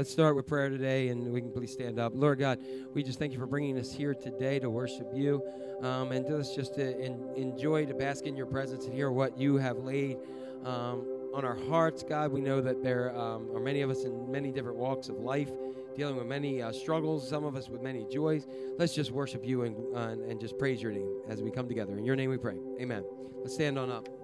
Let's 0.00 0.10
start 0.10 0.34
with 0.34 0.46
prayer 0.46 0.70
today, 0.70 1.10
and 1.10 1.30
we 1.30 1.42
can 1.42 1.50
please 1.50 1.70
stand 1.72 1.98
up. 1.98 2.12
Lord 2.14 2.38
God, 2.38 2.58
we 2.94 3.02
just 3.02 3.18
thank 3.18 3.34
you 3.34 3.38
for 3.38 3.44
bringing 3.44 3.78
us 3.78 3.92
here 3.92 4.14
today 4.14 4.58
to 4.58 4.70
worship 4.70 5.06
you, 5.12 5.42
um, 5.82 6.10
and 6.10 6.24
us 6.32 6.56
just 6.56 6.76
to 6.76 6.98
in, 6.98 7.22
enjoy 7.36 7.84
to 7.84 7.92
bask 7.92 8.24
in 8.24 8.34
your 8.34 8.46
presence 8.46 8.86
and 8.86 8.94
hear 8.94 9.10
what 9.10 9.36
you 9.36 9.58
have 9.58 9.76
laid 9.76 10.16
um, 10.64 11.06
on 11.34 11.44
our 11.44 11.54
hearts. 11.68 12.02
God, 12.02 12.32
we 12.32 12.40
know 12.40 12.62
that 12.62 12.82
there 12.82 13.14
um, 13.14 13.54
are 13.54 13.60
many 13.60 13.82
of 13.82 13.90
us 13.90 14.04
in 14.04 14.32
many 14.32 14.50
different 14.50 14.78
walks 14.78 15.10
of 15.10 15.16
life, 15.16 15.50
dealing 15.94 16.16
with 16.16 16.26
many 16.26 16.62
uh, 16.62 16.72
struggles. 16.72 17.28
Some 17.28 17.44
of 17.44 17.54
us 17.54 17.68
with 17.68 17.82
many 17.82 18.06
joys. 18.10 18.46
Let's 18.78 18.94
just 18.94 19.10
worship 19.10 19.44
you 19.44 19.64
and, 19.64 19.76
uh, 19.94 20.30
and 20.30 20.40
just 20.40 20.58
praise 20.58 20.80
your 20.80 20.92
name 20.92 21.12
as 21.28 21.42
we 21.42 21.50
come 21.50 21.68
together. 21.68 21.98
In 21.98 22.06
your 22.06 22.16
name, 22.16 22.30
we 22.30 22.38
pray. 22.38 22.56
Amen. 22.80 23.04
Let's 23.42 23.52
stand 23.52 23.78
on 23.78 23.90
up. 23.90 24.19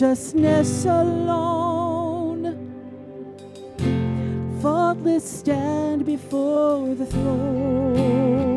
righteousness 0.00 0.84
alone, 0.84 2.52
faultless 4.60 5.24
stand 5.24 6.04
before 6.04 6.94
the 6.94 7.06
throne. 7.06 8.55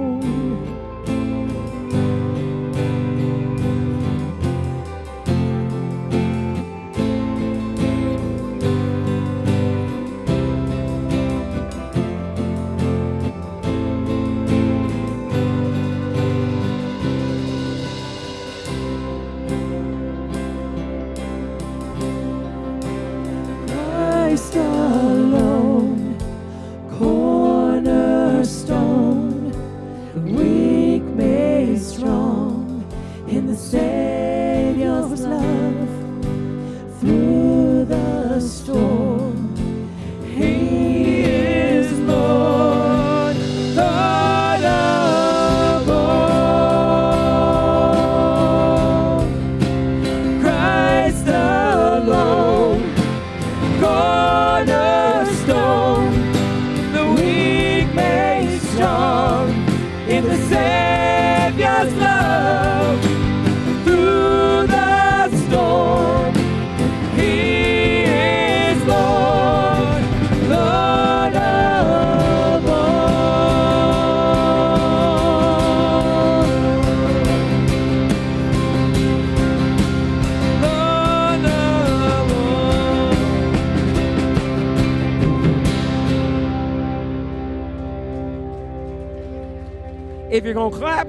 não 90.59 90.69
clap. 90.69 91.08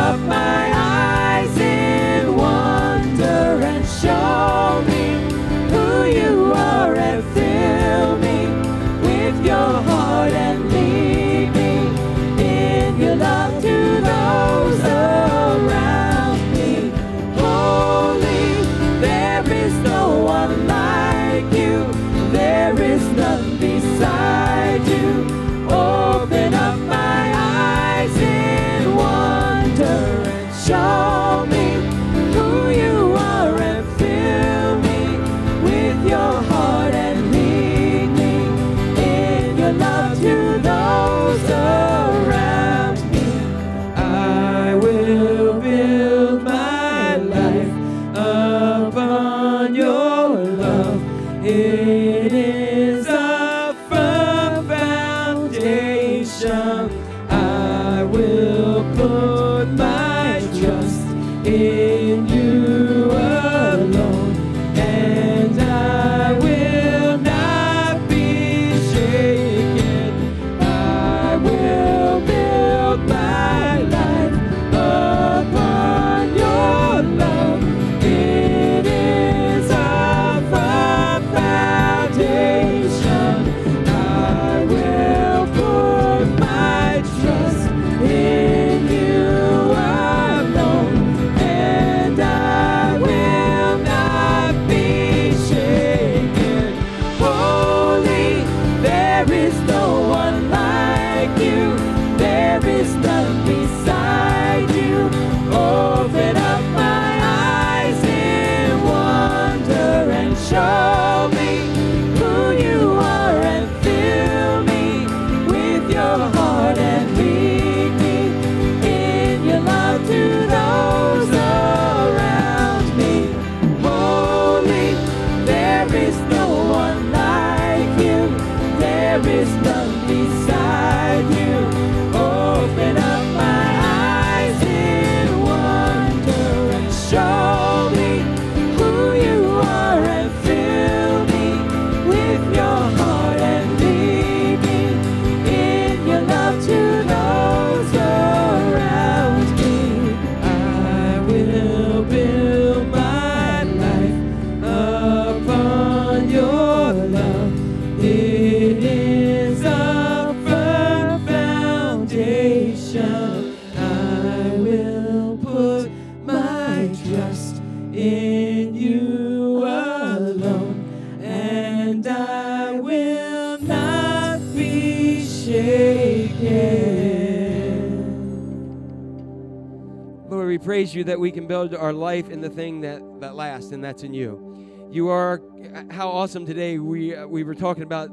praise 180.91 180.97
you 180.97 181.03
that 181.05 181.19
we 181.19 181.31
can 181.31 181.47
build 181.47 181.73
our 181.73 181.93
life 181.93 182.29
in 182.29 182.41
the 182.41 182.49
thing 182.49 182.81
that, 182.81 183.01
that 183.21 183.33
lasts, 183.33 183.71
and 183.71 183.81
that's 183.81 184.03
in 184.03 184.13
you. 184.13 184.89
You 184.91 185.07
are, 185.07 185.41
how 185.89 186.09
awesome 186.09 186.45
today 186.45 186.79
we, 186.79 187.15
we 187.25 187.43
were 187.43 187.55
talking 187.55 187.83
about 187.83 188.09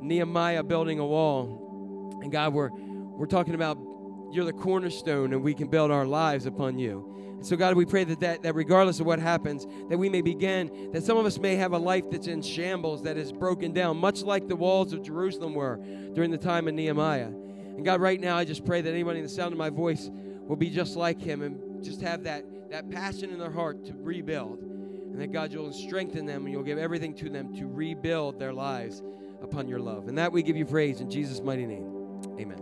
Nehemiah 0.00 0.62
building 0.62 1.00
a 1.00 1.06
wall. 1.06 2.20
And 2.22 2.30
God, 2.30 2.54
we're, 2.54 2.70
we're 2.70 3.26
talking 3.26 3.54
about 3.54 3.78
you're 4.30 4.44
the 4.44 4.52
cornerstone, 4.52 5.32
and 5.32 5.42
we 5.42 5.54
can 5.54 5.66
build 5.66 5.90
our 5.90 6.06
lives 6.06 6.46
upon 6.46 6.78
you. 6.78 7.04
And 7.32 7.44
so, 7.44 7.56
God, 7.56 7.74
we 7.74 7.84
pray 7.84 8.04
that, 8.04 8.20
that, 8.20 8.42
that 8.42 8.54
regardless 8.54 9.00
of 9.00 9.06
what 9.06 9.18
happens, 9.18 9.66
that 9.88 9.98
we 9.98 10.08
may 10.08 10.20
begin, 10.22 10.92
that 10.92 11.02
some 11.02 11.16
of 11.16 11.26
us 11.26 11.36
may 11.36 11.56
have 11.56 11.72
a 11.72 11.78
life 11.78 12.04
that's 12.12 12.28
in 12.28 12.42
shambles, 12.42 13.02
that 13.02 13.16
is 13.16 13.32
broken 13.32 13.72
down, 13.72 13.96
much 13.96 14.22
like 14.22 14.46
the 14.46 14.54
walls 14.54 14.92
of 14.92 15.02
Jerusalem 15.02 15.54
were 15.54 15.80
during 16.14 16.30
the 16.30 16.38
time 16.38 16.68
of 16.68 16.74
Nehemiah. 16.74 17.26
And 17.26 17.84
God, 17.84 18.00
right 18.00 18.20
now, 18.20 18.36
I 18.36 18.44
just 18.44 18.64
pray 18.64 18.82
that 18.82 18.90
anybody 18.90 19.18
in 19.18 19.24
the 19.24 19.28
sound 19.28 19.52
of 19.52 19.58
my 19.58 19.70
voice 19.70 20.08
will 20.46 20.56
be 20.56 20.70
just 20.70 20.94
like 20.94 21.20
him 21.20 21.42
and 21.42 21.69
just 21.82 22.00
have 22.00 22.24
that, 22.24 22.44
that 22.70 22.90
passion 22.90 23.30
in 23.30 23.38
their 23.38 23.50
heart 23.50 23.84
to 23.86 23.94
rebuild. 23.94 24.60
And 24.60 25.20
that, 25.20 25.32
God, 25.32 25.52
you'll 25.52 25.72
strengthen 25.72 26.26
them 26.26 26.44
and 26.44 26.52
you'll 26.52 26.62
give 26.62 26.78
everything 26.78 27.14
to 27.14 27.28
them 27.28 27.54
to 27.56 27.66
rebuild 27.66 28.38
their 28.38 28.52
lives 28.52 29.02
upon 29.42 29.68
your 29.68 29.80
love. 29.80 30.08
And 30.08 30.16
that 30.18 30.32
we 30.32 30.42
give 30.42 30.56
you 30.56 30.66
praise 30.66 31.00
in 31.00 31.10
Jesus' 31.10 31.40
mighty 31.40 31.66
name. 31.66 31.86
Amen. 32.38 32.59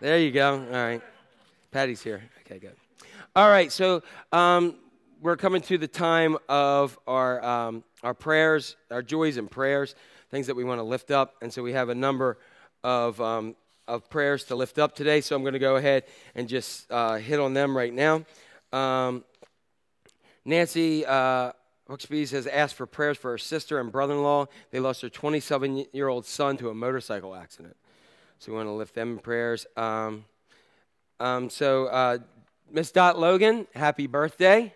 There 0.00 0.16
you 0.20 0.30
go. 0.30 0.54
All 0.54 0.70
right. 0.70 1.02
Patty's 1.72 2.00
here. 2.00 2.22
Okay, 2.46 2.60
good. 2.60 2.76
All 3.34 3.48
right, 3.48 3.72
so 3.72 4.04
um, 4.30 4.76
we're 5.20 5.36
coming 5.36 5.60
to 5.62 5.76
the 5.76 5.88
time 5.88 6.38
of 6.48 6.96
our, 7.08 7.44
um, 7.44 7.82
our 8.04 8.14
prayers, 8.14 8.76
our 8.92 9.02
joys 9.02 9.38
and 9.38 9.50
prayers, 9.50 9.96
things 10.30 10.46
that 10.46 10.54
we 10.54 10.62
want 10.62 10.78
to 10.78 10.84
lift 10.84 11.10
up. 11.10 11.34
And 11.42 11.52
so 11.52 11.64
we 11.64 11.72
have 11.72 11.88
a 11.88 11.96
number 11.96 12.38
of, 12.84 13.20
um, 13.20 13.56
of 13.88 14.08
prayers 14.08 14.44
to 14.44 14.54
lift 14.54 14.78
up 14.78 14.94
today. 14.94 15.20
So 15.20 15.34
I'm 15.34 15.42
going 15.42 15.54
to 15.54 15.58
go 15.58 15.74
ahead 15.74 16.04
and 16.36 16.48
just 16.48 16.88
uh, 16.92 17.16
hit 17.16 17.40
on 17.40 17.52
them 17.52 17.76
right 17.76 17.92
now. 17.92 18.24
Um, 18.72 19.24
Nancy 20.44 21.04
uh, 21.04 21.50
has 21.88 22.46
asked 22.46 22.76
for 22.76 22.86
prayers 22.86 23.18
for 23.18 23.32
her 23.32 23.38
sister 23.38 23.80
and 23.80 23.90
brother 23.90 24.14
in 24.14 24.22
law. 24.22 24.46
They 24.70 24.78
lost 24.78 25.00
their 25.00 25.10
27 25.10 25.86
year 25.92 26.06
old 26.06 26.24
son 26.24 26.56
to 26.58 26.70
a 26.70 26.74
motorcycle 26.74 27.34
accident. 27.34 27.76
So 28.40 28.52
we 28.52 28.56
want 28.56 28.68
to 28.68 28.72
lift 28.72 28.94
them 28.94 29.12
in 29.12 29.18
prayers. 29.18 29.66
Um, 29.76 30.24
um, 31.18 31.50
so, 31.50 31.86
uh, 31.86 32.18
Miss 32.70 32.92
Dot 32.92 33.18
Logan, 33.18 33.66
happy 33.74 34.06
birthday. 34.06 34.72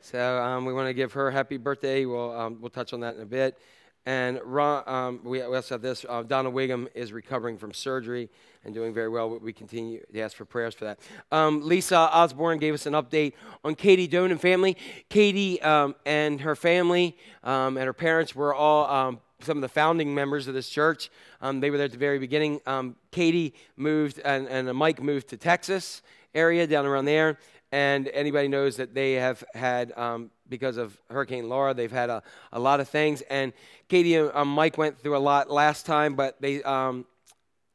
So 0.00 0.40
um, 0.40 0.64
we 0.64 0.72
want 0.72 0.86
to 0.88 0.94
give 0.94 1.14
her 1.14 1.30
happy 1.32 1.56
birthday. 1.56 2.04
We'll, 2.04 2.30
um, 2.38 2.58
we'll 2.60 2.70
touch 2.70 2.92
on 2.92 3.00
that 3.00 3.16
in 3.16 3.22
a 3.22 3.26
bit. 3.26 3.58
And 4.06 4.38
Ron, 4.44 4.84
um, 4.86 5.20
we, 5.24 5.42
also 5.42 5.74
have 5.74 5.82
this. 5.82 6.06
Uh, 6.08 6.22
Donna 6.22 6.52
Wiggum 6.52 6.86
is 6.94 7.12
recovering 7.12 7.58
from 7.58 7.72
surgery 7.72 8.30
and 8.64 8.72
doing 8.72 8.94
very 8.94 9.08
well. 9.08 9.40
We 9.40 9.52
continue 9.52 10.00
to 10.12 10.20
ask 10.20 10.36
for 10.36 10.44
prayers 10.44 10.74
for 10.74 10.84
that. 10.84 11.00
Um, 11.32 11.66
Lisa 11.66 11.96
Osborne 11.96 12.58
gave 12.58 12.74
us 12.74 12.86
an 12.86 12.92
update 12.92 13.32
on 13.64 13.74
Katie 13.74 14.06
Doan 14.06 14.30
and 14.30 14.40
family. 14.40 14.76
Katie 15.08 15.60
and 15.60 16.40
her 16.42 16.54
family 16.54 17.16
and 17.42 17.76
her 17.78 17.94
parents 17.94 18.36
were 18.36 18.54
all 18.54 19.20
some 19.40 19.58
of 19.58 19.62
the 19.62 19.68
founding 19.68 20.14
members 20.14 20.48
of 20.48 20.54
this 20.54 20.68
church. 20.68 21.10
Um, 21.40 21.60
they 21.60 21.70
were 21.70 21.76
there 21.76 21.86
at 21.86 21.92
the 21.92 21.98
very 21.98 22.18
beginning. 22.18 22.60
Um, 22.66 22.96
Katie 23.10 23.54
moved, 23.76 24.20
and, 24.24 24.48
and 24.48 24.72
Mike 24.74 25.02
moved 25.02 25.28
to 25.28 25.36
Texas 25.36 26.02
area 26.34 26.66
down 26.66 26.86
around 26.86 27.04
there. 27.04 27.38
And 27.72 28.08
anybody 28.08 28.46
knows 28.48 28.76
that 28.76 28.94
they 28.94 29.14
have 29.14 29.42
had, 29.52 29.92
um, 29.98 30.30
because 30.48 30.76
of 30.76 30.96
Hurricane 31.10 31.48
Laura, 31.48 31.74
they've 31.74 31.90
had 31.90 32.08
a, 32.08 32.22
a 32.52 32.60
lot 32.60 32.78
of 32.78 32.88
things. 32.88 33.22
And 33.22 33.52
Katie 33.88 34.14
and 34.14 34.30
um, 34.34 34.48
Mike 34.48 34.78
went 34.78 35.00
through 35.00 35.16
a 35.16 35.18
lot 35.18 35.50
last 35.50 35.84
time, 35.84 36.14
but 36.14 36.40
they 36.40 36.62
um, 36.62 37.04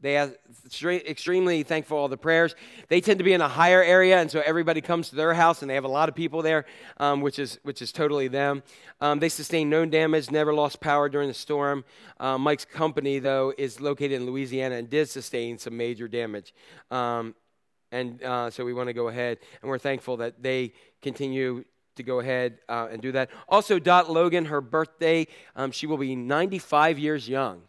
they 0.01 0.17
are 0.17 0.31
extremely 0.81 1.63
thankful 1.63 1.97
for 1.97 1.99
all 1.99 2.07
the 2.07 2.17
prayers. 2.17 2.55
They 2.88 3.01
tend 3.01 3.17
to 3.17 3.23
be 3.23 3.33
in 3.33 3.41
a 3.41 3.47
higher 3.49 3.83
area, 3.83 4.17
and 4.17 4.31
so 4.31 4.41
everybody 4.45 4.79
comes 4.79 5.09
to 5.09 5.15
their 5.15 5.33
house, 5.33 5.62
and 5.62 5.69
they 5.69 5.75
have 5.75 5.83
a 5.83 5.89
lot 5.89 6.07
of 6.07 6.15
people 6.15 6.41
there, 6.41 6.65
um, 6.97 7.21
which 7.21 7.38
is 7.38 7.59
which 7.63 7.81
is 7.81 7.91
totally 7.91 8.27
them. 8.29 8.63
Um, 9.01 9.19
they 9.19 9.29
sustained 9.29 9.69
no 9.69 9.85
damage, 9.85 10.31
never 10.31 10.53
lost 10.53 10.79
power 10.79 11.09
during 11.09 11.27
the 11.27 11.33
storm. 11.33 11.83
Uh, 12.19 12.38
Mike's 12.38 12.65
company, 12.65 13.19
though, 13.19 13.53
is 13.57 13.81
located 13.81 14.13
in 14.13 14.25
Louisiana 14.25 14.75
and 14.75 14.89
did 14.89 15.09
sustain 15.09 15.57
some 15.57 15.75
major 15.75 16.07
damage. 16.07 16.53
Um, 16.91 17.35
and 17.91 18.23
uh, 18.23 18.49
so 18.49 18.63
we 18.63 18.73
want 18.73 18.88
to 18.88 18.93
go 18.93 19.07
ahead, 19.09 19.39
and 19.62 19.69
we're 19.69 19.79
thankful 19.79 20.17
that 20.17 20.41
they 20.41 20.73
continue 21.01 21.65
to 21.95 22.03
go 22.03 22.19
ahead 22.19 22.59
uh, 22.69 22.88
and 22.89 23.01
do 23.01 23.12
that. 23.12 23.29
Also, 23.49 23.79
Dot 23.79 24.09
Logan, 24.09 24.45
her 24.45 24.62
birthday, 24.62 25.27
um, 25.55 25.71
she 25.71 25.88
will 25.88 25.97
be 25.97 26.15
95 26.15 26.97
years 26.97 27.27
young. 27.27 27.63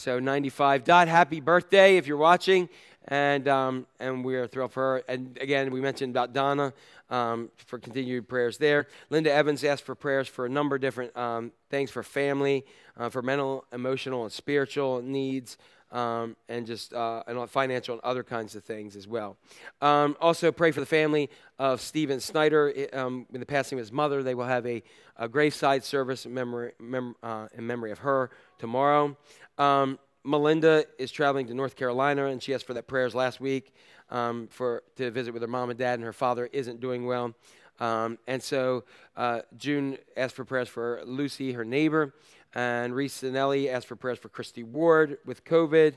So 0.00 0.18
95. 0.18 0.84
Dot, 0.84 1.08
happy 1.08 1.40
birthday 1.40 1.98
if 1.98 2.06
you're 2.06 2.16
watching. 2.16 2.70
And, 3.08 3.46
um, 3.48 3.86
and 3.98 4.24
we 4.24 4.34
are 4.36 4.46
thrilled 4.46 4.72
for 4.72 4.82
her. 4.82 5.02
And 5.06 5.36
again, 5.38 5.70
we 5.70 5.82
mentioned 5.82 6.14
about 6.14 6.32
Donna 6.32 6.72
um, 7.10 7.50
for 7.66 7.78
continued 7.78 8.26
prayers 8.26 8.56
there. 8.56 8.86
Linda 9.10 9.30
Evans 9.30 9.62
asked 9.62 9.84
for 9.84 9.94
prayers 9.94 10.26
for 10.26 10.46
a 10.46 10.48
number 10.48 10.76
of 10.76 10.80
different 10.80 11.14
um, 11.18 11.52
things 11.68 11.90
for 11.90 12.02
family, 12.02 12.64
uh, 12.96 13.10
for 13.10 13.20
mental, 13.20 13.66
emotional, 13.74 14.22
and 14.22 14.32
spiritual 14.32 15.02
needs. 15.02 15.58
Um, 15.92 16.36
and 16.48 16.68
just 16.68 16.94
uh, 16.94 17.24
and 17.26 17.50
financial 17.50 17.94
and 17.94 18.04
other 18.04 18.22
kinds 18.22 18.54
of 18.54 18.62
things 18.62 18.94
as 18.94 19.08
well. 19.08 19.36
Um, 19.82 20.16
also, 20.20 20.52
pray 20.52 20.70
for 20.70 20.78
the 20.78 20.86
family 20.86 21.28
of 21.58 21.80
Stephen 21.80 22.20
Snyder. 22.20 22.72
Um, 22.92 23.26
in 23.34 23.40
the 23.40 23.46
passing 23.46 23.76
of 23.76 23.82
his 23.82 23.90
mother, 23.90 24.22
they 24.22 24.36
will 24.36 24.46
have 24.46 24.64
a, 24.66 24.84
a 25.16 25.28
graveside 25.28 25.82
service 25.82 26.26
in 26.26 26.32
memory, 26.32 26.74
mem- 26.78 27.16
uh, 27.24 27.48
in 27.58 27.66
memory 27.66 27.90
of 27.90 27.98
her 27.98 28.30
tomorrow. 28.60 29.16
Um, 29.60 29.98
Melinda 30.24 30.86
is 30.98 31.12
traveling 31.12 31.46
to 31.48 31.54
North 31.54 31.76
Carolina, 31.76 32.26
and 32.26 32.42
she 32.42 32.54
asked 32.54 32.66
for 32.66 32.74
that 32.74 32.86
prayers 32.86 33.14
last 33.14 33.40
week 33.40 33.74
um, 34.08 34.48
for 34.50 34.82
to 34.96 35.10
visit 35.10 35.34
with 35.34 35.42
her 35.42 35.48
mom 35.48 35.68
and 35.68 35.78
dad, 35.78 35.94
and 35.94 36.04
her 36.04 36.14
father 36.14 36.48
isn't 36.50 36.80
doing 36.80 37.04
well. 37.04 37.34
Um, 37.78 38.18
and 38.26 38.42
so 38.42 38.84
uh, 39.16 39.40
June 39.58 39.98
asked 40.16 40.34
for 40.34 40.46
prayers 40.46 40.68
for 40.68 41.02
Lucy, 41.04 41.52
her 41.52 41.64
neighbor, 41.64 42.14
and 42.54 42.94
Reese 42.94 43.22
Sinelli 43.22 43.70
asked 43.70 43.86
for 43.86 43.96
prayers 43.96 44.18
for 44.18 44.30
Christy 44.30 44.62
Ward 44.62 45.18
with 45.26 45.44
COVID. 45.44 45.96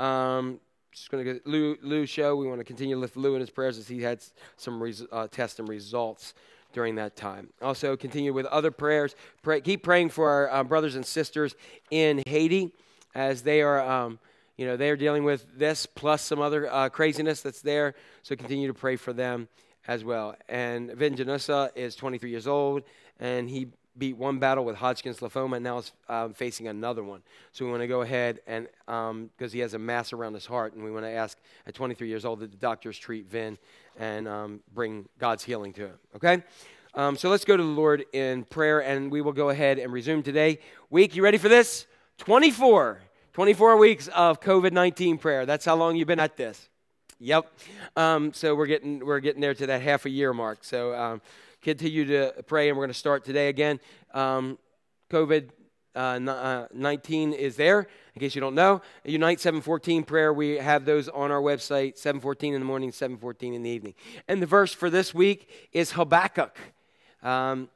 Um, 0.00 0.58
just 0.90 1.10
going 1.10 1.24
to 1.24 1.40
Lou, 1.44 1.76
Lou 1.82 2.06
show. 2.06 2.34
We 2.34 2.48
want 2.48 2.58
to 2.58 2.64
continue 2.64 2.96
lift 2.96 3.16
Lou 3.16 3.34
in 3.34 3.40
his 3.40 3.50
prayers 3.50 3.78
as 3.78 3.86
he 3.86 4.02
had 4.02 4.24
some 4.56 4.82
res- 4.82 5.06
uh, 5.12 5.28
tests 5.28 5.60
and 5.60 5.68
results 5.68 6.34
during 6.72 6.96
that 6.96 7.14
time. 7.14 7.48
Also, 7.62 7.96
continue 7.96 8.32
with 8.32 8.46
other 8.46 8.72
prayers. 8.72 9.14
Pray, 9.42 9.60
keep 9.60 9.84
praying 9.84 10.10
for 10.10 10.30
our 10.30 10.50
uh, 10.50 10.64
brothers 10.64 10.96
and 10.96 11.06
sisters 11.06 11.54
in 11.92 12.20
Haiti 12.26 12.72
as 13.14 13.42
they 13.42 13.62
are, 13.62 13.80
um, 13.80 14.18
you 14.56 14.66
know, 14.66 14.76
they 14.76 14.90
are 14.90 14.96
dealing 14.96 15.24
with 15.24 15.46
this 15.58 15.86
plus 15.86 16.22
some 16.22 16.40
other 16.40 16.72
uh, 16.72 16.88
craziness 16.88 17.40
that's 17.40 17.62
there. 17.62 17.94
So 18.22 18.36
continue 18.36 18.68
to 18.68 18.74
pray 18.74 18.96
for 18.96 19.12
them 19.12 19.48
as 19.86 20.04
well. 20.04 20.34
And 20.48 20.90
Vin 20.92 21.14
Janusa 21.14 21.70
is 21.74 21.94
23 21.96 22.30
years 22.30 22.46
old, 22.46 22.82
and 23.20 23.48
he 23.48 23.68
beat 23.96 24.16
one 24.16 24.38
battle 24.38 24.64
with 24.64 24.76
Hodgkin's 24.76 25.18
lymphoma, 25.18 25.56
and 25.56 25.64
now 25.64 25.78
is 25.78 25.92
um, 26.08 26.32
facing 26.32 26.66
another 26.66 27.04
one. 27.04 27.22
So 27.52 27.64
we 27.64 27.70
want 27.70 27.82
to 27.82 27.86
go 27.86 28.02
ahead 28.02 28.40
and 28.46 28.66
because 28.86 29.52
he 29.52 29.60
has 29.60 29.74
a 29.74 29.78
mass 29.78 30.12
around 30.12 30.34
his 30.34 30.46
heart, 30.46 30.74
and 30.74 30.84
we 30.84 30.90
want 30.90 31.04
to 31.04 31.10
ask 31.10 31.38
at 31.66 31.74
23 31.74 32.08
years 32.08 32.24
old 32.24 32.40
that 32.40 32.50
the 32.50 32.56
doctors 32.56 32.98
treat 32.98 33.26
Vin 33.26 33.56
and 33.98 34.26
um, 34.26 34.60
bring 34.74 35.08
God's 35.18 35.44
healing 35.44 35.72
to 35.74 35.82
him. 35.82 35.98
Okay. 36.16 36.42
Um, 36.94 37.16
so 37.16 37.28
let's 37.28 37.44
go 37.44 37.56
to 37.56 37.62
the 37.62 37.68
Lord 37.68 38.04
in 38.12 38.44
prayer, 38.44 38.80
and 38.80 39.10
we 39.10 39.20
will 39.20 39.32
go 39.32 39.48
ahead 39.48 39.78
and 39.78 39.92
resume 39.92 40.22
today. 40.22 40.60
Week, 40.90 41.16
you 41.16 41.22
ready 41.22 41.38
for 41.38 41.48
this? 41.48 41.86
24. 42.18 43.00
24 43.32 43.76
weeks 43.76 44.08
of 44.08 44.40
COVID 44.40 44.72
19 44.72 45.18
prayer. 45.18 45.44
That's 45.44 45.64
how 45.64 45.74
long 45.74 45.96
you've 45.96 46.06
been 46.06 46.20
at 46.20 46.36
this. 46.36 46.68
Yep. 47.18 47.46
Um, 47.96 48.32
so 48.32 48.54
we're 48.54 48.66
getting 48.66 49.04
we're 49.04 49.20
getting 49.20 49.40
there 49.40 49.54
to 49.54 49.66
that 49.66 49.82
half 49.82 50.06
a 50.06 50.10
year 50.10 50.32
mark. 50.32 50.62
So 50.62 50.94
um, 50.94 51.20
continue 51.62 52.04
to 52.04 52.42
pray, 52.46 52.68
and 52.68 52.76
we're 52.76 52.84
going 52.84 52.92
to 52.92 52.98
start 52.98 53.24
today 53.24 53.48
again. 53.48 53.80
Um, 54.12 54.58
COVID 55.10 55.50
uh, 55.96 55.98
uh, 55.98 56.66
19 56.72 57.32
is 57.32 57.56
there. 57.56 57.88
In 58.14 58.20
case 58.20 58.34
you 58.34 58.40
don't 58.40 58.54
know, 58.54 58.82
Unite 59.04 59.40
714 59.40 60.04
prayer. 60.04 60.32
We 60.32 60.58
have 60.58 60.84
those 60.84 61.08
on 61.08 61.30
our 61.30 61.40
website. 61.40 61.98
714 61.98 62.54
in 62.54 62.60
the 62.60 62.66
morning, 62.66 62.92
714 62.92 63.54
in 63.54 63.62
the 63.62 63.70
evening. 63.70 63.94
And 64.28 64.40
the 64.40 64.46
verse 64.46 64.72
for 64.72 64.90
this 64.90 65.12
week 65.12 65.48
is 65.72 65.92
Habakkuk. 65.92 66.56
Um, 67.22 67.68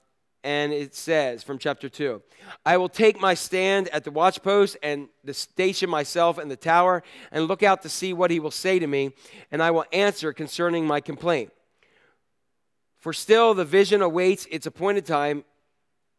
and 0.49 0.73
it 0.73 0.95
says 0.95 1.43
from 1.43 1.59
chapter 1.59 1.91
2 1.91 2.23
I 2.65 2.79
will 2.79 2.89
take 2.89 3.21
my 3.21 3.35
stand 3.35 3.89
at 3.89 4.05
the 4.05 4.11
watchpost 4.11 4.77
and 4.83 5.09
the 5.23 5.35
station 5.35 5.91
myself 5.91 6.39
in 6.39 6.49
the 6.49 6.57
tower 6.57 7.03
and 7.31 7.45
look 7.45 7.63
out 7.63 7.83
to 7.83 7.91
see 7.91 8.15
what 8.15 8.31
he 8.31 8.41
will 8.41 8.51
say 8.51 8.79
to 8.79 8.87
me, 8.87 9.13
and 9.53 9.63
I 9.63 9.71
will 9.71 9.85
answer 9.93 10.33
concerning 10.33 10.87
my 10.87 11.03
complaint. 11.03 11.53
For 12.97 13.13
still 13.13 13.53
the 13.53 13.67
vision 13.67 14.01
awaits 14.01 14.47
its 14.51 14.67
appointed 14.67 15.05
time, 15.05 15.45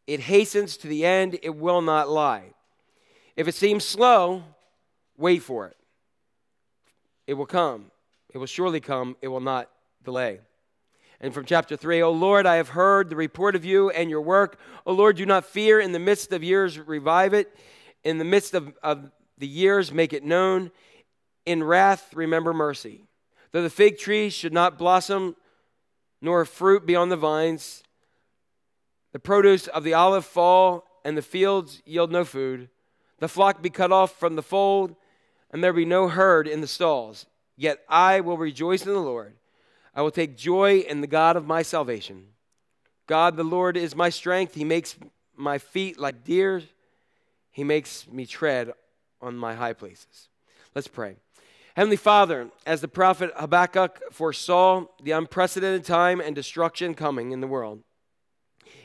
it 0.06 0.20
hastens 0.20 0.76
to 0.76 0.86
the 0.86 1.04
end, 1.04 1.36
it 1.42 1.56
will 1.56 1.82
not 1.82 2.08
lie. 2.08 2.52
If 3.34 3.48
it 3.48 3.56
seems 3.56 3.84
slow, 3.84 4.44
wait 5.16 5.42
for 5.42 5.66
it. 5.66 5.76
It 7.26 7.34
will 7.34 7.46
come, 7.46 7.90
it 8.32 8.38
will 8.38 8.46
surely 8.46 8.80
come, 8.80 9.16
it 9.22 9.28
will 9.28 9.40
not 9.40 9.68
delay. 10.04 10.38
And 11.20 11.34
from 11.34 11.44
chapter 11.44 11.76
3, 11.76 12.00
O 12.00 12.10
Lord, 12.10 12.46
I 12.46 12.56
have 12.56 12.70
heard 12.70 13.10
the 13.10 13.16
report 13.16 13.54
of 13.54 13.64
you 13.64 13.90
and 13.90 14.08
your 14.08 14.22
work. 14.22 14.58
O 14.86 14.92
Lord, 14.92 15.16
do 15.16 15.26
not 15.26 15.44
fear. 15.44 15.78
In 15.78 15.92
the 15.92 15.98
midst 15.98 16.32
of 16.32 16.42
years, 16.42 16.78
revive 16.78 17.34
it. 17.34 17.54
In 18.02 18.16
the 18.16 18.24
midst 18.24 18.54
of, 18.54 18.72
of 18.82 19.10
the 19.36 19.46
years, 19.46 19.92
make 19.92 20.14
it 20.14 20.24
known. 20.24 20.70
In 21.44 21.62
wrath, 21.62 22.14
remember 22.14 22.54
mercy. 22.54 23.04
Though 23.52 23.62
the 23.62 23.68
fig 23.68 23.98
tree 23.98 24.30
should 24.30 24.54
not 24.54 24.78
blossom, 24.78 25.36
nor 26.22 26.44
fruit 26.44 26.86
be 26.86 26.96
on 26.96 27.10
the 27.10 27.16
vines, 27.16 27.82
the 29.12 29.18
produce 29.18 29.66
of 29.66 29.84
the 29.84 29.94
olive 29.94 30.24
fall, 30.24 30.84
and 31.04 31.16
the 31.16 31.22
fields 31.22 31.82
yield 31.84 32.12
no 32.12 32.24
food, 32.24 32.68
the 33.18 33.28
flock 33.28 33.60
be 33.60 33.70
cut 33.70 33.92
off 33.92 34.18
from 34.18 34.36
the 34.36 34.42
fold, 34.42 34.94
and 35.50 35.62
there 35.62 35.72
be 35.72 35.84
no 35.84 36.08
herd 36.08 36.46
in 36.46 36.60
the 36.60 36.66
stalls. 36.66 37.26
Yet 37.56 37.80
I 37.88 38.20
will 38.20 38.38
rejoice 38.38 38.86
in 38.86 38.92
the 38.92 39.00
Lord. 39.00 39.34
I 39.94 40.02
will 40.02 40.10
take 40.10 40.36
joy 40.36 40.78
in 40.78 41.00
the 41.00 41.06
God 41.06 41.36
of 41.36 41.46
my 41.46 41.62
salvation. 41.62 42.26
God 43.06 43.36
the 43.36 43.44
Lord 43.44 43.76
is 43.76 43.96
my 43.96 44.08
strength. 44.08 44.54
He 44.54 44.64
makes 44.64 44.96
my 45.36 45.58
feet 45.58 45.98
like 45.98 46.24
deer. 46.24 46.62
He 47.50 47.64
makes 47.64 48.06
me 48.08 48.26
tread 48.26 48.72
on 49.20 49.36
my 49.36 49.54
high 49.54 49.72
places. 49.72 50.28
Let's 50.74 50.88
pray. 50.88 51.16
Heavenly 51.74 51.96
Father, 51.96 52.48
as 52.66 52.80
the 52.80 52.88
prophet 52.88 53.32
Habakkuk 53.36 54.12
foresaw 54.12 54.86
the 55.02 55.12
unprecedented 55.12 55.84
time 55.84 56.20
and 56.20 56.34
destruction 56.34 56.94
coming 56.94 57.32
in 57.32 57.40
the 57.40 57.46
world, 57.46 57.82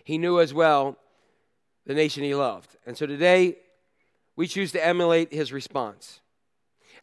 he 0.03 0.17
knew 0.17 0.39
as 0.39 0.53
well 0.53 0.97
the 1.85 1.93
nation 1.93 2.23
he 2.23 2.35
loved. 2.35 2.77
And 2.85 2.97
so 2.97 3.05
today, 3.05 3.57
we 4.35 4.47
choose 4.47 4.71
to 4.73 4.85
emulate 4.85 5.33
his 5.33 5.53
response. 5.53 6.21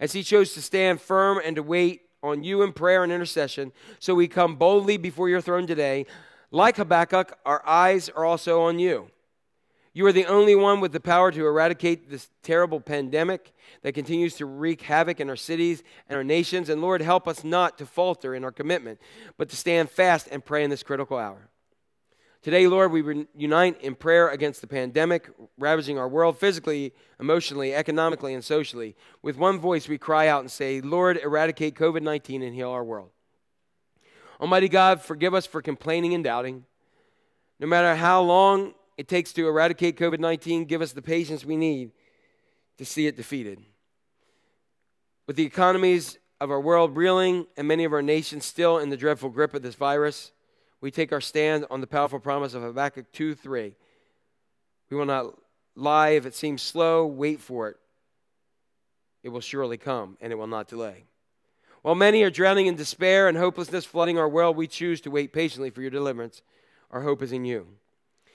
As 0.00 0.12
he 0.12 0.22
chose 0.22 0.54
to 0.54 0.62
stand 0.62 1.00
firm 1.00 1.40
and 1.44 1.56
to 1.56 1.62
wait 1.62 2.02
on 2.22 2.44
you 2.44 2.62
in 2.62 2.72
prayer 2.72 3.02
and 3.02 3.12
intercession, 3.12 3.72
so 3.98 4.14
we 4.14 4.28
come 4.28 4.56
boldly 4.56 4.96
before 4.96 5.28
your 5.28 5.40
throne 5.40 5.66
today. 5.66 6.06
Like 6.50 6.76
Habakkuk, 6.76 7.38
our 7.44 7.66
eyes 7.66 8.08
are 8.10 8.24
also 8.24 8.62
on 8.62 8.78
you. 8.78 9.10
You 9.94 10.06
are 10.06 10.12
the 10.12 10.26
only 10.26 10.54
one 10.54 10.80
with 10.80 10.92
the 10.92 11.00
power 11.00 11.30
to 11.30 11.46
eradicate 11.46 12.08
this 12.08 12.30
terrible 12.42 12.80
pandemic 12.80 13.52
that 13.82 13.92
continues 13.92 14.34
to 14.36 14.46
wreak 14.46 14.82
havoc 14.82 15.20
in 15.20 15.28
our 15.28 15.36
cities 15.36 15.82
and 16.08 16.16
our 16.16 16.24
nations. 16.24 16.70
And 16.70 16.80
Lord, 16.80 17.02
help 17.02 17.28
us 17.28 17.44
not 17.44 17.76
to 17.78 17.86
falter 17.86 18.34
in 18.34 18.42
our 18.42 18.52
commitment, 18.52 19.00
but 19.36 19.50
to 19.50 19.56
stand 19.56 19.90
fast 19.90 20.28
and 20.32 20.42
pray 20.42 20.64
in 20.64 20.70
this 20.70 20.82
critical 20.82 21.18
hour. 21.18 21.48
Today, 22.42 22.66
Lord, 22.66 22.90
we 22.90 23.26
unite 23.36 23.80
in 23.82 23.94
prayer 23.94 24.28
against 24.28 24.62
the 24.62 24.66
pandemic 24.66 25.30
ravaging 25.58 25.96
our 25.96 26.08
world 26.08 26.36
physically, 26.38 26.92
emotionally, 27.20 27.72
economically, 27.72 28.34
and 28.34 28.44
socially. 28.44 28.96
With 29.22 29.36
one 29.36 29.60
voice, 29.60 29.86
we 29.86 29.96
cry 29.96 30.26
out 30.26 30.40
and 30.40 30.50
say, 30.50 30.80
Lord, 30.80 31.18
eradicate 31.22 31.76
COVID 31.76 32.02
19 32.02 32.42
and 32.42 32.52
heal 32.52 32.70
our 32.70 32.82
world. 32.82 33.10
Almighty 34.40 34.68
God, 34.68 35.00
forgive 35.00 35.34
us 35.34 35.46
for 35.46 35.62
complaining 35.62 36.14
and 36.14 36.24
doubting. 36.24 36.64
No 37.60 37.68
matter 37.68 37.94
how 37.94 38.22
long 38.22 38.74
it 38.98 39.06
takes 39.06 39.32
to 39.34 39.46
eradicate 39.46 39.96
COVID 39.96 40.18
19, 40.18 40.64
give 40.64 40.82
us 40.82 40.90
the 40.90 41.00
patience 41.00 41.44
we 41.44 41.56
need 41.56 41.92
to 42.76 42.84
see 42.84 43.06
it 43.06 43.16
defeated. 43.16 43.60
With 45.28 45.36
the 45.36 45.46
economies 45.46 46.18
of 46.40 46.50
our 46.50 46.60
world 46.60 46.96
reeling 46.96 47.46
and 47.56 47.68
many 47.68 47.84
of 47.84 47.92
our 47.92 48.02
nations 48.02 48.44
still 48.44 48.78
in 48.78 48.90
the 48.90 48.96
dreadful 48.96 49.30
grip 49.30 49.54
of 49.54 49.62
this 49.62 49.76
virus, 49.76 50.32
we 50.82 50.90
take 50.90 51.12
our 51.12 51.20
stand 51.20 51.64
on 51.70 51.80
the 51.80 51.86
powerful 51.86 52.18
promise 52.18 52.52
of 52.52 52.62
Habakkuk 52.62 53.10
2 53.12 53.34
3. 53.34 53.74
We 54.90 54.96
will 54.96 55.06
not 55.06 55.38
lie 55.74 56.10
if 56.10 56.26
it 56.26 56.34
seems 56.34 56.60
slow, 56.60 57.06
wait 57.06 57.40
for 57.40 57.68
it. 57.68 57.76
It 59.22 59.30
will 59.30 59.40
surely 59.40 59.78
come, 59.78 60.18
and 60.20 60.32
it 60.32 60.36
will 60.36 60.48
not 60.48 60.68
delay. 60.68 61.04
While 61.80 61.94
many 61.94 62.22
are 62.24 62.30
drowning 62.30 62.66
in 62.66 62.74
despair 62.74 63.28
and 63.28 63.38
hopelessness 63.38 63.84
flooding 63.84 64.18
our 64.18 64.28
world, 64.28 64.56
we 64.56 64.66
choose 64.66 65.00
to 65.02 65.10
wait 65.10 65.32
patiently 65.32 65.70
for 65.70 65.80
your 65.80 65.90
deliverance. 65.90 66.42
Our 66.90 67.02
hope 67.02 67.22
is 67.22 67.32
in 67.32 67.44
you. 67.44 67.68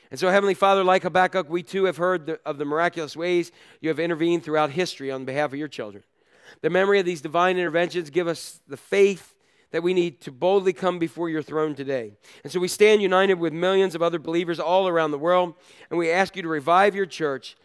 And 0.10 0.20
so, 0.20 0.30
Heavenly 0.30 0.54
Father, 0.54 0.86
like 0.86 1.04
Habakkuk, 1.04 1.50
we 1.50 1.64
too 1.64 1.84
have 1.84 1.98
heard 1.98 2.40
of 2.46 2.58
the 2.58 2.66
miraculous 2.66 3.16
ways 3.16 3.52
you 3.82 3.90
have 3.90 4.00
intervened 4.00 4.44
throughout 4.44 4.72
history 4.72 5.12
on 5.12 5.26
behalf 5.26 5.52
of 5.52 5.60
your 5.60 5.68
children. 5.68 6.04
The 6.62 6.70
memory 6.70 7.00
of 7.00 7.06
these 7.06 7.22
divine 7.22 7.58
interventions 7.58 8.10
give 8.10 8.28
us 8.28 8.62
the 8.70 8.78
faith 8.78 9.36
that 9.72 9.84
we 9.84 9.94
need 9.94 10.22
to 10.22 10.32
boldly 10.32 10.74
come 10.74 10.98
before 11.00 11.30
your 11.30 11.42
throne 11.42 11.76
today. 11.76 12.14
And 12.44 12.52
so 12.52 12.60
we 12.60 12.68
stand 12.68 13.02
united 13.02 13.36
with 13.36 13.54
millions 13.54 13.96
of 13.96 14.02
other 14.02 14.20
believers 14.20 14.60
all 14.60 14.88
around 14.88 15.12
the 15.12 15.18
world, 15.18 15.56
and 15.90 16.00
we 16.00 16.12
ask 16.12 16.36
you 16.36 16.42
to 16.42 16.48
revive 16.48 16.96
your 16.96 17.06
church 17.06 17.58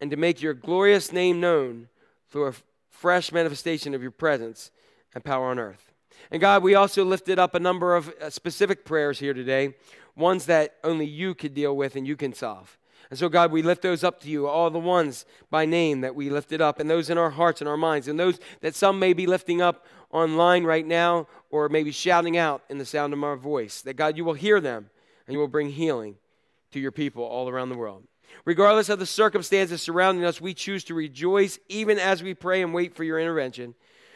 and 0.00 0.10
to 0.10 0.16
make 0.16 0.42
your 0.42 0.54
glorious 0.54 1.12
name 1.12 1.40
known 1.40 1.88
through 2.30 2.46
a 2.46 2.54
fresh 2.90 3.32
manifestation 3.32 3.94
of 3.94 4.02
your 4.02 4.10
presence 4.10 4.70
and 5.14 5.24
power 5.24 5.46
on 5.46 5.58
earth. 5.58 5.92
And 6.30 6.40
God, 6.40 6.62
we 6.62 6.74
also 6.74 7.04
lifted 7.04 7.38
up 7.38 7.54
a 7.54 7.60
number 7.60 7.96
of 7.96 8.08
uh, 8.20 8.30
specific 8.30 8.84
prayers 8.84 9.18
here 9.18 9.34
today. 9.34 9.74
ones 10.16 10.46
that 10.46 10.76
only 10.84 11.06
you 11.06 11.34
could 11.34 11.54
deal 11.54 11.76
with 11.76 11.96
and 11.96 12.06
you 12.06 12.16
can 12.16 12.32
solve. 12.32 12.78
And 13.12 13.18
so, 13.18 13.28
God, 13.28 13.52
we 13.52 13.60
lift 13.60 13.82
those 13.82 14.02
up 14.04 14.20
to 14.20 14.30
you, 14.30 14.48
all 14.48 14.70
the 14.70 14.78
ones 14.78 15.26
by 15.50 15.66
name 15.66 16.00
that 16.00 16.14
we 16.14 16.30
lifted 16.30 16.62
up, 16.62 16.80
and 16.80 16.88
those 16.88 17.10
in 17.10 17.18
our 17.18 17.28
hearts 17.28 17.60
and 17.60 17.68
our 17.68 17.76
minds, 17.76 18.08
and 18.08 18.18
those 18.18 18.40
that 18.62 18.74
some 18.74 18.98
may 18.98 19.12
be 19.12 19.26
lifting 19.26 19.60
up 19.60 19.84
online 20.12 20.64
right 20.64 20.86
now, 20.86 21.28
or 21.50 21.68
maybe 21.68 21.92
shouting 21.92 22.38
out 22.38 22.62
in 22.70 22.78
the 22.78 22.86
sound 22.86 23.12
of 23.12 23.22
our 23.22 23.36
voice. 23.36 23.82
That, 23.82 23.96
God, 23.96 24.16
you 24.16 24.24
will 24.24 24.32
hear 24.32 24.62
them 24.62 24.88
and 25.26 25.34
you 25.34 25.38
will 25.38 25.46
bring 25.46 25.68
healing 25.68 26.16
to 26.70 26.80
your 26.80 26.90
people 26.90 27.22
all 27.22 27.50
around 27.50 27.68
the 27.68 27.76
world. 27.76 28.04
Regardless 28.46 28.88
of 28.88 28.98
the 28.98 29.04
circumstances 29.04 29.82
surrounding 29.82 30.24
us, 30.24 30.40
we 30.40 30.54
choose 30.54 30.82
to 30.84 30.94
rejoice 30.94 31.58
even 31.68 31.98
as 31.98 32.22
we 32.22 32.32
pray 32.32 32.62
and 32.62 32.72
wait 32.72 32.96
for 32.96 33.04
your 33.04 33.20
intervention. 33.20 33.74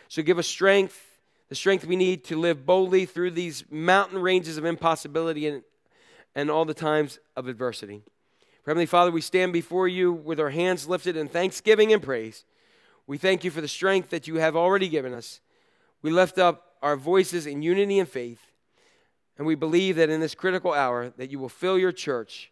So 0.08 0.22
give 0.22 0.38
us 0.38 0.46
strength, 0.46 1.18
the 1.50 1.54
strength 1.54 1.84
we 1.84 1.96
need 1.96 2.24
to 2.24 2.38
live 2.38 2.64
boldly 2.64 3.04
through 3.04 3.32
these 3.32 3.62
mountain 3.70 4.22
ranges 4.22 4.56
of 4.56 4.64
impossibility 4.64 5.48
and, 5.48 5.64
and 6.34 6.50
all 6.50 6.64
the 6.64 6.72
times 6.72 7.18
of 7.36 7.46
adversity. 7.46 8.02
Heavenly 8.66 8.86
Father, 8.86 9.12
we 9.12 9.20
stand 9.20 9.52
before 9.52 9.86
you 9.86 10.12
with 10.12 10.40
our 10.40 10.50
hands 10.50 10.88
lifted 10.88 11.16
in 11.16 11.28
thanksgiving 11.28 11.92
and 11.92 12.02
praise. 12.02 12.44
We 13.06 13.16
thank 13.16 13.44
you 13.44 13.52
for 13.52 13.60
the 13.60 13.68
strength 13.68 14.10
that 14.10 14.26
you 14.26 14.36
have 14.36 14.56
already 14.56 14.88
given 14.88 15.14
us. 15.14 15.40
We 16.02 16.10
lift 16.10 16.36
up 16.36 16.74
our 16.82 16.96
voices 16.96 17.46
in 17.46 17.62
unity 17.62 18.00
and 18.00 18.08
faith, 18.08 18.50
and 19.38 19.46
we 19.46 19.54
believe 19.54 19.96
that 19.96 20.10
in 20.10 20.20
this 20.20 20.34
critical 20.34 20.72
hour 20.72 21.10
that 21.16 21.30
you 21.30 21.38
will 21.38 21.48
fill 21.48 21.78
your 21.78 21.92
church 21.92 22.50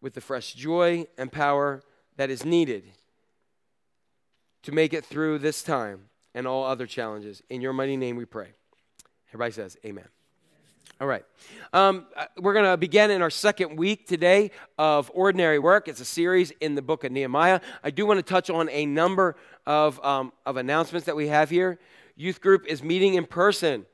with 0.00 0.14
the 0.14 0.20
fresh 0.20 0.54
joy 0.54 1.06
and 1.18 1.32
power 1.32 1.82
that 2.16 2.30
is 2.30 2.44
needed 2.44 2.84
to 4.62 4.70
make 4.70 4.92
it 4.92 5.04
through 5.04 5.38
this 5.38 5.64
time 5.64 6.10
and 6.32 6.46
all 6.46 6.64
other 6.64 6.86
challenges. 6.86 7.42
In 7.50 7.60
your 7.60 7.72
mighty 7.72 7.96
name 7.96 8.14
we 8.14 8.24
pray. 8.24 8.50
Everybody 9.30 9.52
says, 9.52 9.76
Amen. 9.84 10.08
All 11.00 11.06
right. 11.06 11.24
Um, 11.72 12.06
uh, 12.16 12.24
we're 12.38 12.54
going 12.54 12.64
to 12.64 12.76
begin 12.76 13.10
in 13.10 13.22
our 13.22 13.30
second 13.30 13.76
week 13.76 14.06
today 14.06 14.50
of 14.78 15.10
Ordinary 15.14 15.60
Work. 15.60 15.86
It's 15.86 16.00
a 16.00 16.04
series 16.04 16.50
in 16.60 16.74
the 16.74 16.82
book 16.82 17.04
of 17.04 17.12
Nehemiah. 17.12 17.60
I 17.84 17.90
do 17.90 18.04
want 18.04 18.18
to 18.18 18.22
touch 18.22 18.50
on 18.50 18.68
a 18.70 18.84
number 18.84 19.36
of, 19.64 20.04
um, 20.04 20.32
of 20.44 20.56
announcements 20.56 21.06
that 21.06 21.14
we 21.14 21.28
have 21.28 21.50
here. 21.50 21.78
Youth 22.16 22.40
group 22.40 22.66
is 22.66 22.82
meeting 22.82 23.14
in 23.14 23.26
person. 23.26 23.86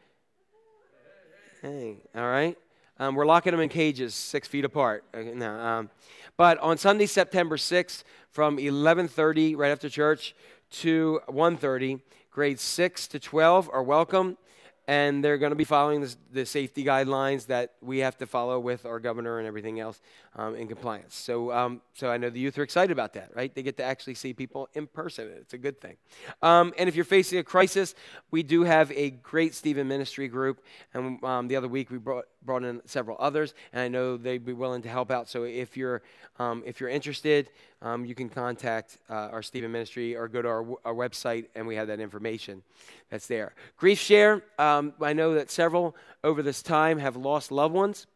Hey, 1.60 1.98
all 2.14 2.26
right. 2.26 2.56
Um, 2.98 3.14
we're 3.14 3.26
locking 3.26 3.50
them 3.50 3.60
in 3.60 3.68
cages, 3.68 4.14
six 4.14 4.48
feet 4.48 4.64
apart. 4.64 5.04
No, 5.14 5.50
um, 5.50 5.90
but 6.36 6.58
on 6.58 6.78
Sunday, 6.78 7.06
September 7.06 7.56
6th, 7.56 8.04
from 8.30 8.56
11:30 8.58 9.56
right 9.56 9.72
after 9.72 9.88
church 9.88 10.34
to 10.70 11.20
1:30, 11.28 12.00
grades 12.30 12.62
6 12.62 13.08
to 13.08 13.18
12 13.18 13.68
are 13.72 13.82
welcome 13.82 14.38
and 14.86 15.24
they're 15.24 15.38
going 15.38 15.50
to 15.50 15.56
be 15.56 15.64
following 15.64 16.00
this, 16.00 16.16
the 16.32 16.44
safety 16.44 16.84
guidelines 16.84 17.46
that 17.46 17.74
we 17.80 17.98
have 17.98 18.18
to 18.18 18.26
follow 18.26 18.58
with 18.60 18.84
our 18.84 19.00
governor 19.00 19.38
and 19.38 19.46
everything 19.46 19.80
else 19.80 20.00
um, 20.36 20.54
in 20.54 20.68
compliance. 20.68 21.14
So, 21.14 21.52
um, 21.52 21.80
so 21.94 22.10
I 22.10 22.16
know 22.18 22.28
the 22.28 22.40
youth 22.40 22.58
are 22.58 22.62
excited 22.62 22.92
about 22.92 23.14
that, 23.14 23.30
right? 23.34 23.54
They 23.54 23.62
get 23.62 23.76
to 23.78 23.84
actually 23.84 24.14
see 24.14 24.34
people 24.34 24.68
in 24.74 24.86
person. 24.86 25.30
It's 25.36 25.54
a 25.54 25.58
good 25.58 25.80
thing. 25.80 25.96
Um, 26.42 26.74
and 26.78 26.88
if 26.88 26.96
you're 26.96 27.04
facing 27.04 27.38
a 27.38 27.44
crisis, 27.44 27.94
we 28.30 28.42
do 28.42 28.64
have 28.64 28.92
a 28.92 29.10
great 29.10 29.54
Stephen 29.54 29.88
Ministry 29.88 30.28
group, 30.28 30.62
and 30.92 31.22
um, 31.24 31.48
the 31.48 31.56
other 31.56 31.68
week 31.68 31.90
we 31.90 31.98
brought 31.98 32.26
brought 32.44 32.64
in 32.64 32.80
several 32.84 33.16
others, 33.20 33.54
and 33.72 33.82
I 33.82 33.88
know 33.88 34.16
they'd 34.16 34.44
be 34.44 34.52
willing 34.52 34.82
to 34.82 34.88
help 34.88 35.10
out. 35.10 35.28
So 35.28 35.44
if 35.44 35.76
you're 35.76 36.02
um, 36.38 36.62
if 36.66 36.80
you're 36.80 36.90
interested, 36.90 37.50
um, 37.80 38.04
you 38.04 38.14
can 38.14 38.28
contact 38.28 38.98
uh, 39.08 39.28
our 39.30 39.42
Stephen 39.42 39.70
Ministry 39.70 40.16
or 40.16 40.26
go 40.28 40.42
to 40.42 40.48
our, 40.48 40.66
our 40.84 40.94
website, 40.94 41.46
and 41.54 41.66
we 41.66 41.76
have 41.76 41.86
that 41.88 42.00
information 42.00 42.62
that's 43.10 43.26
there. 43.26 43.54
Grief 43.76 43.98
Share. 43.98 44.42
Um, 44.58 44.94
I 45.00 45.12
know 45.12 45.34
that 45.34 45.50
several 45.50 45.94
over 46.22 46.42
this 46.42 46.62
time 46.62 46.98
have 46.98 47.16
lost 47.16 47.52
loved 47.52 47.74
ones, 47.74 48.06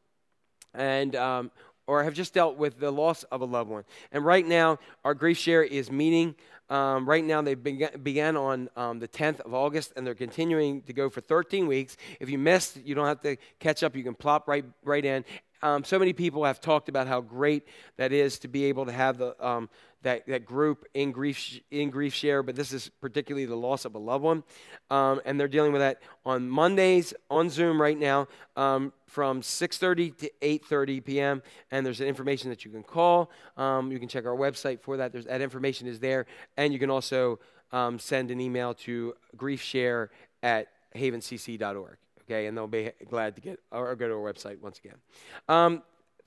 and 0.75 1.15
um, 1.15 1.51
or 1.87 2.05
have 2.05 2.15
just 2.15 2.35
dealt 2.35 2.57
with 2.57 2.79
the 2.79 2.91
loss 2.91 3.23
of 3.25 3.41
a 3.41 3.45
loved 3.45 3.71
one. 3.71 3.85
And 4.13 4.25
right 4.25 4.47
now, 4.47 4.79
our 5.05 5.15
Grief 5.15 5.39
Share 5.39 5.65
is 5.65 5.91
meeting. 5.91 6.35
Um, 6.71 7.09
right 7.09 7.25
now, 7.25 7.41
they 7.41 7.55
began, 7.55 8.37
on 8.37 8.69
um, 8.77 8.99
the 8.99 9.09
10th 9.09 9.41
of 9.41 9.55
August, 9.55 9.95
and 9.97 10.07
they're 10.07 10.15
continuing 10.15 10.83
to 10.83 10.93
go 10.93 11.09
for 11.09 11.21
13 11.21 11.67
weeks. 11.67 11.97
If 12.21 12.29
you 12.29 12.39
missed, 12.39 12.77
you 12.85 12.95
don't 12.95 13.07
have 13.07 13.23
to 13.23 13.37
catch 13.59 13.83
up. 13.83 13.97
You 13.97 14.05
can 14.05 14.15
plop 14.15 14.49
right 14.49 14.65
right 14.85 15.05
in. 15.05 15.25
Um, 15.63 15.83
so 15.83 15.99
many 15.99 16.13
people 16.13 16.45
have 16.45 16.61
talked 16.61 16.89
about 16.89 17.09
how 17.09 17.21
great 17.21 17.67
that 17.97 18.13
is 18.13 18.39
to 18.41 18.49
be 18.49 18.67
able 18.67 18.87
to 18.87 18.93
have 18.93 19.19
the 19.19 19.35
um, 19.45 19.69
that, 20.03 20.27
that 20.27 20.45
group 20.45 20.85
in 20.95 21.11
grief 21.13 21.61
in 21.71 21.91
grief 21.91 22.15
share, 22.15 22.43
but 22.43 22.55
this 22.55 22.73
is 22.73 22.89
particularly 23.01 23.47
the 23.47 23.57
loss 23.57 23.85
of 23.85 23.95
a 23.95 23.99
loved 23.99 24.25
one, 24.25 24.45
um, 24.91 25.21
and 25.25 25.39
they're 25.39 25.49
dealing 25.49 25.73
with 25.73 25.81
that 25.81 26.01
on 26.25 26.49
Mondays 26.49 27.15
on 27.31 27.51
Zoom 27.51 27.81
right 27.81 27.99
now 27.99 28.29
um, 28.57 28.93
from 29.07 29.43
6:30 29.43 30.17
to 30.19 30.31
8:30 30.41 31.05
p.m. 31.05 31.43
And 31.71 31.85
there's 31.85 32.01
information 32.01 32.51
that 32.51 32.65
you 32.65 32.71
can 32.71 32.83
call. 32.83 33.31
Um, 33.57 33.91
you 33.91 33.99
can 33.99 34.09
check 34.09 34.25
our 34.25 34.37
website 34.37 34.81
for 34.81 34.97
that. 34.99 35.13
There's 35.13 35.27
that 35.27 35.41
information 35.41 35.89
is 35.89 35.99
there, 35.99 36.27
and 36.57 36.73
you 36.73 36.79
can 36.79 36.91
also 36.91 37.41
um, 37.73 37.99
send 37.99 38.31
an 38.31 38.41
email 38.41 38.75
to 38.75 39.15
griefshare 39.37 40.09
at 40.43 40.69
havencc.org. 40.95 41.97
Okay, 42.23 42.47
and 42.47 42.57
they'll 42.57 42.67
be 42.67 42.91
glad 43.09 43.35
to 43.37 43.41
get 43.41 43.59
or 43.73 43.97
go 43.97 44.07
to 44.07 44.15
our 44.15 44.33
website 44.33 44.61
once 44.61 44.79
again. 44.79 44.97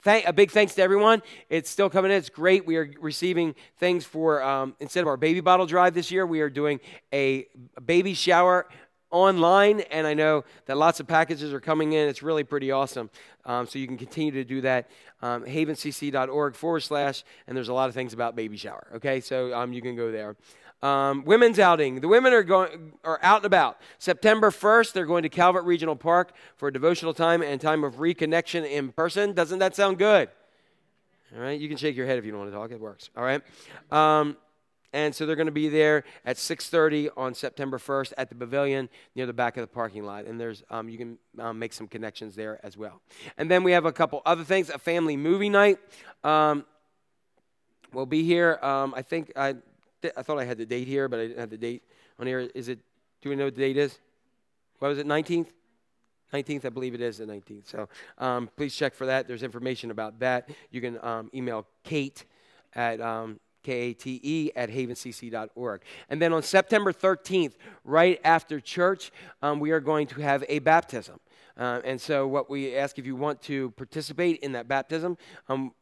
Thank, 0.03 0.25
a 0.25 0.33
big 0.33 0.49
thanks 0.49 0.73
to 0.75 0.81
everyone. 0.81 1.21
It's 1.47 1.69
still 1.69 1.87
coming 1.87 2.09
in. 2.09 2.17
It's 2.17 2.29
great. 2.29 2.65
We 2.65 2.75
are 2.77 2.91
receiving 2.99 3.53
things 3.77 4.03
for 4.03 4.41
um, 4.41 4.75
instead 4.79 5.01
of 5.01 5.07
our 5.07 5.17
baby 5.17 5.41
bottle 5.41 5.67
drive 5.67 5.93
this 5.93 6.09
year, 6.09 6.25
we 6.25 6.41
are 6.41 6.49
doing 6.49 6.79
a 7.13 7.45
baby 7.85 8.15
shower 8.15 8.67
online, 9.11 9.81
and 9.91 10.07
I 10.07 10.15
know 10.15 10.43
that 10.65 10.77
lots 10.77 10.99
of 10.99 11.07
packages 11.07 11.53
are 11.53 11.59
coming 11.59 11.93
in. 11.93 12.09
It's 12.09 12.23
really 12.23 12.43
pretty 12.43 12.71
awesome. 12.71 13.11
Um, 13.45 13.67
so 13.67 13.77
you 13.77 13.85
can 13.85 13.97
continue 13.97 14.31
to 14.31 14.43
do 14.43 14.61
that. 14.61 14.89
Um, 15.21 15.43
havencc.org 15.43 16.55
forward 16.55 16.79
slash, 16.79 17.23
and 17.45 17.55
there's 17.55 17.69
a 17.69 17.73
lot 17.73 17.87
of 17.87 17.93
things 17.93 18.13
about 18.13 18.35
baby 18.35 18.57
shower. 18.57 18.87
Okay, 18.95 19.19
so 19.19 19.53
um, 19.53 19.71
you 19.71 19.83
can 19.83 19.95
go 19.95 20.11
there. 20.11 20.35
Um, 20.81 21.23
women's 21.25 21.59
outing. 21.59 22.01
The 22.01 22.07
women 22.07 22.33
are 22.33 22.43
going 22.43 22.93
are 23.03 23.19
out 23.21 23.37
and 23.37 23.45
about. 23.45 23.77
September 23.99 24.49
1st, 24.49 24.93
they're 24.93 25.05
going 25.05 25.23
to 25.23 25.29
Calvert 25.29 25.63
Regional 25.65 25.95
Park 25.95 26.33
for 26.57 26.69
a 26.69 26.73
devotional 26.73 27.13
time 27.13 27.43
and 27.43 27.61
time 27.61 27.83
of 27.83 27.95
reconnection 27.95 28.69
in 28.69 28.91
person. 28.91 29.33
Doesn't 29.33 29.59
that 29.59 29.75
sound 29.75 29.99
good? 29.99 30.29
All 31.35 31.41
right, 31.41 31.59
you 31.59 31.69
can 31.69 31.77
shake 31.77 31.95
your 31.95 32.07
head 32.07 32.17
if 32.17 32.25
you 32.25 32.31
don't 32.31 32.41
want 32.41 32.51
to 32.51 32.57
talk. 32.57 32.71
It 32.71 32.79
works. 32.79 33.09
All 33.15 33.23
right. 33.23 33.41
Um, 33.91 34.37
and 34.93 35.15
so 35.15 35.25
they're 35.25 35.37
going 35.37 35.45
to 35.45 35.51
be 35.51 35.69
there 35.69 36.03
at 36.25 36.37
6:30 36.37 37.09
on 37.15 37.33
September 37.33 37.77
1st 37.77 38.13
at 38.17 38.29
the 38.29 38.35
pavilion 38.35 38.89
near 39.15 39.25
the 39.25 39.33
back 39.33 39.55
of 39.55 39.61
the 39.61 39.67
parking 39.67 40.03
lot. 40.03 40.25
And 40.25 40.39
there's 40.39 40.63
um, 40.69 40.89
you 40.89 40.97
can 40.97 41.17
um, 41.39 41.59
make 41.59 41.73
some 41.73 41.87
connections 41.87 42.35
there 42.35 42.59
as 42.63 42.75
well. 42.75 43.01
And 43.37 43.49
then 43.49 43.63
we 43.63 43.71
have 43.71 43.85
a 43.85 43.93
couple 43.93 44.21
other 44.25 44.43
things: 44.43 44.69
a 44.69 44.77
family 44.77 45.15
movie 45.15 45.49
night. 45.49 45.77
Um, 46.23 46.65
we'll 47.93 48.05
be 48.05 48.23
here. 48.23 48.59
Um, 48.61 48.93
I 48.93 49.01
think 49.01 49.31
I, 49.37 49.55
I 50.17 50.23
thought 50.23 50.39
I 50.39 50.45
had 50.45 50.57
the 50.57 50.65
date 50.65 50.87
here, 50.87 51.07
but 51.07 51.19
I 51.19 51.27
didn't 51.27 51.39
have 51.39 51.49
the 51.49 51.57
date 51.57 51.83
on 52.19 52.27
here. 52.27 52.39
Is 52.55 52.67
it? 52.67 52.79
Do 53.21 53.29
we 53.29 53.35
know 53.35 53.45
what 53.45 53.55
the 53.55 53.61
date 53.61 53.77
is? 53.77 53.99
What 54.79 54.89
was 54.89 54.97
it? 54.97 55.05
19th. 55.05 55.47
19th, 56.33 56.65
I 56.65 56.69
believe 56.69 56.93
it 56.93 57.01
is 57.01 57.17
the 57.17 57.25
19th. 57.25 57.69
So 57.69 57.89
um, 58.17 58.49
please 58.55 58.75
check 58.75 58.93
for 58.93 59.05
that. 59.05 59.27
There's 59.27 59.43
information 59.43 59.91
about 59.91 60.19
that. 60.19 60.49
You 60.71 60.79
can 60.81 60.97
um, 61.03 61.29
email 61.33 61.67
Kate 61.83 62.23
at 62.73 63.01
um, 63.01 63.39
K-A-T-E 63.63 64.51
at 64.55 64.69
havencc.org. 64.69 65.81
And 66.09 66.21
then 66.21 66.33
on 66.33 66.41
September 66.41 66.93
13th, 66.93 67.53
right 67.83 68.19
after 68.23 68.59
church, 68.59 69.11
um, 69.41 69.59
we 69.59 69.71
are 69.71 69.79
going 69.79 70.07
to 70.07 70.21
have 70.21 70.43
a 70.47 70.59
baptism. 70.59 71.19
Uh, 71.57 71.81
and 71.83 71.99
so 71.99 72.27
what 72.27 72.49
we 72.49 72.75
ask 72.75 72.97
if 72.97 73.05
you 73.05 73.15
want 73.15 73.41
to 73.43 73.71
participate 73.71 74.39
in 74.39 74.53
that 74.53 74.67
baptism, 74.67 75.17
um, 75.49 75.73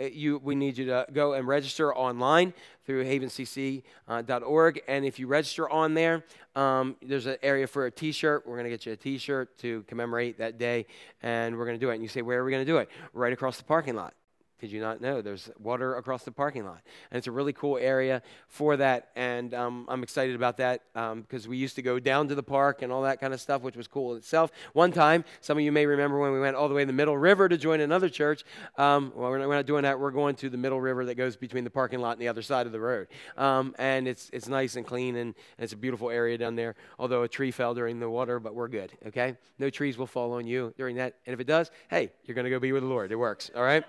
you, 0.00 0.38
we 0.38 0.54
need 0.54 0.78
you 0.78 0.86
to 0.86 1.06
go 1.12 1.34
and 1.34 1.46
register 1.46 1.94
online 1.94 2.52
through 2.84 3.04
havencc.org. 3.04 4.82
And 4.88 5.04
if 5.04 5.18
you 5.18 5.26
register 5.26 5.68
on 5.68 5.94
there, 5.94 6.24
um, 6.56 6.96
there's 7.02 7.26
an 7.26 7.36
area 7.42 7.66
for 7.66 7.86
a 7.86 7.90
t 7.90 8.12
shirt. 8.12 8.46
We're 8.46 8.56
going 8.56 8.64
to 8.64 8.70
get 8.70 8.86
you 8.86 8.92
a 8.92 8.96
t 8.96 9.18
shirt 9.18 9.56
to 9.58 9.82
commemorate 9.82 10.38
that 10.38 10.58
day, 10.58 10.86
and 11.22 11.56
we're 11.56 11.66
going 11.66 11.78
to 11.78 11.84
do 11.84 11.90
it. 11.90 11.94
And 11.94 12.02
you 12.02 12.08
say, 12.08 12.22
Where 12.22 12.40
are 12.40 12.44
we 12.44 12.50
going 12.50 12.64
to 12.64 12.70
do 12.70 12.78
it? 12.78 12.88
Right 13.12 13.32
across 13.32 13.56
the 13.58 13.64
parking 13.64 13.94
lot. 13.94 14.14
Did 14.60 14.70
you 14.70 14.80
not 14.80 15.00
know? 15.00 15.20
There's 15.20 15.50
water 15.58 15.96
across 15.96 16.22
the 16.22 16.30
parking 16.30 16.64
lot. 16.64 16.80
And 17.10 17.18
it's 17.18 17.26
a 17.26 17.32
really 17.32 17.52
cool 17.52 17.76
area 17.76 18.22
for 18.48 18.76
that. 18.76 19.08
And 19.16 19.52
um, 19.52 19.84
I'm 19.88 20.02
excited 20.02 20.36
about 20.36 20.58
that 20.58 20.82
because 20.94 21.44
um, 21.44 21.50
we 21.50 21.56
used 21.56 21.74
to 21.76 21.82
go 21.82 21.98
down 21.98 22.28
to 22.28 22.34
the 22.34 22.42
park 22.42 22.82
and 22.82 22.92
all 22.92 23.02
that 23.02 23.20
kind 23.20 23.34
of 23.34 23.40
stuff, 23.40 23.62
which 23.62 23.76
was 23.76 23.88
cool 23.88 24.12
in 24.12 24.18
itself. 24.18 24.52
One 24.72 24.92
time, 24.92 25.24
some 25.40 25.58
of 25.58 25.64
you 25.64 25.72
may 25.72 25.86
remember 25.86 26.18
when 26.18 26.32
we 26.32 26.40
went 26.40 26.56
all 26.56 26.68
the 26.68 26.74
way 26.74 26.82
in 26.82 26.88
the 26.88 26.94
Middle 26.94 27.18
River 27.18 27.48
to 27.48 27.56
join 27.56 27.80
another 27.80 28.08
church. 28.08 28.44
Um, 28.78 29.12
well, 29.16 29.30
we're 29.30 29.38
not, 29.38 29.48
we're 29.48 29.56
not, 29.56 29.66
doing 29.66 29.82
that. 29.82 29.98
We're 29.98 30.12
going 30.12 30.36
to 30.36 30.48
the 30.48 30.56
Middle 30.56 30.80
River 30.80 31.04
that 31.06 31.16
goes 31.16 31.36
between 31.36 31.64
the 31.64 31.70
parking 31.70 31.98
lot 31.98 32.12
and 32.12 32.20
the 32.20 32.28
other 32.28 32.42
side 32.42 32.66
of 32.66 32.72
the 32.72 32.80
road. 32.80 33.08
Um, 33.36 33.74
and 33.78 34.06
it's, 34.06 34.30
it's 34.32 34.48
nice 34.48 34.76
and 34.76 34.86
clean, 34.86 35.16
and, 35.16 35.34
and 35.58 35.64
it's 35.64 35.72
a 35.72 35.76
beautiful 35.76 36.10
area 36.10 36.38
down 36.38 36.54
there. 36.54 36.76
Although 36.98 37.22
a 37.22 37.28
tree 37.28 37.50
fell 37.50 37.74
during 37.74 37.98
the 37.98 38.08
water, 38.08 38.38
but 38.38 38.54
we're 38.54 38.68
good, 38.68 38.92
okay? 39.06 39.36
No 39.58 39.68
trees 39.68 39.98
will 39.98 40.06
fall 40.06 40.32
on 40.32 40.46
you 40.46 40.72
during 40.76 40.96
that. 40.96 41.14
And 41.26 41.34
if 41.34 41.40
it 41.40 41.46
does, 41.46 41.70
hey, 41.88 42.12
you're 42.24 42.34
going 42.34 42.44
to 42.44 42.50
go 42.50 42.60
be 42.60 42.72
with 42.72 42.82
the 42.82 42.88
Lord. 42.88 43.10
It 43.10 43.16
works, 43.16 43.50
all 43.54 43.62
right? 43.62 43.84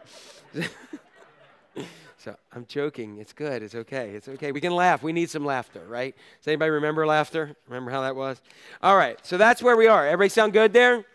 so 2.17 2.35
I'm 2.53 2.65
joking. 2.67 3.17
It's 3.17 3.33
good. 3.33 3.63
It's 3.63 3.75
okay. 3.75 4.11
It's 4.11 4.27
okay. 4.27 4.51
We 4.51 4.61
can 4.61 4.75
laugh. 4.75 5.03
We 5.03 5.13
need 5.13 5.29
some 5.29 5.45
laughter, 5.45 5.81
right? 5.87 6.15
Does 6.39 6.47
anybody 6.47 6.71
remember 6.71 7.05
laughter? 7.05 7.55
Remember 7.67 7.91
how 7.91 8.01
that 8.01 8.15
was? 8.15 8.41
All 8.81 8.97
right. 8.97 9.17
So 9.23 9.37
that's 9.37 9.61
where 9.61 9.75
we 9.75 9.87
are. 9.87 10.05
Everybody 10.05 10.29
sound 10.29 10.53
good 10.53 10.73
there? 10.73 11.05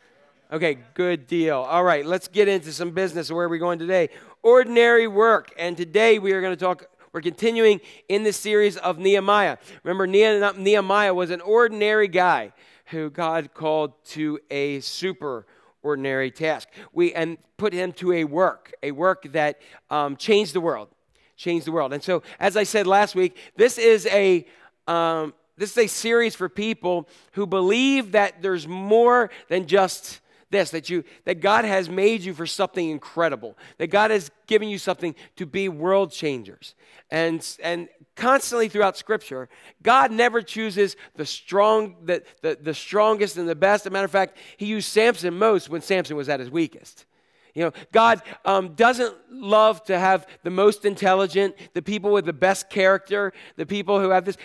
Okay, 0.52 0.78
good 0.94 1.28
deal. 1.28 1.58
All 1.58 1.84
right, 1.84 2.04
let's 2.04 2.26
get 2.26 2.48
into 2.48 2.72
some 2.72 2.90
business. 2.90 3.30
Where 3.30 3.46
are 3.46 3.48
we 3.48 3.60
going 3.60 3.78
today? 3.78 4.08
Ordinary 4.42 5.06
work. 5.06 5.52
And 5.56 5.76
today 5.76 6.18
we 6.18 6.32
are 6.32 6.40
going 6.40 6.56
to 6.56 6.60
talk, 6.60 6.86
we're 7.12 7.20
continuing 7.20 7.80
in 8.08 8.24
this 8.24 8.36
series 8.36 8.76
of 8.76 8.98
Nehemiah. 8.98 9.58
Remember, 9.84 10.08
Nehemiah 10.08 11.14
was 11.14 11.30
an 11.30 11.40
ordinary 11.40 12.08
guy 12.08 12.52
who 12.86 13.10
God 13.10 13.54
called 13.54 13.92
to 14.06 14.40
a 14.50 14.80
super 14.80 15.46
ordinary 15.82 16.30
task. 16.30 16.68
We 16.92 17.12
and 17.14 17.38
put 17.56 17.72
him 17.72 17.92
to 17.94 18.12
a 18.12 18.24
work, 18.24 18.72
a 18.82 18.90
work 18.90 19.32
that 19.32 19.60
um, 19.90 20.16
changed 20.16 20.54
the 20.54 20.60
world, 20.60 20.88
changed 21.36 21.66
the 21.66 21.72
world. 21.72 21.92
And 21.92 22.02
so, 22.02 22.22
as 22.38 22.56
I 22.56 22.64
said 22.64 22.86
last 22.86 23.14
week, 23.14 23.36
this 23.56 23.78
is 23.78 24.06
a 24.06 24.46
um, 24.86 25.34
this 25.56 25.72
is 25.72 25.78
a 25.78 25.86
series 25.86 26.34
for 26.34 26.48
people 26.48 27.08
who 27.32 27.46
believe 27.46 28.12
that 28.12 28.40
there's 28.40 28.66
more 28.66 29.30
than 29.48 29.66
just 29.66 30.20
this 30.50 30.70
that 30.70 30.90
you 30.90 31.04
that 31.24 31.40
God 31.40 31.64
has 31.64 31.88
made 31.88 32.22
you 32.22 32.34
for 32.34 32.46
something 32.46 32.88
incredible 32.88 33.56
that 33.78 33.88
God 33.88 34.10
has 34.10 34.30
given 34.46 34.68
you 34.68 34.78
something 34.78 35.14
to 35.36 35.46
be 35.46 35.68
world 35.68 36.12
changers 36.12 36.74
and 37.10 37.46
and 37.62 37.88
constantly 38.16 38.68
throughout 38.68 38.96
scripture 38.96 39.48
God 39.82 40.10
never 40.10 40.42
chooses 40.42 40.96
the 41.16 41.24
strong 41.24 41.96
the, 42.04 42.22
the, 42.42 42.58
the 42.60 42.74
strongest 42.74 43.36
and 43.36 43.48
the 43.48 43.54
best 43.54 43.82
as 43.82 43.86
a 43.86 43.90
matter 43.90 44.04
of 44.04 44.10
fact 44.10 44.36
he 44.56 44.66
used 44.66 44.88
Samson 44.88 45.38
most 45.38 45.68
when 45.68 45.80
Samson 45.80 46.16
was 46.16 46.28
at 46.28 46.40
his 46.40 46.50
weakest 46.50 47.06
you 47.54 47.64
know, 47.64 47.72
God 47.92 48.22
um, 48.44 48.74
doesn't 48.74 49.14
love 49.30 49.82
to 49.84 49.98
have 49.98 50.26
the 50.42 50.50
most 50.50 50.84
intelligent, 50.84 51.54
the 51.74 51.82
people 51.82 52.12
with 52.12 52.24
the 52.24 52.32
best 52.32 52.70
character, 52.70 53.32
the 53.56 53.66
people 53.66 54.00
who 54.00 54.10
have 54.10 54.24
this. 54.24 54.36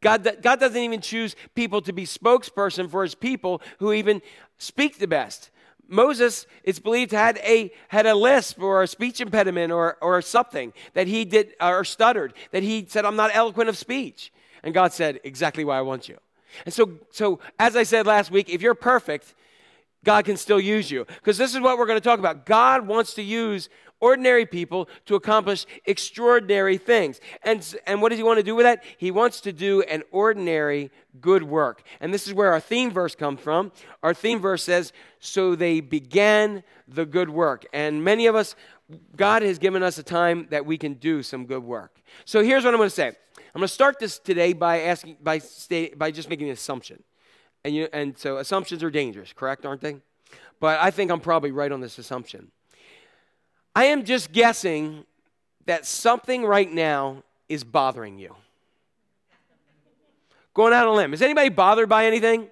God, 0.00 0.38
God 0.42 0.58
doesn't 0.58 0.80
even 0.80 1.00
choose 1.00 1.36
people 1.54 1.80
to 1.82 1.92
be 1.92 2.04
spokesperson 2.04 2.90
for 2.90 3.02
his 3.02 3.14
people 3.14 3.62
who 3.78 3.92
even 3.92 4.20
speak 4.58 4.98
the 4.98 5.06
best. 5.06 5.50
Moses, 5.92 6.46
it's 6.64 6.78
believed, 6.78 7.12
had 7.12 7.38
a, 7.44 7.70
had 7.88 8.06
a 8.06 8.14
lisp 8.14 8.60
or 8.60 8.82
a 8.82 8.88
speech 8.88 9.20
impediment 9.20 9.70
or, 9.70 9.98
or 10.00 10.22
something 10.22 10.72
that 10.94 11.06
he 11.06 11.24
did, 11.24 11.54
uh, 11.60 11.68
or 11.68 11.84
stuttered, 11.84 12.32
that 12.50 12.62
he 12.62 12.86
said, 12.88 13.04
I'm 13.04 13.16
not 13.16 13.30
eloquent 13.34 13.68
of 13.68 13.76
speech. 13.76 14.32
And 14.62 14.72
God 14.72 14.92
said, 14.92 15.20
Exactly 15.22 15.64
why 15.64 15.78
I 15.78 15.82
want 15.82 16.08
you. 16.08 16.18
And 16.64 16.72
so, 16.72 16.92
so 17.10 17.40
as 17.58 17.76
I 17.76 17.82
said 17.82 18.06
last 18.06 18.30
week, 18.30 18.48
if 18.48 18.62
you're 18.62 18.74
perfect, 18.74 19.34
God 20.04 20.24
can 20.24 20.36
still 20.36 20.60
use 20.60 20.90
you. 20.90 21.04
Because 21.04 21.38
this 21.38 21.54
is 21.54 21.60
what 21.60 21.78
we're 21.78 21.86
going 21.86 22.00
to 22.00 22.04
talk 22.04 22.18
about. 22.18 22.46
God 22.46 22.86
wants 22.86 23.14
to 23.14 23.22
use 23.22 23.68
ordinary 24.02 24.44
people 24.44 24.88
to 25.06 25.14
accomplish 25.14 25.64
extraordinary 25.86 26.76
things. 26.76 27.20
And, 27.42 27.74
and 27.86 28.02
what 28.02 28.10
does 28.10 28.18
he 28.18 28.24
want 28.24 28.38
to 28.38 28.42
do 28.42 28.54
with 28.54 28.64
that? 28.64 28.84
He 28.98 29.10
wants 29.10 29.40
to 29.42 29.52
do 29.52 29.80
an 29.82 30.02
ordinary 30.10 30.90
good 31.20 31.44
work. 31.44 31.82
And 32.00 32.12
this 32.12 32.26
is 32.26 32.34
where 32.34 32.52
our 32.52 32.60
theme 32.60 32.90
verse 32.90 33.14
comes 33.14 33.40
from. 33.40 33.72
Our 34.02 34.12
theme 34.12 34.40
verse 34.40 34.64
says, 34.64 34.92
So 35.20 35.54
they 35.54 35.80
began 35.80 36.64
the 36.88 37.06
good 37.06 37.30
work. 37.30 37.64
And 37.72 38.04
many 38.04 38.26
of 38.26 38.34
us, 38.34 38.56
God 39.16 39.42
has 39.42 39.58
given 39.58 39.82
us 39.82 39.96
a 39.96 40.02
time 40.02 40.48
that 40.50 40.66
we 40.66 40.76
can 40.76 40.94
do 40.94 41.22
some 41.22 41.46
good 41.46 41.62
work. 41.62 42.02
So 42.24 42.42
here's 42.42 42.64
what 42.64 42.74
I'm 42.74 42.78
going 42.78 42.88
to 42.88 42.94
say. 42.94 43.08
I'm 43.08 43.60
going 43.60 43.68
to 43.68 43.68
start 43.68 44.00
this 44.00 44.18
today 44.18 44.52
by 44.52 44.80
asking, 44.80 45.18
by, 45.22 45.38
sta- 45.38 45.94
by 45.94 46.10
just 46.10 46.28
making 46.28 46.48
an 46.48 46.54
assumption. 46.54 47.02
And, 47.64 47.74
you, 47.74 47.88
and 47.92 48.18
so 48.18 48.38
assumptions 48.38 48.82
are 48.82 48.90
dangerous, 48.90 49.32
correct, 49.32 49.64
aren't 49.64 49.80
they? 49.80 49.96
But 50.58 50.80
I 50.80 50.90
think 50.90 51.12
I'm 51.12 51.20
probably 51.20 51.52
right 51.52 51.70
on 51.70 51.80
this 51.80 51.98
assumption. 51.98 52.50
I 53.74 53.86
am 53.86 54.04
just 54.04 54.32
guessing 54.32 55.04
that 55.66 55.86
something 55.86 56.44
right 56.44 56.70
now 56.70 57.22
is 57.48 57.64
bothering 57.64 58.18
you. 58.18 58.34
Going 60.54 60.72
out 60.72 60.86
on 60.86 60.94
a 60.94 60.96
limb. 60.96 61.14
Is 61.14 61.22
anybody 61.22 61.48
bothered 61.48 61.88
by 61.88 62.06
anything? 62.06 62.42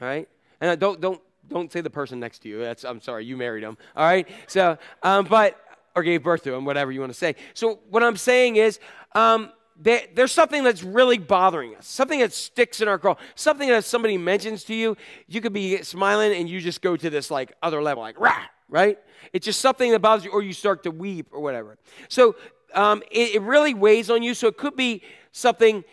All 0.00 0.08
right? 0.08 0.28
And 0.60 0.80
don't, 0.80 1.00
don't, 1.00 1.20
don't 1.48 1.70
say 1.70 1.82
the 1.82 1.90
person 1.90 2.18
next 2.20 2.40
to 2.40 2.48
you. 2.48 2.60
That's, 2.60 2.84
I'm 2.84 3.00
sorry, 3.00 3.26
you 3.26 3.36
married 3.36 3.62
him. 3.62 3.76
All 3.94 4.06
right? 4.06 4.26
So, 4.46 4.78
um, 5.02 5.26
but, 5.26 5.60
or 5.94 6.02
gave 6.02 6.22
birth 6.22 6.42
to 6.44 6.54
him, 6.54 6.64
whatever 6.64 6.90
you 6.90 7.00
want 7.00 7.12
to 7.12 7.18
say. 7.18 7.36
So, 7.52 7.80
what 7.90 8.02
I'm 8.02 8.16
saying 8.16 8.56
is, 8.56 8.80
um, 9.14 9.50
there, 9.76 10.02
there's 10.14 10.32
something 10.32 10.62
that's 10.62 10.82
really 10.82 11.18
bothering 11.18 11.74
us, 11.74 11.86
something 11.86 12.20
that 12.20 12.32
sticks 12.32 12.80
in 12.80 12.88
our 12.88 12.98
craw, 12.98 13.16
something 13.34 13.68
that 13.68 13.84
somebody 13.84 14.16
mentions 14.16 14.64
to 14.64 14.74
you, 14.74 14.96
you 15.26 15.40
could 15.40 15.52
be 15.52 15.82
smiling 15.82 16.32
and 16.32 16.48
you 16.48 16.60
just 16.60 16.80
go 16.80 16.96
to 16.96 17.10
this 17.10 17.30
like 17.30 17.52
other 17.62 17.82
level, 17.82 18.02
like 18.02 18.18
rah, 18.18 18.44
right? 18.74 18.98
It's 19.32 19.46
just 19.46 19.60
something 19.60 19.92
that 19.92 20.00
bothers 20.00 20.24
you, 20.24 20.32
or 20.32 20.42
you 20.42 20.52
start 20.52 20.82
to 20.82 20.90
weep 20.90 21.28
or 21.30 21.40
whatever. 21.40 21.78
So 22.08 22.34
um, 22.74 23.04
it, 23.08 23.36
it, 23.36 23.42
really 23.42 23.72
weighs 23.72 24.10
on 24.10 24.24
you. 24.24 24.34
So 24.34 24.48
it 24.48 24.56
could 24.56 24.74
be 24.74 25.02
something 25.30 25.84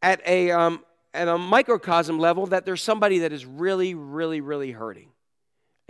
at 0.00 0.26
a 0.26 0.50
um, 0.50 0.82
at 1.12 1.28
a 1.28 1.36
microcosm 1.36 2.18
level 2.18 2.46
that 2.46 2.64
there's 2.64 2.82
somebody 2.82 3.18
that 3.18 3.34
is 3.34 3.44
really, 3.44 3.94
really, 3.94 4.40
really 4.40 4.72
hurting, 4.72 5.10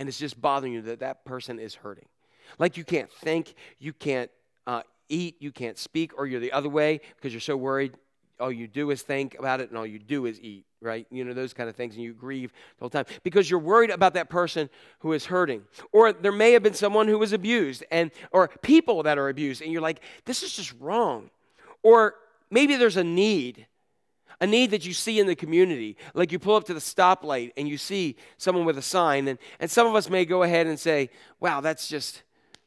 and 0.01 0.09
it's 0.09 0.19
just 0.19 0.39
bothering 0.39 0.73
you 0.73 0.81
that 0.81 0.99
that 0.99 1.23
person 1.23 1.59
is 1.59 1.75
hurting. 1.75 2.07
Like 2.59 2.75
you 2.75 2.83
can't 2.83 3.09
think, 3.09 3.55
you 3.79 3.93
can't 3.93 4.29
uh, 4.67 4.81
eat, 5.07 5.37
you 5.39 5.53
can't 5.53 5.77
speak, 5.77 6.11
or 6.17 6.27
you're 6.27 6.41
the 6.41 6.51
other 6.51 6.67
way 6.67 6.99
because 7.15 7.31
you're 7.31 7.39
so 7.39 7.55
worried. 7.55 7.93
All 8.39 8.51
you 8.51 8.67
do 8.67 8.91
is 8.91 9.01
think 9.01 9.37
about 9.37 9.61
it, 9.61 9.69
and 9.69 9.77
all 9.77 9.85
you 9.85 9.99
do 9.99 10.25
is 10.25 10.39
eat, 10.41 10.65
right? 10.81 11.05
You 11.11 11.23
know, 11.23 11.33
those 11.33 11.53
kind 11.53 11.69
of 11.69 11.75
things, 11.75 11.95
and 11.95 12.03
you 12.03 12.13
grieve 12.13 12.51
the 12.51 12.83
whole 12.83 12.89
time 12.89 13.05
because 13.23 13.49
you're 13.49 13.59
worried 13.59 13.91
about 13.91 14.15
that 14.15 14.29
person 14.29 14.69
who 14.99 15.13
is 15.13 15.25
hurting. 15.25 15.63
Or 15.91 16.11
there 16.11 16.31
may 16.31 16.51
have 16.53 16.63
been 16.63 16.73
someone 16.73 17.07
who 17.07 17.19
was 17.19 17.31
abused, 17.31 17.83
and 17.91 18.11
or 18.31 18.47
people 18.61 19.03
that 19.03 19.17
are 19.17 19.29
abused, 19.29 19.61
and 19.61 19.71
you're 19.71 19.81
like, 19.81 20.01
this 20.25 20.43
is 20.43 20.53
just 20.53 20.73
wrong. 20.79 21.29
Or 21.83 22.15
maybe 22.49 22.75
there's 22.75 22.97
a 22.97 23.03
need 23.03 23.67
a 24.41 24.47
need 24.47 24.71
that 24.71 24.85
you 24.85 24.93
see 24.93 25.19
in 25.19 25.27
the 25.27 25.35
community. 25.35 25.95
Like 26.13 26.31
you 26.33 26.37
pull 26.37 26.55
up 26.55 26.65
to 26.65 26.73
the 26.73 26.79
stoplight 26.81 27.53
and 27.55 27.67
you 27.67 27.77
see 27.77 28.17
someone 28.37 28.65
with 28.65 28.77
a 28.77 28.81
sign, 28.81 29.29
and, 29.29 29.39
and 29.59 29.71
some 29.71 29.87
of 29.87 29.95
us 29.95 30.09
may 30.09 30.25
go 30.25 30.43
ahead 30.43 30.67
and 30.67 30.77
say, 30.77 31.09
wow, 31.39 31.61
that's 31.61 31.87
just, 31.87 32.23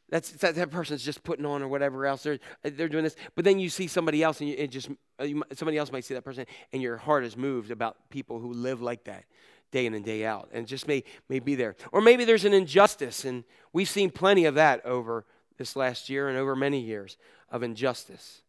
that's 0.08 0.30
that, 0.32 0.54
that 0.54 0.70
person's 0.70 1.04
just 1.04 1.24
putting 1.24 1.44
on 1.44 1.62
or 1.62 1.68
whatever 1.68 2.06
else 2.06 2.22
they're 2.22 2.38
they're 2.62 2.88
doing 2.88 3.04
this. 3.04 3.16
But 3.34 3.44
then 3.44 3.58
you 3.58 3.68
see 3.68 3.88
somebody 3.88 4.22
else, 4.22 4.40
and 4.40 4.48
you, 4.48 4.56
it 4.56 4.68
just 4.68 4.88
uh, 5.20 5.24
you, 5.24 5.42
somebody 5.54 5.78
else 5.78 5.90
might 5.90 6.04
see 6.04 6.14
that 6.14 6.22
person, 6.22 6.46
and 6.72 6.80
your 6.80 6.96
heart 6.96 7.24
is 7.24 7.36
moved 7.36 7.70
about 7.70 7.96
people 8.10 8.38
who 8.38 8.52
live 8.52 8.80
like 8.80 9.04
that 9.04 9.24
day 9.72 9.84
in 9.84 9.94
and 9.94 10.04
day 10.04 10.24
out, 10.24 10.48
and 10.52 10.66
just 10.66 10.86
may 10.86 11.02
may 11.28 11.40
be 11.40 11.56
there. 11.56 11.74
Or 11.90 12.00
maybe 12.00 12.24
there's 12.24 12.44
an 12.44 12.52
injustice, 12.52 13.24
and 13.24 13.42
we've 13.72 13.88
seen 13.88 14.10
plenty 14.10 14.44
of 14.44 14.54
that 14.54 14.84
over 14.86 15.24
this 15.58 15.74
last 15.74 16.08
year 16.08 16.28
and 16.28 16.38
over 16.38 16.54
many 16.54 16.80
years 16.80 17.16
of 17.50 17.62
injustice. 17.62 18.42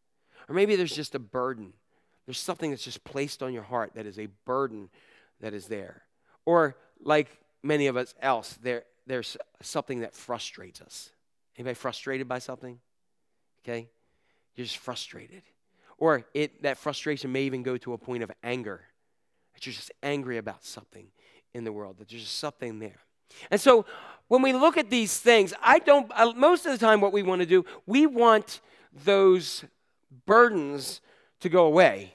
Or 0.47 0.55
maybe 0.55 0.75
there's 0.75 0.95
just 0.95 1.15
a 1.15 1.19
burden. 1.19 1.73
There's 2.25 2.39
something 2.39 2.69
that's 2.69 2.83
just 2.83 3.03
placed 3.03 3.41
on 3.41 3.53
your 3.53 3.63
heart 3.63 3.93
that 3.95 4.05
is 4.05 4.19
a 4.19 4.27
burden 4.45 4.89
that 5.39 5.53
is 5.53 5.67
there. 5.67 6.03
Or 6.45 6.75
like 7.01 7.29
many 7.63 7.87
of 7.87 7.97
us 7.97 8.13
else, 8.21 8.59
there 8.61 8.83
there's 9.07 9.37
something 9.61 10.01
that 10.01 10.13
frustrates 10.13 10.81
us 10.81 11.11
Anybody 11.57 11.73
frustrated 11.73 12.27
by 12.27 12.39
something? 12.39 12.79
Okay? 13.63 13.89
You're 14.55 14.65
just 14.65 14.77
frustrated. 14.77 15.41
Or 15.97 16.25
it, 16.33 16.61
that 16.63 16.77
frustration 16.77 17.31
may 17.31 17.43
even 17.43 17.63
go 17.63 17.77
to 17.77 17.93
a 17.93 17.97
point 17.97 18.23
of 18.23 18.31
anger. 18.43 18.81
That 19.53 19.65
you're 19.65 19.73
just 19.73 19.91
angry 20.03 20.37
about 20.37 20.63
something 20.63 21.07
in 21.53 21.63
the 21.63 21.71
world, 21.71 21.97
that 21.97 22.09
there's 22.09 22.23
just 22.23 22.37
something 22.37 22.79
there. 22.79 22.99
And 23.49 23.59
so 23.59 23.85
when 24.27 24.41
we 24.41 24.53
look 24.53 24.77
at 24.77 24.89
these 24.89 25.19
things, 25.19 25.53
I 25.61 25.79
don't, 25.79 26.11
uh, 26.15 26.33
most 26.35 26.65
of 26.65 26.71
the 26.71 26.77
time, 26.77 27.01
what 27.01 27.13
we 27.13 27.23
want 27.23 27.41
to 27.41 27.47
do, 27.47 27.65
we 27.85 28.05
want 28.05 28.61
those 29.05 29.63
burdens 30.25 31.01
to 31.39 31.49
go 31.49 31.65
away. 31.65 32.13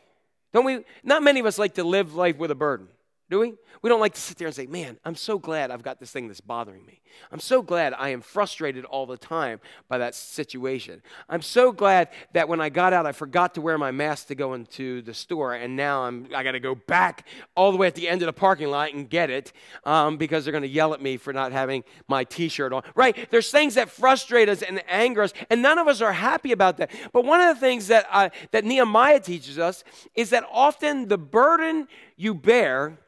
Don't 0.53 0.65
we? 0.65 0.85
Not 1.03 1.23
many 1.23 1.41
of 1.41 1.47
us 1.47 1.59
like 1.59 1.75
to 1.75 1.85
live 1.85 2.15
life 2.15 2.37
with 2.37 2.51
a 2.51 2.55
burden, 2.55 2.89
do 3.33 3.41
we? 3.41 3.55
We 3.81 3.89
don't 3.89 3.99
like 3.99 4.15
to 4.15 4.21
sit 4.21 4.37
there 4.37 4.47
and 4.47 4.55
say, 4.55 4.67
Man, 4.67 4.99
I'm 5.05 5.17
so 5.17 5.39
glad 5.39 5.71
I've 5.71 5.83
got 5.83 5.99
this 5.99 6.11
thing 6.11 6.29
that's 6.29 6.41
bothering 6.41 6.85
me. 6.87 7.01
I'm 7.33 7.41
so 7.41 7.63
glad 7.63 7.95
I 7.95 8.11
am 8.11 8.21
frustrated 8.21 8.85
all 8.85 9.07
the 9.07 9.17
time 9.17 9.59
by 9.89 9.99
that 9.99 10.15
situation. 10.15 11.03
I'm 11.29 11.43
so 11.43 11.73
glad 11.73 12.09
that 12.33 12.49
when 12.49 12.61
I 12.61 12.69
got 12.69 12.93
out, 12.93 13.07
I 13.07 13.13
forgot 13.13 13.55
to 13.55 13.61
wear 13.61 13.79
my 13.79 13.91
mask 13.91 14.29
to 14.29 14.35
go 14.35 14.55
into 14.55 15.03
the 15.03 15.15
store, 15.15 15.55
and 15.55 15.77
now 15.77 16.03
I'm, 16.03 16.29
I 16.35 16.43
got 16.43 16.53
to 16.53 16.61
go 16.61 16.75
back 16.75 17.27
all 17.57 17.73
the 17.73 17.79
way 17.79 17.87
at 17.87 17.95
the 17.95 18.09
end 18.09 18.23
of 18.23 18.27
the 18.27 18.33
parking 18.33 18.69
lot 18.69 18.93
and 18.93 19.09
get 19.09 19.31
it 19.31 19.53
um, 19.85 20.17
because 20.17 20.45
they're 20.45 20.53
going 20.53 20.63
to 20.63 20.69
yell 20.69 20.95
at 20.95 21.01
me 21.01 21.17
for 21.17 21.33
not 21.33 21.53
having 21.53 21.85
my 22.09 22.25
t 22.25 22.49
shirt 22.49 22.73
on. 22.73 22.83
Right? 22.95 23.31
There's 23.31 23.51
things 23.51 23.75
that 23.75 23.91
frustrate 23.91 24.49
us 24.49 24.63
and 24.63 24.83
anger 24.89 25.23
us, 25.23 25.33
and 25.51 25.63
none 25.63 25.79
of 25.79 25.89
us 25.89 26.01
are 26.01 26.13
happy 26.13 26.53
about 26.53 26.77
that. 26.77 26.91
But 27.13 27.25
one 27.25 27.41
of 27.41 27.55
the 27.57 27.61
things 27.61 27.89
that, 27.89 28.07
uh, 28.11 28.29
that 28.53 28.65
Nehemiah 28.65 29.21
teaches 29.21 29.59
us 29.59 29.85
is 30.15 30.31
that 30.31 30.45
often 30.53 31.09
the 31.09 31.19
burden 31.19 31.89
you 32.17 32.35
bear 32.35 32.99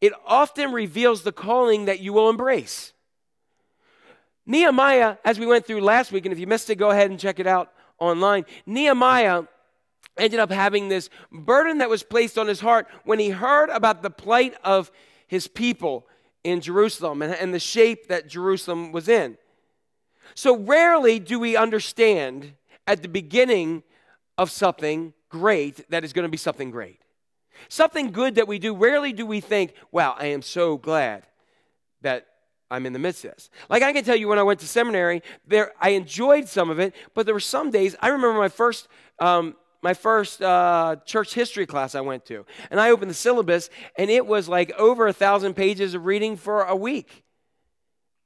it 0.00 0.12
often 0.26 0.72
reveals 0.72 1.22
the 1.22 1.32
calling 1.32 1.86
that 1.86 2.00
you 2.00 2.12
will 2.12 2.28
embrace. 2.28 2.92
Nehemiah, 4.44 5.16
as 5.24 5.38
we 5.38 5.46
went 5.46 5.66
through 5.66 5.80
last 5.80 6.12
week, 6.12 6.24
and 6.24 6.32
if 6.32 6.38
you 6.38 6.46
missed 6.46 6.70
it, 6.70 6.76
go 6.76 6.90
ahead 6.90 7.10
and 7.10 7.18
check 7.18 7.40
it 7.40 7.46
out 7.46 7.72
online. 7.98 8.44
Nehemiah 8.64 9.44
ended 10.16 10.38
up 10.38 10.50
having 10.50 10.88
this 10.88 11.10
burden 11.32 11.78
that 11.78 11.90
was 11.90 12.02
placed 12.02 12.38
on 12.38 12.46
his 12.46 12.60
heart 12.60 12.86
when 13.04 13.18
he 13.18 13.30
heard 13.30 13.70
about 13.70 14.02
the 14.02 14.10
plight 14.10 14.54
of 14.62 14.90
his 15.26 15.48
people 15.48 16.06
in 16.44 16.60
Jerusalem 16.60 17.22
and, 17.22 17.34
and 17.34 17.52
the 17.52 17.58
shape 17.58 18.08
that 18.08 18.28
Jerusalem 18.28 18.92
was 18.92 19.08
in. 19.08 19.36
So 20.34 20.56
rarely 20.56 21.18
do 21.18 21.38
we 21.38 21.56
understand 21.56 22.54
at 22.86 23.02
the 23.02 23.08
beginning 23.08 23.82
of 24.38 24.50
something 24.50 25.12
great 25.28 25.88
that 25.90 26.04
is 26.04 26.12
going 26.12 26.24
to 26.24 26.30
be 26.30 26.36
something 26.36 26.70
great. 26.70 27.00
Something 27.68 28.10
good 28.10 28.36
that 28.36 28.48
we 28.48 28.58
do, 28.58 28.74
rarely 28.74 29.12
do 29.12 29.26
we 29.26 29.40
think, 29.40 29.74
wow, 29.90 30.14
I 30.18 30.26
am 30.26 30.42
so 30.42 30.76
glad 30.76 31.26
that 32.02 32.26
I'm 32.70 32.86
in 32.86 32.92
the 32.92 32.98
midst 32.98 33.24
of 33.24 33.32
this. 33.32 33.50
Like 33.68 33.82
I 33.82 33.92
can 33.92 34.04
tell 34.04 34.16
you 34.16 34.28
when 34.28 34.38
I 34.38 34.42
went 34.42 34.60
to 34.60 34.68
seminary, 34.68 35.22
there 35.46 35.72
I 35.80 35.90
enjoyed 35.90 36.48
some 36.48 36.70
of 36.70 36.78
it, 36.78 36.94
but 37.14 37.26
there 37.26 37.34
were 37.34 37.40
some 37.40 37.70
days. 37.70 37.94
I 38.00 38.08
remember 38.08 38.38
my 38.38 38.48
first 38.48 38.88
um, 39.18 39.56
my 39.82 39.94
first 39.94 40.42
uh, 40.42 40.96
church 41.04 41.32
history 41.32 41.66
class 41.66 41.94
I 41.94 42.00
went 42.00 42.24
to, 42.26 42.44
and 42.70 42.80
I 42.80 42.90
opened 42.90 43.10
the 43.10 43.14
syllabus, 43.14 43.70
and 43.96 44.10
it 44.10 44.26
was 44.26 44.48
like 44.48 44.72
over 44.72 45.06
a 45.06 45.12
thousand 45.12 45.54
pages 45.54 45.94
of 45.94 46.06
reading 46.06 46.36
for 46.36 46.62
a 46.62 46.74
week. 46.74 47.24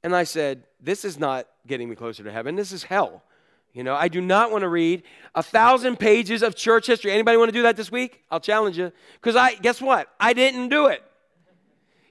And 0.03 0.15
I 0.15 0.23
said, 0.23 0.63
"This 0.79 1.05
is 1.05 1.19
not 1.19 1.47
getting 1.67 1.87
me 1.87 1.95
closer 1.95 2.23
to 2.23 2.31
heaven. 2.31 2.55
This 2.55 2.71
is 2.71 2.83
hell." 2.83 3.23
You 3.73 3.83
know, 3.83 3.95
I 3.95 4.09
do 4.09 4.19
not 4.19 4.51
want 4.51 4.63
to 4.63 4.67
read 4.67 5.03
a 5.33 5.41
thousand 5.41 5.97
pages 5.97 6.43
of 6.43 6.55
church 6.55 6.87
history. 6.87 7.11
Anybody 7.11 7.37
want 7.37 7.49
to 7.49 7.53
do 7.53 7.63
that 7.63 7.77
this 7.77 7.91
week? 7.91 8.23
I'll 8.29 8.41
challenge 8.41 8.77
you. 8.77 8.91
Because 9.13 9.35
I 9.35 9.55
guess 9.55 9.81
what? 9.81 10.09
I 10.19 10.33
didn't 10.33 10.69
do 10.69 10.87
it. 10.87 11.03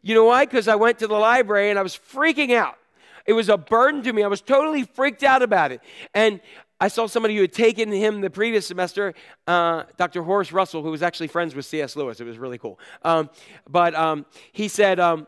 You 0.02 0.14
know 0.14 0.24
why? 0.24 0.46
Because 0.46 0.68
I 0.68 0.76
went 0.76 0.98
to 1.00 1.06
the 1.06 1.14
library 1.14 1.68
and 1.68 1.78
I 1.78 1.82
was 1.82 1.94
freaking 1.94 2.54
out. 2.54 2.78
It 3.26 3.34
was 3.34 3.50
a 3.50 3.58
burden 3.58 4.02
to 4.04 4.12
me. 4.12 4.22
I 4.22 4.28
was 4.28 4.40
totally 4.40 4.84
freaked 4.84 5.22
out 5.22 5.42
about 5.42 5.72
it. 5.72 5.82
And 6.14 6.40
I 6.80 6.88
saw 6.88 7.06
somebody 7.06 7.34
who 7.34 7.42
had 7.42 7.52
taken 7.52 7.92
him 7.92 8.22
the 8.22 8.30
previous 8.30 8.66
semester, 8.66 9.12
uh, 9.46 9.82
Dr. 9.98 10.22
Horace 10.22 10.50
Russell, 10.50 10.82
who 10.82 10.90
was 10.90 11.02
actually 11.02 11.26
friends 11.26 11.54
with 11.54 11.66
C.S. 11.66 11.94
Lewis. 11.94 12.20
It 12.20 12.24
was 12.24 12.38
really 12.38 12.56
cool. 12.56 12.80
Um, 13.02 13.28
but 13.68 13.94
um, 13.94 14.24
he 14.52 14.68
said, 14.68 14.98
um, 14.98 15.26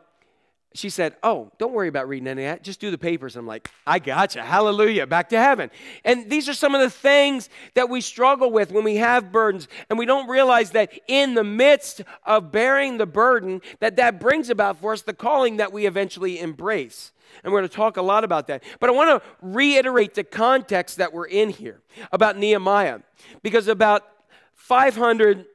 she 0.75 0.90
said, 0.90 1.16
Oh, 1.23 1.50
don't 1.58 1.73
worry 1.73 1.88
about 1.88 2.08
reading 2.08 2.29
any 2.29 2.44
of 2.44 2.52
that. 2.52 2.62
Just 2.62 2.81
do 2.81 2.90
the 2.90 2.98
papers. 2.98 3.37
I'm 3.37 3.46
like, 3.46 3.70
I 3.87 3.98
gotcha. 3.98 4.42
Hallelujah. 4.42 5.06
Back 5.06 5.29
to 5.31 5.38
heaven. 5.38 5.70
And 6.04 6.31
these 6.31 6.48
are 6.48 6.54
some 6.54 6.75
of 6.75 6.81
the 6.81 6.90
things 6.90 7.48
that 7.75 7.88
we 7.88 8.00
struggle 8.00 8.50
with 8.50 8.73
when 8.73 8.85
we 8.85 8.96
have 8.96 9.33
burdens. 9.33 9.68
And 9.90 9.98
we 9.98 10.06
don't 10.06 10.29
realize 10.29 10.70
that 10.73 10.92
in 11.08 11.35
the 11.35 11.44
midst 11.44 12.02
of 12.25 12.52
bearing 12.52 12.98
the 12.98 13.06
burden, 13.06 13.60
that 13.81 13.96
that 13.96 14.20
brings 14.20 14.50
about 14.50 14.81
for 14.81 14.92
us 14.92 15.02
the 15.02 15.14
calling 15.14 15.56
that 15.56 15.73
we 15.73 15.87
eventually 15.87 16.40
embrace. 16.40 17.12
And 17.42 17.52
we're 17.52 17.60
going 17.60 17.70
to 17.70 17.77
talk 17.77 17.96
a 17.96 18.02
lot 18.02 18.25
about 18.25 18.46
that. 18.48 18.62
But 18.79 18.90
I 18.90 18.92
want 18.92 19.23
to 19.23 19.29
reiterate 19.40 20.14
the 20.14 20.25
context 20.25 20.98
that 20.98 21.12
we're 21.12 21.27
in 21.27 21.50
here 21.50 21.81
about 22.10 22.37
Nehemiah. 22.37 23.00
Because 23.42 23.68
about 23.68 24.04
500. 24.54 25.46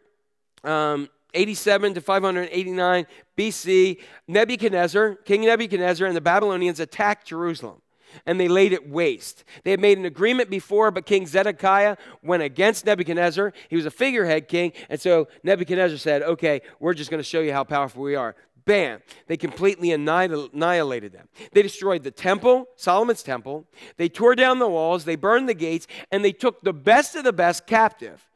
Um, 0.64 1.10
87 1.34 1.96
to 1.96 2.02
589 2.02 3.06
BC, 3.38 4.00
Nebuchadnezzar, 4.28 5.16
King 5.16 5.42
Nebuchadnezzar, 5.42 6.08
and 6.08 6.16
the 6.16 6.22
Babylonians 6.22 6.80
attacked 6.80 7.28
Jerusalem 7.28 7.82
and 8.26 8.40
they 8.40 8.48
laid 8.48 8.74
it 8.74 8.90
waste. 8.90 9.44
They 9.64 9.72
had 9.72 9.80
made 9.80 9.98
an 9.98 10.06
agreement 10.06 10.50
before, 10.50 10.92
but 10.92 11.06
King 11.06 11.28
Zedekiah 11.28 11.98
went 12.24 12.44
against 12.44 12.86
Nebuchadnezzar. 12.86 13.54
He 13.70 13.76
was 13.76 13.86
a 13.86 13.92
figurehead 13.92 14.48
king, 14.48 14.74
and 14.90 15.00
so 15.00 15.28
Nebuchadnezzar 15.44 15.98
said, 15.98 16.24
Okay, 16.24 16.62
we're 16.80 16.94
just 16.94 17.10
going 17.10 17.20
to 17.20 17.28
show 17.28 17.42
you 17.42 17.54
how 17.54 17.64
powerful 17.64 18.04
we 18.04 18.16
are. 18.16 18.36
Bam! 18.66 19.02
They 19.28 19.38
completely 19.38 19.92
annihilated 19.92 21.14
them. 21.14 21.30
They 21.54 21.62
destroyed 21.62 22.04
the 22.04 22.12
temple, 22.12 22.68
Solomon's 22.76 23.24
temple. 23.24 23.66
They 23.96 24.10
tore 24.10 24.36
down 24.36 24.60
the 24.60 24.68
walls. 24.68 25.06
They 25.06 25.16
burned 25.16 25.48
the 25.48 25.54
gates, 25.54 25.88
and 26.12 26.24
they 26.24 26.34
took 26.34 26.62
the 26.62 26.74
best 26.74 27.16
of 27.16 27.24
the 27.24 27.32
best 27.32 27.66
captive 27.66 28.28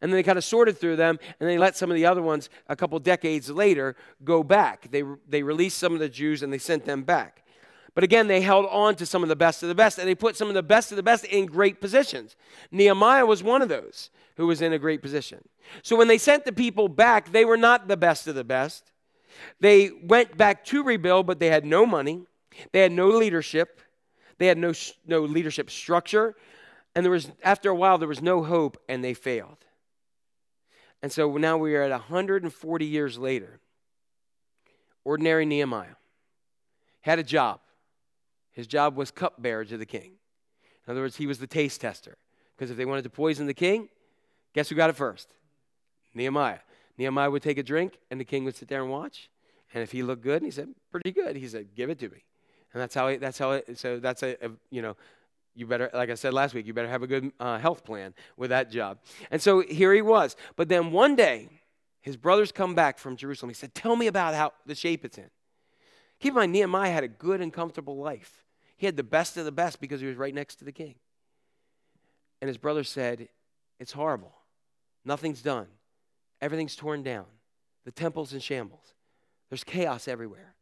and 0.00 0.10
then 0.10 0.16
they 0.16 0.22
kind 0.22 0.38
of 0.38 0.44
sorted 0.44 0.78
through 0.78 0.96
them, 0.96 1.18
and 1.38 1.48
they 1.48 1.58
let 1.58 1.76
some 1.76 1.90
of 1.90 1.94
the 1.94 2.06
other 2.06 2.22
ones 2.22 2.48
a 2.68 2.76
couple 2.76 2.98
decades 2.98 3.50
later 3.50 3.96
go 4.24 4.42
back. 4.42 4.90
They, 4.90 5.02
they 5.28 5.42
released 5.42 5.78
some 5.78 5.92
of 5.92 6.00
the 6.00 6.08
Jews 6.08 6.42
and 6.42 6.52
they 6.52 6.58
sent 6.58 6.84
them 6.84 7.02
back. 7.02 7.44
But 7.94 8.04
again, 8.04 8.28
they 8.28 8.40
held 8.40 8.66
on 8.66 8.94
to 8.96 9.06
some 9.06 9.22
of 9.22 9.28
the 9.28 9.36
best 9.36 9.62
of 9.62 9.68
the 9.68 9.74
best, 9.74 9.98
and 9.98 10.08
they 10.08 10.14
put 10.14 10.36
some 10.36 10.48
of 10.48 10.54
the 10.54 10.62
best 10.62 10.92
of 10.92 10.96
the 10.96 11.02
best 11.02 11.24
in 11.24 11.46
great 11.46 11.80
positions. 11.80 12.36
Nehemiah 12.70 13.26
was 13.26 13.42
one 13.42 13.62
of 13.62 13.68
those 13.68 14.10
who 14.36 14.46
was 14.46 14.62
in 14.62 14.72
a 14.72 14.78
great 14.78 15.02
position. 15.02 15.40
So 15.82 15.96
when 15.96 16.08
they 16.08 16.18
sent 16.18 16.44
the 16.44 16.52
people 16.52 16.88
back, 16.88 17.32
they 17.32 17.44
were 17.44 17.56
not 17.56 17.88
the 17.88 17.96
best 17.96 18.26
of 18.26 18.34
the 18.34 18.44
best. 18.44 18.92
They 19.58 19.90
went 20.02 20.36
back 20.36 20.64
to 20.66 20.82
rebuild, 20.82 21.26
but 21.26 21.40
they 21.40 21.48
had 21.48 21.64
no 21.64 21.84
money, 21.84 22.24
they 22.72 22.80
had 22.80 22.92
no 22.92 23.08
leadership, 23.08 23.80
they 24.38 24.46
had 24.46 24.58
no, 24.58 24.72
no 25.06 25.22
leadership 25.22 25.70
structure, 25.70 26.36
and 26.94 27.04
there 27.04 27.12
was, 27.12 27.30
after 27.42 27.70
a 27.70 27.74
while, 27.74 27.98
there 27.98 28.08
was 28.08 28.22
no 28.22 28.42
hope, 28.42 28.80
and 28.88 29.04
they 29.04 29.14
failed. 29.14 29.64
And 31.02 31.10
so 31.10 31.36
now 31.36 31.56
we 31.56 31.74
are 31.74 31.82
at 31.82 31.90
140 31.90 32.84
years 32.84 33.18
later. 33.18 33.60
Ordinary 35.04 35.46
Nehemiah 35.46 35.96
had 37.00 37.18
a 37.18 37.22
job. 37.22 37.60
His 38.52 38.66
job 38.66 38.96
was 38.96 39.10
cupbearer 39.10 39.64
to 39.64 39.78
the 39.78 39.86
king. 39.86 40.12
In 40.86 40.92
other 40.92 41.00
words, 41.00 41.16
he 41.16 41.26
was 41.26 41.38
the 41.38 41.46
taste 41.46 41.80
tester. 41.80 42.18
Because 42.56 42.70
if 42.70 42.76
they 42.76 42.84
wanted 42.84 43.02
to 43.04 43.10
poison 43.10 43.46
the 43.46 43.54
king, 43.54 43.88
guess 44.54 44.68
who 44.68 44.74
got 44.74 44.90
it 44.90 44.96
first? 44.96 45.32
Nehemiah. 46.14 46.58
Nehemiah 46.98 47.30
would 47.30 47.42
take 47.42 47.56
a 47.56 47.62
drink, 47.62 47.98
and 48.10 48.20
the 48.20 48.24
king 48.24 48.44
would 48.44 48.56
sit 48.56 48.68
there 48.68 48.82
and 48.82 48.90
watch. 48.90 49.30
And 49.72 49.82
if 49.82 49.92
he 49.92 50.02
looked 50.02 50.22
good, 50.22 50.42
and 50.42 50.44
he 50.44 50.50
said, 50.50 50.68
"Pretty 50.90 51.12
good," 51.12 51.36
he 51.36 51.48
said, 51.48 51.74
"Give 51.74 51.88
it 51.88 51.98
to 52.00 52.08
me." 52.08 52.24
And 52.72 52.82
that's 52.82 52.94
how. 52.94 53.08
He, 53.08 53.16
that's 53.16 53.38
how. 53.38 53.52
It, 53.52 53.78
so 53.78 53.98
that's 53.98 54.22
a, 54.22 54.36
a 54.44 54.50
you 54.70 54.82
know 54.82 54.96
you 55.54 55.66
better, 55.66 55.90
like 55.92 56.10
I 56.10 56.14
said 56.14 56.32
last 56.32 56.54
week, 56.54 56.66
you 56.66 56.72
better 56.72 56.88
have 56.88 57.02
a 57.02 57.06
good 57.06 57.32
uh, 57.40 57.58
health 57.58 57.84
plan 57.84 58.14
with 58.36 58.50
that 58.50 58.70
job. 58.70 58.98
And 59.30 59.42
so 59.42 59.60
here 59.60 59.92
he 59.92 60.02
was. 60.02 60.36
But 60.56 60.68
then 60.68 60.92
one 60.92 61.16
day, 61.16 61.48
his 62.00 62.16
brothers 62.16 62.50
come 62.52 62.74
back 62.74 62.98
from 62.98 63.16
Jerusalem. 63.16 63.50
He 63.50 63.54
said, 63.54 63.74
Tell 63.74 63.96
me 63.96 64.06
about 64.06 64.34
how 64.34 64.52
the 64.66 64.74
shape 64.74 65.04
it's 65.04 65.18
in. 65.18 65.30
Keep 66.18 66.32
in 66.32 66.36
mind, 66.36 66.52
Nehemiah 66.52 66.92
had 66.92 67.04
a 67.04 67.08
good 67.08 67.40
and 67.40 67.52
comfortable 67.52 67.96
life. 67.96 68.44
He 68.76 68.86
had 68.86 68.96
the 68.96 69.02
best 69.02 69.36
of 69.36 69.44
the 69.44 69.52
best 69.52 69.80
because 69.80 70.00
he 70.00 70.06
was 70.06 70.16
right 70.16 70.34
next 70.34 70.56
to 70.56 70.64
the 70.64 70.72
king. 70.72 70.94
And 72.40 72.48
his 72.48 72.58
brother 72.58 72.84
said, 72.84 73.28
It's 73.78 73.92
horrible. 73.92 74.32
Nothing's 75.04 75.42
done. 75.42 75.66
Everything's 76.40 76.76
torn 76.76 77.02
down. 77.02 77.26
The 77.84 77.90
temple's 77.90 78.32
in 78.32 78.40
shambles. 78.40 78.94
There's 79.48 79.64
chaos 79.64 80.08
everywhere. 80.08 80.54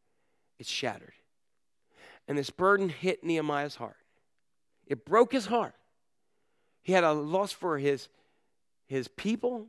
It's 0.58 0.70
shattered. 0.70 1.12
And 2.26 2.36
this 2.36 2.50
burden 2.50 2.88
hit 2.88 3.22
Nehemiah's 3.22 3.76
heart. 3.76 3.96
It 4.88 5.04
broke 5.04 5.32
his 5.32 5.46
heart. 5.46 5.74
He 6.82 6.92
had 6.92 7.04
a 7.04 7.12
loss 7.12 7.52
for 7.52 7.78
his, 7.78 8.08
his 8.86 9.06
people 9.06 9.66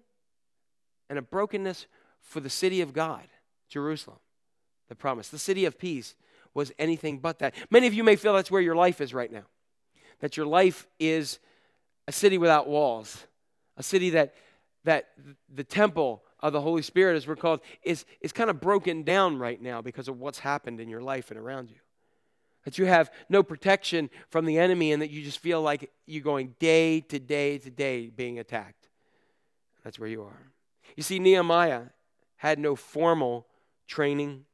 and 1.09 1.19
a 1.19 1.21
brokenness 1.21 1.85
for 2.21 2.39
the 2.39 2.49
city 2.49 2.81
of 2.81 2.93
God, 2.93 3.27
Jerusalem, 3.67 4.19
the 4.87 4.95
promise. 4.95 5.27
The 5.27 5.37
city 5.37 5.65
of 5.65 5.77
peace 5.77 6.15
was 6.53 6.71
anything 6.79 7.19
but 7.19 7.39
that. 7.39 7.53
Many 7.69 7.87
of 7.87 7.93
you 7.93 8.03
may 8.03 8.15
feel 8.15 8.33
that's 8.33 8.49
where 8.49 8.61
your 8.61 8.75
life 8.75 9.01
is 9.01 9.13
right 9.13 9.31
now, 9.31 9.43
that 10.21 10.37
your 10.37 10.45
life 10.45 10.87
is 10.99 11.39
a 12.07 12.11
city 12.11 12.37
without 12.37 12.67
walls, 12.67 13.25
a 13.75 13.83
city 13.83 14.11
that, 14.11 14.33
that 14.85 15.09
the 15.53 15.63
temple 15.65 16.23
of 16.39 16.53
the 16.53 16.61
Holy 16.61 16.81
Spirit, 16.81 17.17
as 17.17 17.27
we're 17.27 17.35
called, 17.35 17.59
is, 17.83 18.05
is 18.21 18.31
kind 18.31 18.49
of 18.49 18.61
broken 18.61 19.03
down 19.03 19.37
right 19.37 19.61
now 19.61 19.81
because 19.81 20.07
of 20.07 20.19
what's 20.19 20.39
happened 20.39 20.79
in 20.79 20.87
your 20.87 21.01
life 21.01 21.31
and 21.31 21.39
around 21.39 21.69
you 21.69 21.75
that 22.65 22.77
you 22.77 22.85
have 22.85 23.11
no 23.29 23.43
protection 23.43 24.09
from 24.29 24.45
the 24.45 24.57
enemy 24.57 24.91
and 24.91 25.01
that 25.01 25.09
you 25.09 25.23
just 25.23 25.39
feel 25.39 25.61
like 25.61 25.91
you're 26.05 26.23
going 26.23 26.55
day 26.59 27.01
to 27.01 27.19
day 27.19 27.57
to 27.57 27.69
day 27.69 28.07
being 28.07 28.39
attacked. 28.39 28.89
That's 29.83 29.99
where 29.99 30.09
you 30.09 30.23
are. 30.23 30.51
You 30.95 31.03
see, 31.03 31.19
Nehemiah 31.19 31.83
had 32.37 32.59
no 32.59 32.75
formal 32.75 33.47
training, 33.87 34.45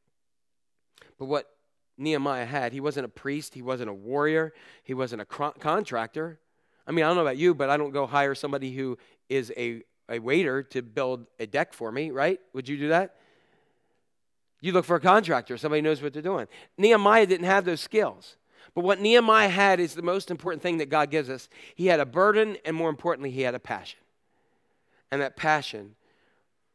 but 1.18 1.26
what 1.26 1.50
Nehemiah 1.98 2.46
had, 2.46 2.74
he 2.74 2.80
wasn't 2.80 3.06
a 3.06 3.10
priest, 3.10 3.54
he 3.54 3.62
wasn't 3.62 3.90
a 3.90 3.94
warrior, 3.94 4.54
he 4.84 4.94
wasn't 4.94 5.22
a 5.22 5.26
co- 5.26 5.54
contractor. 5.60 6.40
I 6.88 6.92
mean, 6.92 7.04
I 7.04 7.08
don't 7.08 7.16
know 7.16 7.24
about 7.24 7.38
you, 7.38 7.56
but 7.56 7.70
I 7.70 7.78
don't 7.78 7.92
go 7.92 8.06
hire 8.06 8.36
somebody 8.36 8.72
who 8.72 8.98
is 9.30 9.52
a, 9.58 9.82
a 10.10 10.20
waiter 10.20 10.62
to 10.64 10.82
build 10.82 11.26
a 11.40 11.48
deck 11.48 11.74
for 11.74 11.92
me, 11.92 12.12
right? 12.12 12.40
Would 12.54 12.70
you 12.70 12.78
do 12.78 12.90
that? 12.90 13.16
You 14.66 14.72
look 14.72 14.86
for 14.86 14.96
a 14.96 15.00
contractor, 15.00 15.58
somebody 15.58 15.84
knows 15.84 16.02
what 16.02 16.12
they're 16.12 16.24
doing. 16.24 16.48
Nehemiah 16.76 17.28
didn't 17.28 17.46
have 17.46 17.66
those 17.66 17.82
skills. 17.82 18.36
But 18.74 18.84
what 18.84 19.00
Nehemiah 19.00 19.48
had 19.48 19.80
is 19.80 19.94
the 19.94 20.02
most 20.02 20.32
important 20.32 20.64
thing 20.64 20.80
that 20.80 20.90
God 20.90 21.12
gives 21.12 21.30
us. 21.30 21.50
He 21.76 21.86
had 21.86 22.00
a 22.00 22.06
burden, 22.06 22.58
and 22.66 22.76
more 22.76 22.90
importantly, 22.90 23.30
he 23.30 23.42
had 23.42 23.54
a 23.54 23.60
passion. 23.60 24.00
And 25.12 25.22
that 25.22 25.36
passion 25.36 25.94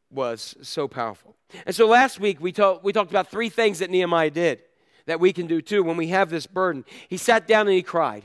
was 0.09 0.55
so 0.61 0.87
powerful. 0.87 1.35
And 1.65 1.75
so 1.75 1.85
last 1.85 2.17
week, 2.17 2.39
we, 2.39 2.53
talk, 2.53 2.81
we 2.81 2.93
talked 2.93 3.11
about 3.11 3.29
three 3.29 3.49
things 3.49 3.79
that 3.79 3.89
Nehemiah 3.89 4.31
did 4.31 4.61
that 5.05 5.19
we 5.19 5.33
can 5.33 5.45
do 5.45 5.61
too 5.61 5.83
when 5.83 5.97
we 5.97 6.07
have 6.07 6.29
this 6.29 6.47
burden. 6.47 6.85
He 7.09 7.17
sat 7.17 7.45
down 7.45 7.67
and 7.67 7.75
he 7.75 7.83
cried, 7.83 8.23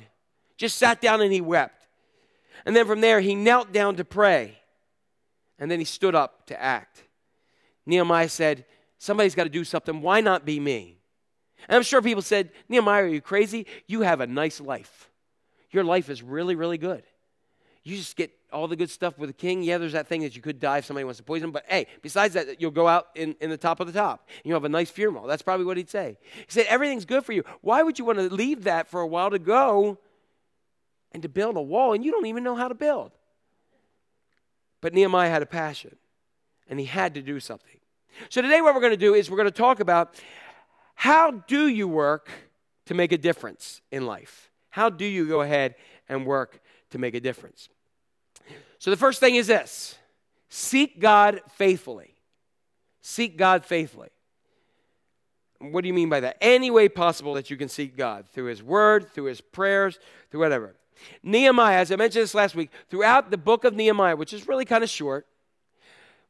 just 0.57 0.79
sat 0.79 1.01
down 1.01 1.21
and 1.21 1.33
he 1.33 1.41
wept. 1.41 1.89
And 2.65 2.77
then 2.77 2.87
from 2.87 3.01
there, 3.01 3.21
he 3.21 3.35
knelt 3.35 3.73
down 3.73 3.97
to 3.97 4.05
pray. 4.05 4.59
And 5.59 5.69
then 5.69 5.81
he 5.81 5.85
stood 5.85 6.15
up 6.15 6.47
to 6.47 6.63
act. 6.63 7.03
Nehemiah 7.85 8.29
said, 8.29 8.65
Somebody's 8.99 9.35
got 9.35 9.45
to 9.45 9.51
do 9.51 9.65
something. 9.65 10.01
Why 10.01 10.21
not 10.21 10.45
be 10.45 10.59
me? 10.59 10.99
And 11.69 11.77
I'm 11.77 11.83
sure 11.83 12.03
people 12.03 12.23
said, 12.23 12.51
Nehemiah, 12.69 13.05
are 13.05 13.09
you 13.09 13.21
crazy? 13.21 13.67
You 13.87 14.03
have 14.03 14.21
a 14.21 14.27
nice 14.27 14.61
life. 14.61 15.11
Your 15.71 15.85
life 15.85 16.09
is 16.09 16.23
really, 16.23 16.55
really 16.55 16.79
good. 16.79 17.03
You 17.83 17.97
just 17.97 18.17
get 18.17 18.33
all 18.53 18.67
the 18.67 18.77
good 18.77 18.91
stuff 18.91 19.19
with 19.19 19.29
the 19.29 19.35
king. 19.35 19.63
Yeah, 19.63 19.79
there's 19.79 19.93
that 19.93 20.09
thing 20.09 20.23
that 20.23 20.35
you 20.35 20.43
could 20.43 20.59
die 20.59 20.79
if 20.79 20.87
somebody 20.87 21.05
wants 21.05 21.19
to 21.19 21.23
poison 21.23 21.49
him. 21.49 21.53
But 21.53 21.65
hey, 21.69 21.87
besides 22.03 22.35
that, 22.35 22.61
you'll 22.61 22.71
go 22.71 22.89
out 22.89 23.09
in, 23.15 23.37
in 23.41 23.51
the 23.51 23.57
top 23.57 23.81
of 23.81 23.87
the 23.87 23.93
top. 23.93 24.29
You'll 24.45 24.57
have 24.57 24.65
a 24.65 24.69
nice 24.69 24.91
funeral. 24.91 25.27
That's 25.27 25.43
probably 25.43 25.67
what 25.67 25.77
he'd 25.77 25.91
say. 25.91 26.19
He 26.35 26.45
said, 26.49 26.67
everything's 26.69 27.05
good 27.05 27.25
for 27.25 27.33
you. 27.33 27.45
Why 27.61 27.83
would 27.83 27.99
you 27.99 28.05
want 28.05 28.19
to 28.19 28.33
leave 28.33 28.65
that 28.65 28.89
for 28.89 29.01
a 29.01 29.07
while 29.07 29.31
to 29.31 29.39
go 29.39 29.99
and 31.13 31.23
to 31.23 31.29
build 31.29 31.57
a 31.57 31.63
wall 31.63 31.93
and 31.93 32.05
you 32.05 32.11
don't 32.11 32.27
even 32.27 32.43
know 32.43 32.57
how 32.57 32.69
to 32.69 32.75
build? 32.75 33.13
But 34.81 34.93
Nehemiah 34.93 35.31
had 35.31 35.43
a 35.43 35.47
passion 35.47 35.97
and 36.69 36.81
he 36.81 36.87
had 36.87 37.15
to 37.15 37.23
do 37.23 37.39
something. 37.39 37.76
So 38.29 38.43
today, 38.43 38.61
what 38.61 38.75
we're 38.75 38.81
going 38.81 38.93
to 38.93 38.97
do 38.97 39.15
is 39.15 39.31
we're 39.31 39.37
going 39.37 39.49
to 39.49 39.51
talk 39.51 39.81
about 39.81 40.17
how 40.95 41.31
do 41.31 41.69
you 41.69 41.87
work 41.87 42.31
to 42.87 42.95
make 42.95 43.13
a 43.13 43.19
difference 43.19 43.83
in 43.91 44.07
life? 44.07 44.51
How 44.71 44.91
do 44.91 45.05
you 45.05 45.27
go 45.27 45.43
ahead 45.43 45.75
and 46.09 46.27
work 46.27 46.61
to 46.91 46.99
make 46.99 47.15
a 47.15 47.21
difference? 47.21 47.69
So 48.79 48.91
the 48.91 48.97
first 48.97 49.21
thing 49.21 49.37
is 49.37 49.47
this 49.47 49.97
seek 50.49 51.01
God 51.01 51.41
faithfully. 51.55 52.15
Seek 53.03 53.37
God 53.37 53.65
faithfully. 53.65 54.09
What 55.59 55.83
do 55.83 55.89
you 55.89 55.95
mean 55.95 56.09
by 56.09 56.21
that? 56.21 56.37
Any 56.41 56.71
way 56.71 56.89
possible 56.89 57.35
that 57.35 57.51
you 57.51 57.57
can 57.57 57.69
seek 57.69 57.97
God 57.97 58.27
through 58.29 58.47
His 58.47 58.63
Word, 58.63 59.09
through 59.11 59.25
His 59.25 59.41
prayers, 59.41 59.99
through 60.31 60.41
whatever. 60.41 60.75
Nehemiah, 61.23 61.79
as 61.79 61.93
I 61.93 61.97
mentioned 61.97 62.23
this 62.23 62.35
last 62.35 62.55
week, 62.55 62.71
throughout 62.89 63.31
the 63.31 63.39
book 63.39 63.65
of 63.65 63.75
Nehemiah, 63.75 64.17
which 64.17 64.33
is 64.33 64.49
really 64.49 64.65
kind 64.65 64.83
of 64.83 64.91
short, 64.91 65.27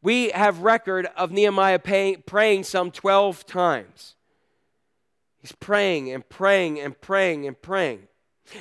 we 0.02 0.30
have 0.30 0.60
record 0.60 1.08
of 1.16 1.32
Nehemiah 1.32 1.78
paying, 1.78 2.22
praying 2.26 2.64
some 2.64 2.90
12 2.90 3.46
times. 3.46 4.14
He's 5.40 5.52
praying 5.52 6.10
and 6.12 6.28
praying 6.28 6.80
and 6.80 7.00
praying 7.00 7.46
and 7.46 7.60
praying. 7.60 8.08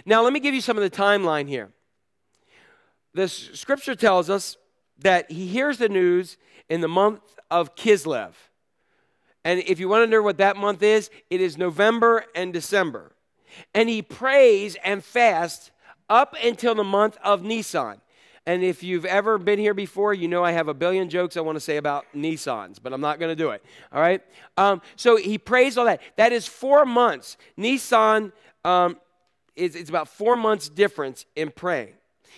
Now, 0.06 0.24
let 0.24 0.34
me 0.34 0.40
give 0.40 0.54
you 0.54 0.62
some 0.62 0.78
of 0.78 0.84
the 0.84 0.90
timeline 0.90 1.48
here. 1.48 1.72
The 3.14 3.28
scripture 3.28 3.96
tells 3.96 4.30
us 4.30 4.58
that 5.00 5.32
he 5.32 5.48
hears 5.48 5.78
the 5.78 5.90
news 5.90 6.38
in 6.70 6.82
the 6.82 6.88
month 6.88 7.22
of 7.50 7.76
Kislev. 7.76 8.34
And 9.44 9.60
if 9.68 9.80
you 9.80 9.88
want 9.88 10.04
to 10.04 10.10
know 10.10 10.22
what 10.22 10.38
that 10.38 10.58
month 10.58 10.82
is, 10.82 11.10
it 11.30 11.40
is 11.40 11.58
November 11.58 12.26
and 12.34 12.52
December. 12.52 13.16
And 13.74 13.88
he 13.88 14.02
prays 14.02 14.76
and 14.84 15.04
fasts 15.04 15.72
up 16.10 16.36
until 16.44 16.76
the 16.76 16.84
month 16.84 17.18
of 17.24 17.44
Nisan. 17.44 18.02
And 18.48 18.64
if 18.64 18.84
you've 18.84 19.06
ever 19.06 19.38
been 19.38 19.58
here 19.58 19.74
before, 19.74 20.14
you 20.14 20.28
know 20.28 20.44
I 20.44 20.52
have 20.52 20.68
a 20.68 20.74
billion 20.74 21.10
jokes 21.10 21.36
I 21.36 21.42
want 21.42 21.56
to 21.56 21.60
say 21.60 21.78
about 21.78 22.06
Nissans, 22.16 22.78
but 22.82 22.94
I'm 22.94 23.02
not 23.02 23.20
going 23.20 23.32
to 23.32 23.36
do 23.36 23.50
it. 23.50 23.64
All 23.92 24.00
right? 24.00 24.22
Um, 24.56 24.82
so 24.96 25.18
he 25.18 25.38
prays 25.38 25.78
all 25.78 25.86
that. 25.86 26.02
That 26.16 26.32
is 26.32 26.46
four 26.46 26.86
months. 26.86 27.38
Nisan 27.58 28.32
um, 28.64 28.98
is 29.56 29.76
it's 29.76 29.90
about 29.90 30.10
four 30.10 30.36
months 30.36 30.70
difference 30.70 31.26
in 31.36 31.52
praying. 31.52 31.94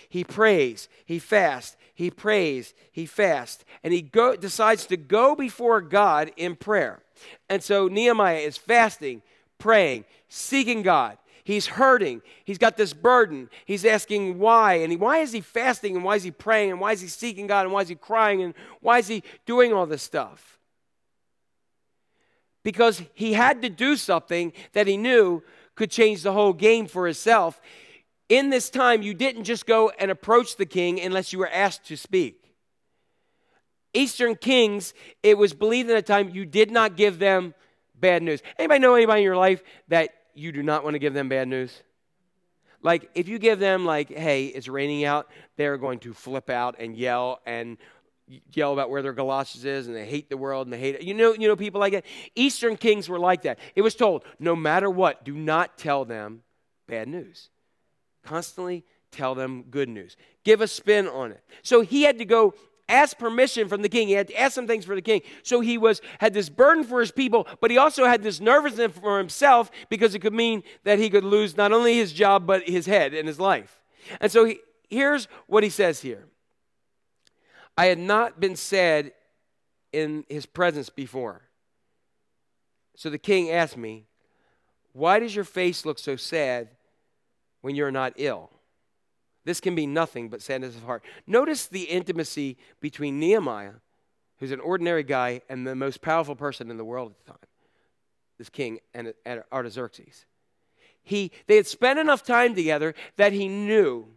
He 0.10 0.24
prays, 0.24 0.88
he 1.05 1.20
fasts, 1.20 1.76
he 1.93 2.10
prays, 2.10 2.74
he 2.91 3.05
fasts, 3.05 3.66
and 3.84 3.93
he 3.93 4.01
go, 4.01 4.36
decides 4.36 4.86
to 4.86 4.97
go 4.97 5.36
before 5.36 5.82
God 5.82 6.32
in 6.38 6.55
prayer. 6.55 6.99
And 7.49 7.62
so 7.62 7.88
Nehemiah 7.88 8.38
is 8.38 8.55
fasting, 8.55 9.24
praying, 9.58 10.05
seeking 10.30 10.84
God. 10.84 11.18
He's 11.48 11.68
hurting. 11.68 12.24
He's 12.43 12.58
got 12.58 12.76
this 12.76 12.91
burden. 12.91 13.50
He's 13.64 13.86
asking 13.86 14.38
why. 14.38 14.74
And 14.80 15.00
why 15.00 15.20
is 15.20 15.32
he 15.32 15.39
fasting? 15.39 15.95
And 15.95 16.04
why 16.04 16.18
is 16.18 16.24
he 16.24 16.30
praying? 16.30 16.72
And 16.72 16.82
why 16.82 16.91
is 16.91 17.00
he 17.00 17.08
seeking 17.08 17.48
God? 17.48 17.62
And 17.62 17.72
why 17.72 17.84
is 17.84 17.88
he 17.88 17.95
crying? 17.95 18.41
And 18.41 18.54
why 18.82 18.98
is 18.98 19.08
he 19.08 19.24
doing 19.45 19.72
all 19.72 19.86
this 19.86 20.04
stuff? 20.04 20.60
Because 22.66 23.02
he 23.14 23.32
had 23.32 23.62
to 23.62 23.70
do 23.70 23.95
something 23.95 24.52
that 24.74 24.88
he 24.88 24.98
knew 24.98 25.41
could 25.76 25.89
change 25.89 26.22
the 26.22 26.34
whole 26.34 26.52
game 26.52 26.86
for 26.86 27.06
himself. 27.06 27.62
In 28.28 28.50
this 28.50 28.70
time, 28.70 29.02
you 29.02 29.14
didn't 29.14 29.45
just 29.45 29.66
go 29.66 29.89
and 29.98 30.12
approach 30.12 30.58
the 30.58 30.66
king 30.66 31.00
unless 31.00 31.32
you 31.32 31.39
were 31.39 31.48
asked 31.48 31.86
to 31.86 31.95
speak. 31.95 32.43
Eastern 33.93 34.36
kings, 34.36 34.93
it 35.24 35.38
was 35.38 35.54
believed 35.54 35.89
in 35.89 35.95
the 35.95 36.02
time 36.02 36.30
you 36.30 36.45
did 36.45 36.72
not 36.72 36.98
give 36.98 37.20
them 37.20 37.54
bad 37.95 38.22
news. 38.22 38.41
Anybody 38.60 38.80
know 38.80 38.95
anybody 38.95 39.22
in 39.22 39.24
your 39.24 39.38
life 39.38 39.64
that 39.88 40.10
you 40.38 40.52
do 40.52 40.64
not 40.64 40.84
want 40.84 40.96
to 40.96 41.00
give 41.00 41.14
them 41.14 41.30
bad 41.30 41.48
news? 41.48 41.82
Like, 42.82 43.10
if 43.16 43.28
you 43.28 43.40
give 43.40 43.60
them, 43.60 43.86
like, 43.86 44.10
hey, 44.10 44.46
it's 44.46 44.68
raining 44.68 45.04
out, 45.04 45.30
they're 45.56 45.78
going 45.78 46.00
to 46.00 46.14
flip 46.14 46.50
out 46.50 46.76
and 46.80 46.96
yell 46.96 47.42
and 47.46 47.78
yell 48.52 48.74
about 48.74 48.90
where 48.90 49.02
their 49.02 49.14
galoshes 49.14 49.66
is 49.66 49.88
and 49.88 49.96
they 49.96 50.06
hate 50.06 50.30
the 50.30 50.38
world 50.38 50.68
and 50.68 50.74
they 50.74 50.80
hate 50.80 50.96
it. 50.96 51.02
You 51.02 51.14
know, 51.14 51.34
you 51.34 51.48
know 51.48 51.56
people 51.56 51.80
like 51.80 51.94
that? 51.94 52.06
Eastern 52.36 52.78
kings 52.78 53.10
were 53.10 53.20
like 53.20 53.44
that. 53.44 53.58
It 53.76 53.82
was 53.82 53.96
told, 53.96 54.24
no 54.38 54.56
matter 54.56 54.90
what, 54.90 55.24
do 55.24 55.36
not 55.36 55.78
tell 55.78 56.06
them 56.06 56.44
bad 56.88 57.08
news. 57.08 57.50
Constantly 58.24 58.84
tell 59.12 59.34
them 59.34 59.64
good 59.70 59.90
news. 59.90 60.18
Give 60.44 60.62
a 60.62 60.68
spin 60.68 61.08
on 61.08 61.32
it. 61.32 61.44
So 61.64 61.82
he 61.82 62.04
had 62.04 62.18
to 62.20 62.26
go 62.26 62.54
ask 62.90 63.18
permission 63.18 63.68
from 63.68 63.82
the 63.82 63.90
king. 63.90 64.08
He 64.08 64.14
had 64.14 64.28
to 64.30 64.40
ask 64.40 64.54
some 64.54 64.68
things 64.68 64.86
for 64.86 64.96
the 64.96 65.02
king. 65.02 65.22
So 65.44 65.60
he 65.60 65.78
was 65.78 66.02
had 66.20 66.34
this 66.34 66.50
burden 66.50 66.84
for 66.84 67.00
his 67.00 67.12
people, 67.12 67.48
but 67.60 67.72
he 67.72 67.78
also 67.78 68.06
had 68.06 68.24
this 68.24 68.40
nervousness 68.40 68.98
for 68.98 69.18
himself 69.18 69.72
because 69.90 70.16
it 70.16 70.20
could 70.20 70.34
mean 70.34 70.64
that 70.84 71.00
he 71.00 71.10
could 71.10 71.24
lose 71.24 71.58
not 71.58 71.72
only 71.72 71.96
his 71.96 72.14
job 72.14 72.46
but 72.46 72.68
his 72.68 72.86
head 72.86 73.14
and 73.14 73.28
his 73.28 73.40
life. 73.40 73.82
And 74.22 74.32
so 74.32 74.46
he, 74.46 74.60
here's 74.90 75.28
what 75.48 75.64
he 75.64 75.70
says 75.70 76.02
here. 76.02 76.26
I 77.78 77.86
had 77.88 78.00
not 78.00 78.40
been 78.40 78.56
sad 78.56 79.12
in 79.94 80.26
his 80.30 80.46
presence 80.46 80.90
before. 80.90 81.42
So 82.96 83.10
the 83.10 83.20
king 83.20 83.52
asked 83.52 83.78
me, 83.78 84.06
Why 84.94 85.20
does 85.20 85.36
your 85.36 85.46
face 85.46 85.86
look 85.86 86.00
so 86.00 86.16
sad 86.16 86.70
when 87.62 87.76
you're 87.76 87.92
not 87.92 88.14
ill? 88.16 88.50
This 89.48 89.62
can 89.62 89.76
be 89.76 89.88
nothing 89.88 90.28
but 90.28 90.41
sadness 90.41 90.76
of 90.76 90.84
heart. 90.84 91.06
Notice 91.26 91.68
the 91.68 91.84
intimacy 91.84 92.58
between 92.82 93.18
Nehemiah, 93.18 93.76
who's 94.39 94.52
an 94.52 94.60
ordinary 94.60 95.04
guy, 95.04 95.39
and 95.48 95.66
the 95.66 95.74
most 95.74 96.02
powerful 96.02 96.36
person 96.36 96.70
in 96.70 96.76
the 96.76 96.84
world 96.84 97.14
at 97.14 97.26
the 97.26 97.32
time, 97.32 97.50
this 98.38 98.50
king 98.50 98.80
and 98.93 99.14
Artaxerxes. 99.50 100.26
He, 101.02 101.32
they 101.48 101.56
had 101.56 101.66
spent 101.66 101.98
enough 101.98 102.24
time 102.24 102.56
together 102.56 102.93
that 103.16 103.32
he 103.32 103.48
knew 103.48 104.08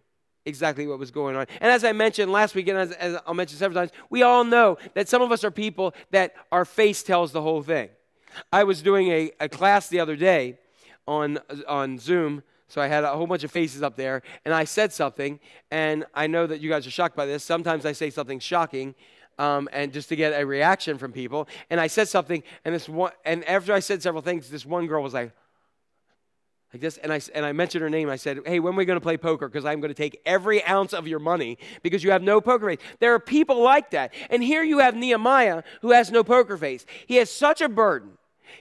exactly 0.46 0.88
what 0.88 0.98
was 0.98 1.12
going 1.12 1.36
on. 1.36 1.46
And 1.60 1.70
as 1.70 1.84
I 1.84 1.92
mentioned 1.92 2.32
last 2.32 2.56
week, 2.56 2.66
and 2.66 2.76
as, 2.76 2.90
as, 2.90 3.16
I'll 3.24 3.32
mention 3.34 3.56
several 3.56 3.80
times, 3.80 3.92
we 4.10 4.24
all 4.24 4.42
know 4.42 4.78
that 4.94 5.08
some 5.08 5.22
of 5.22 5.30
us 5.30 5.44
are 5.44 5.52
people 5.52 5.94
that 6.10 6.34
our 6.50 6.64
face 6.64 7.04
tells 7.04 7.30
the 7.30 7.40
whole 7.40 7.62
thing. 7.62 7.90
I 8.52 8.64
was 8.64 8.82
doing 8.82 9.12
a, 9.12 9.30
a 9.38 9.48
class 9.48 9.86
the 9.86 10.00
other 10.00 10.16
day 10.16 10.58
on, 11.06 11.38
on 11.68 12.00
Zoom, 12.00 12.42
so 12.70 12.80
I 12.80 12.86
had 12.86 13.04
a 13.04 13.10
whole 13.10 13.26
bunch 13.26 13.44
of 13.44 13.50
faces 13.50 13.82
up 13.82 13.96
there, 13.96 14.22
and 14.44 14.54
I 14.54 14.64
said 14.64 14.92
something, 14.92 15.40
and 15.70 16.06
I 16.14 16.26
know 16.26 16.46
that 16.46 16.60
you 16.60 16.70
guys 16.70 16.86
are 16.86 16.90
shocked 16.90 17.16
by 17.16 17.26
this. 17.26 17.42
Sometimes 17.42 17.84
I 17.84 17.92
say 17.92 18.10
something 18.10 18.38
shocking. 18.38 18.94
Um, 19.38 19.70
and 19.72 19.90
just 19.90 20.10
to 20.10 20.16
get 20.16 20.38
a 20.38 20.44
reaction 20.44 20.98
from 20.98 21.12
people, 21.12 21.48
and 21.70 21.80
I 21.80 21.86
said 21.86 22.08
something, 22.08 22.42
and 22.62 22.74
this 22.74 22.90
one, 22.90 23.12
and 23.24 23.42
after 23.48 23.72
I 23.72 23.80
said 23.80 24.02
several 24.02 24.22
things, 24.22 24.50
this 24.50 24.66
one 24.66 24.86
girl 24.86 25.02
was 25.02 25.14
like, 25.14 25.32
like 26.72 26.82
this, 26.82 26.98
and 26.98 27.12
I, 27.12 27.20
and 27.34 27.44
I 27.44 27.52
mentioned 27.52 27.82
her 27.82 27.90
name. 27.90 28.08
I 28.08 28.16
said, 28.16 28.40
Hey, 28.46 28.60
when 28.60 28.74
are 28.74 28.76
we 28.76 28.84
going 28.84 28.98
to 28.98 29.02
play 29.02 29.16
poker? 29.16 29.48
Because 29.48 29.64
I'm 29.64 29.80
going 29.80 29.92
to 29.92 29.94
take 29.94 30.20
every 30.24 30.64
ounce 30.64 30.92
of 30.92 31.08
your 31.08 31.18
money 31.18 31.58
because 31.82 32.04
you 32.04 32.12
have 32.12 32.22
no 32.22 32.40
poker 32.40 32.68
face. 32.68 32.78
There 33.00 33.12
are 33.14 33.18
people 33.18 33.60
like 33.60 33.90
that. 33.90 34.14
And 34.28 34.42
here 34.42 34.62
you 34.62 34.78
have 34.78 34.94
Nehemiah 34.94 35.64
who 35.82 35.90
has 35.90 36.12
no 36.12 36.22
poker 36.22 36.56
face. 36.56 36.86
He 37.06 37.16
has 37.16 37.28
such 37.28 37.60
a 37.60 37.68
burden, 37.68 38.10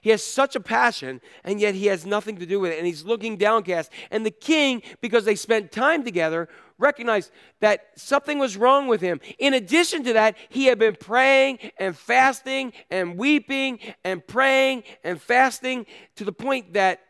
he 0.02 0.10
has 0.10 0.24
such 0.24 0.56
a 0.56 0.60
passion, 0.60 1.22
and 1.44 1.60
yet 1.60 1.76
he 1.76 1.88
has 1.88 2.06
nothing 2.06 2.38
to 2.38 2.46
do 2.46 2.60
with 2.60 2.72
it. 2.72 2.78
And 2.78 2.88
he's 2.88 3.04
looking 3.04 3.38
downcast. 3.38 3.92
And 4.12 4.26
the 4.26 4.32
king, 4.32 4.82
because 5.02 5.26
they 5.26 5.36
spent 5.36 5.72
time 5.72 6.04
together, 6.04 6.50
recognized 6.78 7.32
that 7.60 7.88
something 7.96 8.40
was 8.40 8.58
wrong 8.58 8.88
with 8.88 9.02
him. 9.02 9.20
In 9.38 9.54
addition 9.54 10.04
to 10.06 10.14
that, 10.14 10.38
he 10.50 10.66
had 10.66 10.80
been 10.80 10.96
praying 10.96 11.60
and 11.78 11.96
fasting 11.96 12.74
and 12.90 13.18
weeping 13.18 13.80
and 14.04 14.26
praying 14.26 14.84
and 15.04 15.22
fasting 15.22 15.86
to 16.16 16.24
the 16.24 16.32
point 16.32 16.74
that 16.74 17.02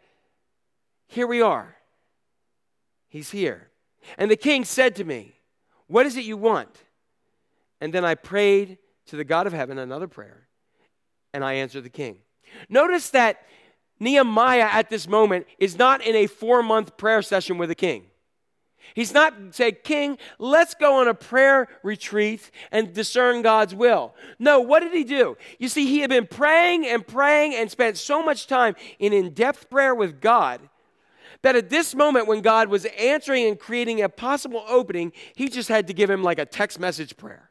here 1.07 1.27
we 1.27 1.41
are. 1.41 1.75
He's 3.07 3.31
here. 3.31 3.69
And 4.17 4.29
the 4.29 4.35
king 4.35 4.65
said 4.65 4.95
to 4.97 5.03
me, 5.03 5.33
What 5.87 6.05
is 6.05 6.17
it 6.17 6.25
you 6.25 6.37
want? 6.37 6.83
And 7.81 7.93
then 7.93 8.05
I 8.05 8.15
prayed 8.15 8.77
to 9.07 9.15
the 9.15 9.23
God 9.23 9.47
of 9.47 9.53
heaven 9.53 9.77
another 9.77 10.07
prayer, 10.07 10.47
and 11.33 11.43
I 11.43 11.53
answered 11.53 11.83
the 11.83 11.89
king. 11.89 12.17
Notice 12.69 13.09
that 13.11 13.45
Nehemiah 13.99 14.69
at 14.71 14.89
this 14.89 15.07
moment 15.07 15.45
is 15.57 15.77
not 15.77 16.01
in 16.01 16.15
a 16.15 16.27
four 16.27 16.63
month 16.63 16.97
prayer 16.97 17.21
session 17.21 17.57
with 17.57 17.69
the 17.69 17.75
king. 17.75 18.05
He's 18.93 19.13
not 19.13 19.33
saying, 19.51 19.77
King, 19.83 20.17
let's 20.39 20.73
go 20.73 20.95
on 20.95 21.07
a 21.07 21.13
prayer 21.13 21.67
retreat 21.83 22.49
and 22.71 22.93
discern 22.93 23.41
God's 23.41 23.75
will. 23.75 24.15
No, 24.39 24.61
what 24.61 24.79
did 24.79 24.93
he 24.93 25.03
do? 25.03 25.37
You 25.59 25.69
see, 25.69 25.85
he 25.85 25.99
had 25.99 26.09
been 26.09 26.27
praying 26.27 26.87
and 26.87 27.05
praying 27.05 27.53
and 27.55 27.69
spent 27.69 27.97
so 27.97 28.23
much 28.23 28.47
time 28.47 28.75
in 28.97 29.13
in 29.13 29.33
depth 29.33 29.69
prayer 29.69 29.93
with 29.93 30.21
God 30.21 30.61
that 31.41 31.55
at 31.55 31.69
this 31.69 31.95
moment 31.95 32.27
when 32.27 32.41
God 32.41 32.67
was 32.67 32.85
answering 32.85 33.45
and 33.45 33.59
creating 33.59 34.01
a 34.01 34.09
possible 34.09 34.63
opening, 34.67 35.13
he 35.35 35.47
just 35.47 35.69
had 35.69 35.87
to 35.87 35.93
give 35.93 36.09
him 36.09 36.23
like 36.23 36.39
a 36.39 36.45
text 36.45 36.79
message 36.79 37.15
prayer. 37.15 37.49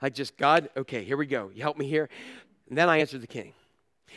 Like, 0.00 0.14
just 0.14 0.36
God, 0.36 0.70
okay, 0.76 1.04
here 1.04 1.16
we 1.16 1.26
go. 1.26 1.50
You 1.54 1.62
help 1.62 1.76
me 1.76 1.86
here. 1.86 2.08
And 2.68 2.78
then 2.78 2.88
I 2.88 2.98
answered 2.98 3.20
the 3.20 3.26
king. 3.26 3.52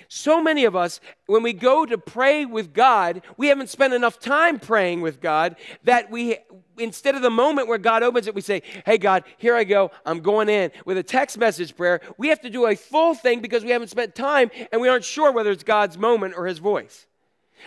So 0.07 0.41
many 0.41 0.65
of 0.65 0.75
us, 0.75 0.99
when 1.25 1.43
we 1.43 1.53
go 1.53 1.85
to 1.85 1.97
pray 1.97 2.45
with 2.45 2.73
God, 2.73 3.21
we 3.37 3.47
haven't 3.47 3.69
spent 3.69 3.93
enough 3.93 4.19
time 4.19 4.59
praying 4.59 5.01
with 5.01 5.21
God 5.21 5.55
that 5.83 6.11
we, 6.11 6.37
instead 6.77 7.15
of 7.15 7.21
the 7.21 7.29
moment 7.29 7.67
where 7.67 7.77
God 7.77 8.03
opens 8.03 8.27
it, 8.27 8.35
we 8.35 8.41
say, 8.41 8.61
Hey, 8.85 8.97
God, 8.97 9.23
here 9.37 9.55
I 9.55 9.63
go. 9.63 9.91
I'm 10.05 10.19
going 10.19 10.49
in 10.49 10.71
with 10.85 10.97
a 10.97 11.03
text 11.03 11.37
message 11.37 11.75
prayer. 11.75 12.01
We 12.17 12.27
have 12.29 12.41
to 12.41 12.49
do 12.49 12.67
a 12.67 12.75
full 12.75 13.15
thing 13.15 13.41
because 13.41 13.63
we 13.63 13.71
haven't 13.71 13.89
spent 13.89 14.15
time 14.15 14.51
and 14.71 14.81
we 14.81 14.89
aren't 14.89 15.05
sure 15.05 15.31
whether 15.31 15.51
it's 15.51 15.63
God's 15.63 15.97
moment 15.97 16.35
or 16.37 16.45
his 16.45 16.59
voice. 16.59 17.07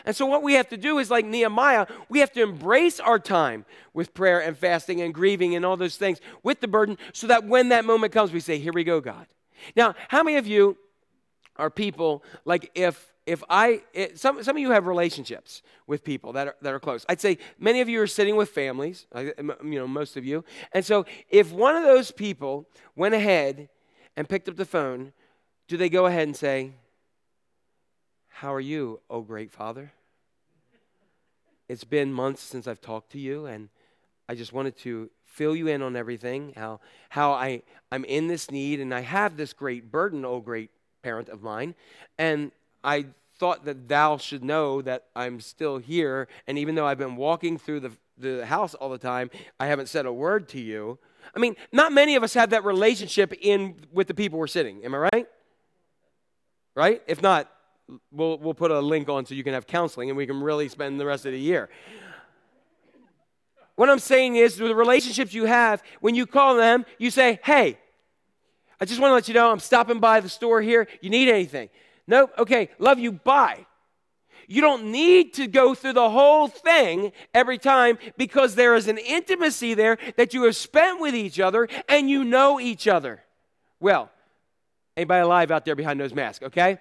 And 0.05 0.15
so, 0.15 0.27
what 0.27 0.43
we 0.43 0.55
have 0.55 0.69
to 0.69 0.77
do 0.77 0.99
is, 0.99 1.11
like 1.11 1.25
Nehemiah, 1.25 1.87
we 2.09 2.19
have 2.19 2.33
to 2.33 2.43
embrace 2.43 3.01
our 3.01 3.19
time 3.19 3.65
with 3.95 4.13
prayer 4.13 4.41
and 4.41 4.57
fasting 4.57 5.01
and 5.01 5.15
grieving 5.15 5.55
and 5.55 5.65
all 5.65 5.77
those 5.77 5.97
things 5.97 6.21
with 6.43 6.61
the 6.61 6.69
burden 6.69 6.99
so 7.13 7.27
that 7.29 7.45
when 7.45 7.71
that 7.71 7.85
moment 7.85 8.13
comes, 8.13 8.33
we 8.33 8.41
say, 8.41 8.59
Here 8.59 8.73
we 8.73 8.85
go, 8.85 9.01
God. 9.01 9.27
Now, 9.75 9.95
how 10.09 10.23
many 10.23 10.37
of 10.37 10.47
you 10.47 10.77
are 11.59 11.71
people 11.71 12.23
like 12.45 12.71
if 12.75 13.13
if 13.27 13.43
I, 13.51 13.83
it, 13.93 14.19
some, 14.19 14.43
some 14.45 14.57
of 14.57 14.61
you 14.61 14.71
have 14.71 14.87
relationships 14.87 15.63
with 15.89 16.05
people 16.05 16.33
that 16.35 16.47
are, 16.47 16.57
that 16.63 16.73
are 16.73 16.79
close. 16.79 17.05
I'd 17.09 17.21
say 17.21 17.39
many 17.59 17.81
of 17.81 17.89
you 17.89 18.01
are 18.01 18.07
sitting 18.07 18.37
with 18.37 18.51
families, 18.51 19.07
you 19.17 19.55
know, 19.63 19.89
most 19.89 20.17
of 20.17 20.25
you. 20.25 20.45
And 20.73 20.85
so 20.85 21.05
if 21.29 21.51
one 21.53 21.75
of 21.75 21.83
those 21.83 22.13
people 22.13 22.69
went 22.95 23.15
ahead 23.15 23.69
and 24.17 24.29
picked 24.29 24.49
up 24.49 24.57
the 24.57 24.65
phone, 24.65 25.13
do 25.67 25.77
they 25.77 25.89
go 25.89 26.07
ahead 26.07 26.29
and 26.29 26.37
say, 26.37 26.71
How 28.29 28.55
are 28.55 28.61
you, 28.61 29.01
oh 29.11 29.23
great 29.23 29.51
Father? 29.51 29.93
It's 31.69 31.85
been 31.85 32.13
months 32.13 32.43
since 32.43 32.69
I've 32.69 32.81
talked 32.81 33.11
to 33.13 33.19
you, 33.19 33.47
and 33.47 33.71
I 34.29 34.37
just 34.37 34.53
wanted 34.53 34.77
to 34.79 35.11
fill 35.25 35.57
you 35.57 35.67
in 35.67 35.83
on 35.83 35.97
everything, 35.97 36.53
how, 36.57 36.79
how 37.09 37.33
I, 37.33 37.63
I'm 37.91 38.05
in 38.05 38.29
this 38.29 38.53
need, 38.53 38.79
and 38.81 38.95
I 38.95 39.01
have 39.01 39.37
this 39.37 39.53
great 39.53 39.91
burden, 39.91 40.25
oh 40.25 40.39
great 40.39 40.71
parent 41.07 41.29
of 41.29 41.41
mine. 41.41 41.77
And 42.19 42.51
I 42.83 43.07
thought 43.39 43.65
that 43.65 43.87
thou 43.87 44.17
should 44.17 44.43
know 44.43 44.83
that 44.83 45.05
I'm 45.15 45.39
still 45.39 45.79
here, 45.79 46.27
and 46.49 46.59
even 46.59 46.75
though 46.75 46.85
I've 46.85 46.99
been 46.99 47.15
walking 47.15 47.59
through 47.59 47.81
the, 47.81 47.93
the 48.19 48.45
house 48.45 48.75
all 48.75 48.91
the 48.91 48.99
time, 48.99 49.31
I 49.61 49.67
haven't 49.67 49.89
said 49.89 50.05
a 50.05 50.13
word 50.13 50.49
to 50.49 50.61
you. 50.61 50.99
I 51.33 51.39
mean, 51.39 51.55
not 51.71 51.93
many 51.93 52.17
of 52.17 52.25
us 52.25 52.35
have 52.35 52.51
that 52.51 52.65
relationship 52.65 53.33
in 53.41 53.77
with 53.93 54.09
the 54.09 54.15
people 54.15 54.41
we're 54.41 54.49
sitting. 54.49 54.85
Am 54.85 54.97
I 54.97 55.09
right? 55.13 55.29
Right? 56.75 57.03
If 57.07 57.23
not, 57.23 57.53
we'll, 58.11 58.39
we'll 58.39 58.55
put 58.55 58.73
a 58.73 58.81
link 58.81 59.09
on 59.09 59.27
so 59.27 59.37
you 59.37 59.45
can 59.45 59.55
have 59.55 59.69
counseling 59.69 60.11
and 60.11 60.17
we 60.17 60.27
can 60.27 60.43
really 60.43 60.69
spend 60.69 60.99
the 60.99 61.07
rest 61.07 61.25
of 61.25 61.31
the 61.31 61.39
year. 61.39 61.69
What 63.77 63.91
I'm 63.91 64.01
saying 64.01 64.35
is, 64.35 64.57
the 64.57 64.75
relationships 64.75 65.33
you 65.33 65.45
have, 65.45 65.85
when 66.01 66.17
you 66.17 66.27
call 66.27 66.57
them, 66.57 66.85
you 66.99 67.13
say, 67.13 67.39
Hey, 67.45 67.79
I 68.81 68.85
just 68.85 69.01
want 69.01 69.11
to 69.11 69.15
let 69.15 69.29
you 69.29 69.35
know 69.35 69.51
I'm 69.51 69.59
stopping 69.59 70.01
by 70.01 70.21
the 70.21 70.29
store 70.29 70.61
here. 70.61 70.87
You 71.01 71.11
need 71.11 71.29
anything? 71.29 71.71
Nope. 72.07 72.33
Okay. 72.39 72.71
Love 72.79 72.99
you. 72.99 73.13
Bye. 73.13 73.67
You 74.49 74.61
don't 74.61 74.93
need 74.93 75.35
to 75.35 75.47
go 75.49 75.75
through 75.75 75.95
the 75.95 76.11
whole 76.11 76.47
thing 76.47 77.13
every 77.35 77.59
time 77.59 77.99
because 78.17 78.55
there 78.55 78.77
is 78.77 78.87
an 78.87 78.99
intimacy 78.99 79.75
there 79.75 79.99
that 80.17 80.35
you 80.35 80.45
have 80.45 80.55
spent 80.55 81.01
with 81.01 81.15
each 81.15 81.41
other 81.41 81.69
and 81.89 82.09
you 82.09 82.23
know 82.23 82.61
each 82.61 82.87
other. 82.87 83.23
Well, 83.81 84.11
anybody 84.97 85.23
alive 85.23 85.51
out 85.51 85.65
there 85.65 85.75
behind 85.75 85.99
those 85.99 86.15
masks, 86.15 86.45
okay? 86.45 86.79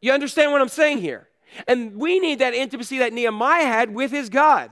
You 0.00 0.12
understand 0.12 0.52
what 0.52 0.60
I'm 0.60 0.68
saying 0.68 0.98
here? 0.98 1.26
And 1.66 1.96
we 1.96 2.20
need 2.20 2.38
that 2.38 2.54
intimacy 2.54 2.98
that 2.98 3.12
Nehemiah 3.12 3.66
had 3.66 3.92
with 3.92 4.12
his 4.12 4.28
God. 4.28 4.70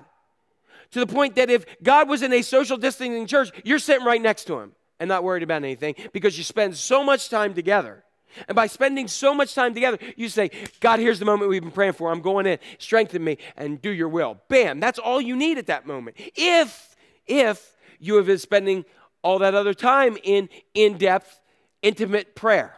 To 0.92 1.00
the 1.00 1.07
point 1.07 1.34
that 1.34 1.50
if 1.50 1.64
God 1.82 2.09
was 2.09 2.22
in 2.22 2.32
a 2.32 2.42
social 2.42 2.76
distancing 2.76 3.26
church, 3.26 3.50
you're 3.64 3.80
sitting 3.80 4.07
right 4.07 4.22
next 4.22 4.44
to 4.44 4.61
him 4.61 4.72
and 5.05 5.09
not 5.11 5.22
worried 5.22 5.42
about 5.42 5.62
anything 5.62 5.94
because 6.14 6.38
you 6.38 6.42
spend 6.42 6.74
so 6.74 7.05
much 7.05 7.28
time 7.28 7.52
together. 7.52 8.02
And 8.48 8.57
by 8.57 8.66
spending 8.66 9.07
so 9.07 9.34
much 9.34 9.55
time 9.55 9.74
together, 9.74 9.98
you 10.16 10.30
say, 10.30 10.50
God, 10.80 10.98
here's 10.98 11.18
the 11.18 11.26
moment 11.26 11.50
we've 11.50 11.61
been 11.61 11.70
praying 11.70 11.92
for. 11.92 12.11
I'm 12.11 12.22
going 12.22 12.46
in. 12.46 12.59
Strengthen 12.78 13.22
me 13.22 13.36
and 13.55 13.82
do 13.82 13.90
your 13.90 14.09
will. 14.09 14.40
Bam. 14.48 14.80
That's 14.80 14.98
all 14.98 15.20
you 15.20 15.36
need 15.36 15.59
at 15.59 15.66
that 15.66 15.86
moment. 15.86 16.16
If, 16.34 16.96
if 17.26 17.76
you 17.98 18.16
have 18.16 18.24
been 18.24 18.38
spending 18.38 18.86
all 19.22 19.38
that 19.40 19.55
other 19.55 19.74
time 19.74 20.16
in 20.22 20.48
in 20.72 20.96
depth, 20.96 21.38
intimate 21.82 22.34
prayer. 22.34 22.74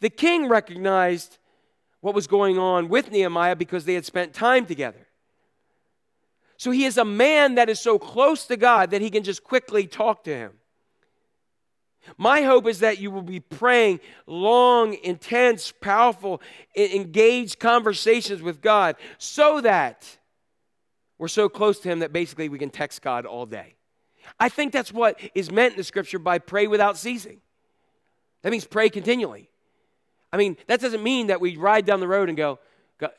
The 0.00 0.08
king 0.08 0.48
recognized 0.48 1.38
what 2.00 2.14
was 2.14 2.28
going 2.28 2.58
on 2.58 2.88
with 2.88 3.10
Nehemiah 3.10 3.56
because 3.56 3.86
they 3.86 3.94
had 3.94 4.04
spent 4.04 4.34
time 4.34 4.66
together. 4.66 5.08
So 6.58 6.70
he 6.70 6.84
is 6.84 6.96
a 6.96 7.04
man 7.04 7.56
that 7.56 7.68
is 7.68 7.80
so 7.80 7.98
close 7.98 8.46
to 8.46 8.56
God 8.56 8.92
that 8.92 9.02
he 9.02 9.10
can 9.10 9.24
just 9.24 9.42
quickly 9.42 9.88
talk 9.88 10.22
to 10.24 10.34
him. 10.34 10.52
My 12.16 12.42
hope 12.42 12.66
is 12.66 12.80
that 12.80 12.98
you 12.98 13.10
will 13.10 13.22
be 13.22 13.40
praying 13.40 14.00
long, 14.26 14.94
intense, 15.02 15.72
powerful, 15.80 16.40
engaged 16.74 17.58
conversations 17.58 18.42
with 18.42 18.60
God 18.60 18.96
so 19.18 19.60
that 19.60 20.18
we're 21.18 21.28
so 21.28 21.48
close 21.48 21.80
to 21.80 21.88
Him 21.88 22.00
that 22.00 22.12
basically 22.12 22.48
we 22.48 22.58
can 22.58 22.70
text 22.70 23.02
God 23.02 23.26
all 23.26 23.46
day. 23.46 23.74
I 24.38 24.48
think 24.48 24.72
that's 24.72 24.92
what 24.92 25.18
is 25.34 25.50
meant 25.50 25.72
in 25.72 25.78
the 25.78 25.84
scripture 25.84 26.18
by 26.18 26.38
pray 26.38 26.66
without 26.66 26.96
ceasing. 26.96 27.40
That 28.42 28.50
means 28.50 28.64
pray 28.64 28.90
continually. 28.90 29.50
I 30.32 30.36
mean, 30.36 30.56
that 30.66 30.80
doesn't 30.80 31.02
mean 31.02 31.28
that 31.28 31.40
we 31.40 31.56
ride 31.56 31.86
down 31.86 32.00
the 32.00 32.08
road 32.08 32.28
and 32.28 32.36
go, 32.36 32.58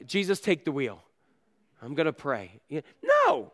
Jesus, 0.06 0.40
take 0.40 0.66
the 0.66 0.72
wheel. 0.72 1.02
I'm 1.82 1.96
going 1.96 2.06
to 2.06 2.14
pray. 2.14 2.60
No. 3.04 3.52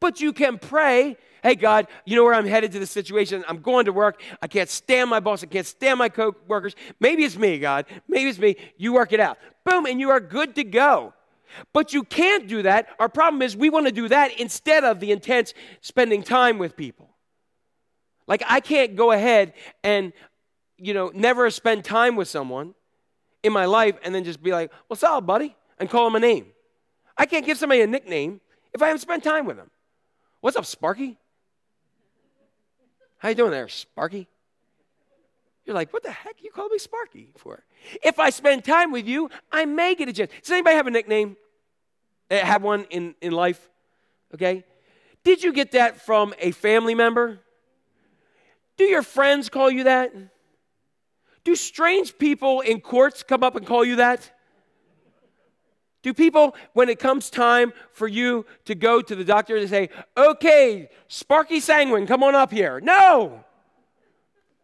But 0.00 0.20
you 0.20 0.32
can 0.32 0.58
pray, 0.58 1.16
hey, 1.42 1.54
God, 1.54 1.88
you 2.04 2.16
know 2.16 2.24
where 2.24 2.34
I'm 2.34 2.46
headed 2.46 2.72
to 2.72 2.78
this 2.78 2.90
situation. 2.90 3.44
I'm 3.48 3.60
going 3.60 3.86
to 3.86 3.92
work. 3.92 4.22
I 4.40 4.46
can't 4.46 4.68
stand 4.68 5.10
my 5.10 5.20
boss. 5.20 5.42
I 5.42 5.46
can't 5.46 5.66
stand 5.66 5.98
my 5.98 6.08
co 6.08 6.34
workers. 6.46 6.74
Maybe 7.00 7.24
it's 7.24 7.36
me, 7.36 7.58
God. 7.58 7.86
Maybe 8.06 8.28
it's 8.30 8.38
me. 8.38 8.56
You 8.76 8.92
work 8.92 9.12
it 9.12 9.20
out. 9.20 9.38
Boom, 9.64 9.86
and 9.86 10.00
you 10.00 10.10
are 10.10 10.20
good 10.20 10.54
to 10.56 10.64
go. 10.64 11.14
But 11.72 11.92
you 11.92 12.04
can't 12.04 12.46
do 12.46 12.62
that. 12.62 12.88
Our 12.98 13.08
problem 13.08 13.42
is 13.42 13.56
we 13.56 13.70
want 13.70 13.86
to 13.86 13.92
do 13.92 14.08
that 14.08 14.38
instead 14.38 14.84
of 14.84 15.00
the 15.00 15.12
intense 15.12 15.54
spending 15.80 16.22
time 16.22 16.58
with 16.58 16.76
people. 16.76 17.08
Like, 18.26 18.42
I 18.46 18.60
can't 18.60 18.94
go 18.94 19.12
ahead 19.12 19.54
and, 19.82 20.12
you 20.76 20.92
know, 20.92 21.10
never 21.14 21.48
spend 21.50 21.84
time 21.84 22.14
with 22.14 22.28
someone 22.28 22.74
in 23.42 23.52
my 23.52 23.64
life 23.64 23.96
and 24.04 24.14
then 24.14 24.24
just 24.24 24.42
be 24.42 24.52
like, 24.52 24.70
what's 24.88 25.02
up, 25.02 25.24
buddy? 25.24 25.56
And 25.78 25.88
call 25.88 26.04
them 26.04 26.16
a 26.16 26.20
name. 26.20 26.46
I 27.16 27.24
can't 27.26 27.46
give 27.46 27.56
somebody 27.56 27.80
a 27.80 27.86
nickname 27.86 28.40
if 28.74 28.82
I 28.82 28.88
haven't 28.88 29.00
spent 29.00 29.24
time 29.24 29.46
with 29.46 29.56
them. 29.56 29.70
What's 30.40 30.56
up, 30.56 30.66
Sparky? 30.66 31.18
How 33.18 33.30
you 33.30 33.34
doing 33.34 33.50
there, 33.50 33.68
Sparky? 33.68 34.28
You're 35.64 35.74
like, 35.74 35.92
what 35.92 36.02
the 36.02 36.10
heck 36.10 36.36
you 36.42 36.50
call 36.50 36.68
me 36.68 36.78
Sparky 36.78 37.30
for? 37.36 37.64
If 38.02 38.18
I 38.18 38.30
spend 38.30 38.64
time 38.64 38.90
with 38.92 39.06
you, 39.06 39.28
I 39.52 39.64
may 39.64 39.94
get 39.94 40.08
a 40.08 40.12
chance. 40.12 40.30
Does 40.42 40.50
anybody 40.52 40.76
have 40.76 40.86
a 40.86 40.90
nickname? 40.90 41.36
Eh, 42.30 42.42
Have 42.44 42.62
one 42.62 42.84
in, 42.90 43.14
in 43.20 43.32
life? 43.32 43.68
Okay. 44.34 44.64
Did 45.24 45.42
you 45.42 45.52
get 45.52 45.72
that 45.72 46.00
from 46.00 46.32
a 46.38 46.52
family 46.52 46.94
member? 46.94 47.40
Do 48.76 48.84
your 48.84 49.02
friends 49.02 49.48
call 49.48 49.70
you 49.70 49.84
that? 49.84 50.12
Do 51.44 51.56
strange 51.56 52.16
people 52.16 52.60
in 52.60 52.80
courts 52.80 53.22
come 53.22 53.42
up 53.42 53.56
and 53.56 53.66
call 53.66 53.84
you 53.84 53.96
that? 53.96 54.30
Do 56.02 56.14
people, 56.14 56.54
when 56.74 56.88
it 56.88 56.98
comes 56.98 57.28
time 57.28 57.72
for 57.92 58.06
you 58.06 58.46
to 58.66 58.74
go 58.74 59.02
to 59.02 59.16
the 59.16 59.24
doctor, 59.24 59.58
they 59.58 59.66
say, 59.66 59.90
okay, 60.16 60.90
Sparky 61.08 61.60
Sanguine, 61.60 62.06
come 62.06 62.22
on 62.22 62.34
up 62.34 62.52
here? 62.52 62.80
No. 62.80 63.44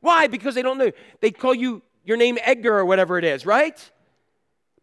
Why? 0.01 0.27
Because 0.29 0.55
they 0.55 0.63
don't 0.63 0.79
know. 0.79 0.93
They 1.21 1.31
call 1.31 1.55
you 1.55 1.83
your 2.05 2.17
name 2.17 2.39
Edgar 2.43 2.79
or 2.79 2.85
whatever 2.85 3.19
it 3.19 3.25
is, 3.25 3.45
right? 3.45 3.91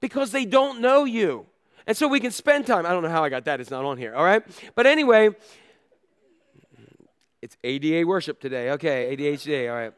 Because 0.02 0.32
they 0.32 0.45
don't 0.45 0.82
know 0.82 1.06
you. 1.06 1.45
And 1.88 1.95
so 1.95 2.08
we 2.08 2.20
can 2.20 2.32
spend 2.32 2.68
time. 2.68 2.86
I 2.86 2.89
don't 2.89 3.04
know 3.04 3.10
how 3.10 3.24
I 3.24 3.30
got 3.30 3.45
that. 3.45 3.60
It's 3.60 3.72
not 3.72 3.86
on 3.86 3.97
here, 3.97 4.14
all 4.14 4.24
right? 4.24 4.43
But 4.76 4.88
anyway, 4.88 5.30
it's 7.41 7.58
ADA 7.64 8.06
worship 8.06 8.39
today. 8.39 8.72
Okay, 8.72 9.16
ADHD, 9.16 9.70
all 9.70 9.76
right. 9.76 9.93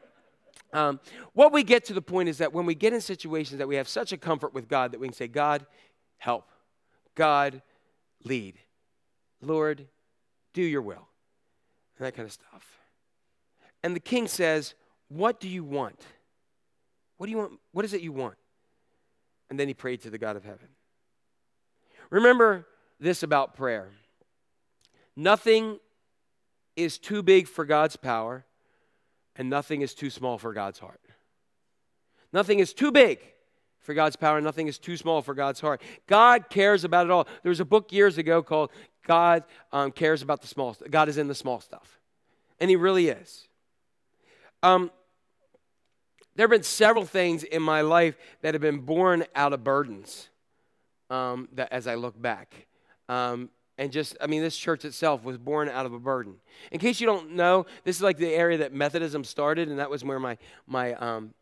Um, 0.72 0.98
what 1.34 1.52
we 1.52 1.62
get 1.62 1.84
to 1.86 1.92
the 1.94 2.02
point 2.02 2.28
is 2.28 2.38
that 2.38 2.52
when 2.52 2.66
we 2.66 2.74
get 2.74 2.92
in 2.92 3.00
situations 3.00 3.58
that 3.58 3.68
we 3.68 3.76
have 3.76 3.86
such 3.86 4.12
a 4.12 4.16
comfort 4.16 4.52
with 4.54 4.68
God 4.68 4.92
that 4.92 5.00
we 5.00 5.06
can 5.06 5.14
say, 5.14 5.28
God, 5.28 5.64
help. 6.24 6.48
God, 7.14 7.60
lead. 8.24 8.54
Lord, 9.42 9.86
do 10.54 10.62
your 10.62 10.80
will. 10.80 11.06
And 11.98 12.06
that 12.06 12.16
kind 12.16 12.26
of 12.26 12.32
stuff. 12.32 12.78
And 13.82 13.94
the 13.94 14.00
king 14.00 14.26
says, 14.26 14.74
What 15.08 15.38
do 15.38 15.48
you 15.48 15.62
want? 15.62 16.00
What 17.18 17.26
do 17.26 17.30
you 17.30 17.36
want? 17.36 17.52
What 17.72 17.84
is 17.84 17.92
it 17.92 18.00
you 18.00 18.10
want? 18.10 18.36
And 19.50 19.60
then 19.60 19.68
he 19.68 19.74
prayed 19.74 20.00
to 20.02 20.10
the 20.10 20.16
God 20.16 20.36
of 20.36 20.44
heaven. 20.44 20.68
Remember 22.08 22.66
this 22.98 23.22
about 23.22 23.54
prayer 23.54 23.90
nothing 25.14 25.78
is 26.74 26.98
too 26.98 27.22
big 27.22 27.46
for 27.46 27.66
God's 27.66 27.96
power, 27.96 28.46
and 29.36 29.50
nothing 29.50 29.82
is 29.82 29.94
too 29.94 30.08
small 30.08 30.38
for 30.38 30.54
God's 30.54 30.78
heart. 30.78 31.02
Nothing 32.32 32.60
is 32.60 32.72
too 32.72 32.90
big 32.90 33.20
for 33.84 33.94
God's 33.94 34.16
power, 34.16 34.40
nothing 34.40 34.66
is 34.66 34.78
too 34.78 34.96
small 34.96 35.20
for 35.22 35.34
God's 35.34 35.60
heart. 35.60 35.80
God 36.06 36.48
cares 36.48 36.84
about 36.84 37.06
it 37.06 37.12
all. 37.12 37.28
There 37.42 37.50
was 37.50 37.60
a 37.60 37.64
book 37.66 37.92
years 37.92 38.16
ago 38.16 38.42
called 38.42 38.70
God 39.06 39.44
um, 39.72 39.92
Cares 39.92 40.22
About 40.22 40.40
the 40.40 40.48
Small 40.48 40.72
Stuff. 40.72 40.90
God 40.90 41.08
is 41.10 41.18
in 41.18 41.28
the 41.28 41.34
small 41.34 41.60
stuff. 41.60 42.00
And 42.58 42.70
He 42.70 42.76
really 42.76 43.08
is. 43.08 43.46
Um, 44.62 44.90
there 46.34 46.44
have 46.44 46.50
been 46.50 46.62
several 46.62 47.04
things 47.04 47.44
in 47.44 47.62
my 47.62 47.82
life 47.82 48.16
that 48.40 48.54
have 48.54 48.62
been 48.62 48.80
born 48.80 49.24
out 49.34 49.52
of 49.52 49.62
burdens 49.62 50.30
um, 51.10 51.48
that 51.52 51.70
as 51.70 51.86
I 51.86 51.94
look 51.94 52.20
back. 52.20 52.66
Um, 53.10 53.50
and 53.76 53.92
just, 53.92 54.16
I 54.18 54.28
mean, 54.28 54.40
this 54.40 54.56
church 54.56 54.86
itself 54.86 55.24
was 55.24 55.36
born 55.36 55.68
out 55.68 55.84
of 55.84 55.92
a 55.92 55.98
burden. 55.98 56.36
In 56.72 56.78
case 56.78 57.00
you 57.00 57.06
don't 57.06 57.32
know, 57.32 57.66
this 57.84 57.96
is 57.96 58.02
like 58.02 58.16
the 58.16 58.32
area 58.32 58.58
that 58.58 58.72
Methodism 58.72 59.24
started, 59.24 59.68
and 59.68 59.78
that 59.78 59.90
was 59.90 60.02
where 60.02 60.18
my, 60.18 60.38
my, 60.66 60.94
um, 60.94 61.34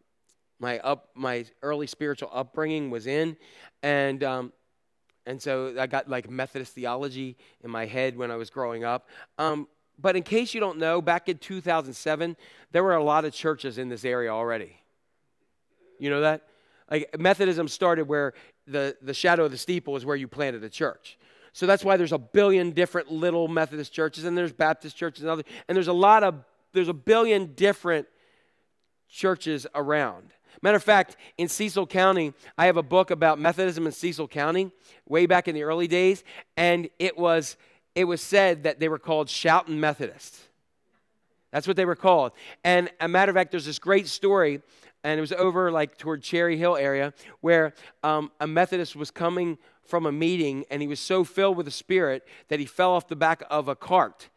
my, 0.62 0.78
up, 0.78 1.08
my 1.14 1.44
early 1.62 1.88
spiritual 1.88 2.30
upbringing 2.32 2.88
was 2.88 3.08
in. 3.08 3.36
And, 3.82 4.22
um, 4.22 4.52
and 5.26 5.42
so 5.42 5.74
I 5.78 5.88
got 5.88 6.08
like 6.08 6.30
Methodist 6.30 6.72
theology 6.72 7.36
in 7.64 7.70
my 7.70 7.84
head 7.84 8.16
when 8.16 8.30
I 8.30 8.36
was 8.36 8.48
growing 8.48 8.84
up. 8.84 9.08
Um, 9.38 9.66
but 9.98 10.14
in 10.14 10.22
case 10.22 10.54
you 10.54 10.60
don't 10.60 10.78
know, 10.78 11.02
back 11.02 11.28
in 11.28 11.38
2007, 11.38 12.36
there 12.70 12.84
were 12.84 12.94
a 12.94 13.02
lot 13.02 13.24
of 13.24 13.34
churches 13.34 13.76
in 13.76 13.88
this 13.88 14.04
area 14.04 14.30
already. 14.30 14.76
You 15.98 16.10
know 16.10 16.20
that? 16.20 16.46
Like 16.88 17.18
Methodism 17.18 17.66
started 17.66 18.06
where 18.06 18.32
the, 18.68 18.96
the 19.02 19.14
shadow 19.14 19.44
of 19.44 19.50
the 19.50 19.58
steeple 19.58 19.96
is 19.96 20.06
where 20.06 20.16
you 20.16 20.28
planted 20.28 20.62
a 20.62 20.70
church. 20.70 21.18
So 21.52 21.66
that's 21.66 21.84
why 21.84 21.96
there's 21.96 22.12
a 22.12 22.18
billion 22.18 22.70
different 22.70 23.10
little 23.10 23.48
Methodist 23.48 23.92
churches, 23.92 24.24
and 24.24 24.38
there's 24.38 24.52
Baptist 24.52 24.96
churches 24.96 25.22
and 25.22 25.30
other, 25.30 25.42
and 25.68 25.76
there's 25.76 25.88
a 25.88 25.92
lot 25.92 26.22
of 26.22 26.36
there's 26.72 26.88
a 26.88 26.94
billion 26.94 27.52
different 27.54 28.06
churches 29.08 29.66
around. 29.74 30.32
Matter 30.60 30.76
of 30.76 30.82
fact, 30.82 31.16
in 31.38 31.48
Cecil 31.48 31.86
County, 31.86 32.34
I 32.58 32.66
have 32.66 32.76
a 32.76 32.82
book 32.82 33.10
about 33.10 33.38
Methodism 33.38 33.86
in 33.86 33.92
Cecil 33.92 34.28
County, 34.28 34.70
way 35.08 35.26
back 35.26 35.48
in 35.48 35.54
the 35.54 35.62
early 35.62 35.88
days, 35.88 36.22
and 36.56 36.88
it 36.98 37.16
was 37.16 37.56
it 37.94 38.04
was 38.04 38.20
said 38.20 38.62
that 38.62 38.80
they 38.80 38.88
were 38.88 38.98
called 38.98 39.28
shouting 39.28 39.78
Methodists. 39.78 40.48
That's 41.50 41.66
what 41.68 41.76
they 41.76 41.84
were 41.84 41.96
called. 41.96 42.32
And 42.64 42.90
a 43.00 43.08
matter 43.08 43.30
of 43.30 43.36
fact, 43.36 43.50
there's 43.50 43.66
this 43.66 43.78
great 43.78 44.08
story, 44.08 44.62
and 45.04 45.18
it 45.18 45.20
was 45.20 45.32
over 45.32 45.70
like 45.70 45.98
toward 45.98 46.22
Cherry 46.22 46.56
Hill 46.56 46.76
area, 46.76 47.12
where 47.40 47.74
um, 48.02 48.32
a 48.40 48.46
Methodist 48.46 48.96
was 48.96 49.10
coming 49.10 49.58
from 49.84 50.06
a 50.06 50.12
meeting, 50.12 50.64
and 50.70 50.80
he 50.80 50.88
was 50.88 51.00
so 51.00 51.24
filled 51.24 51.56
with 51.56 51.66
the 51.66 51.72
Spirit 51.72 52.26
that 52.48 52.58
he 52.58 52.66
fell 52.66 52.92
off 52.92 53.08
the 53.08 53.16
back 53.16 53.42
of 53.50 53.68
a 53.68 53.76
cart. 53.76 54.30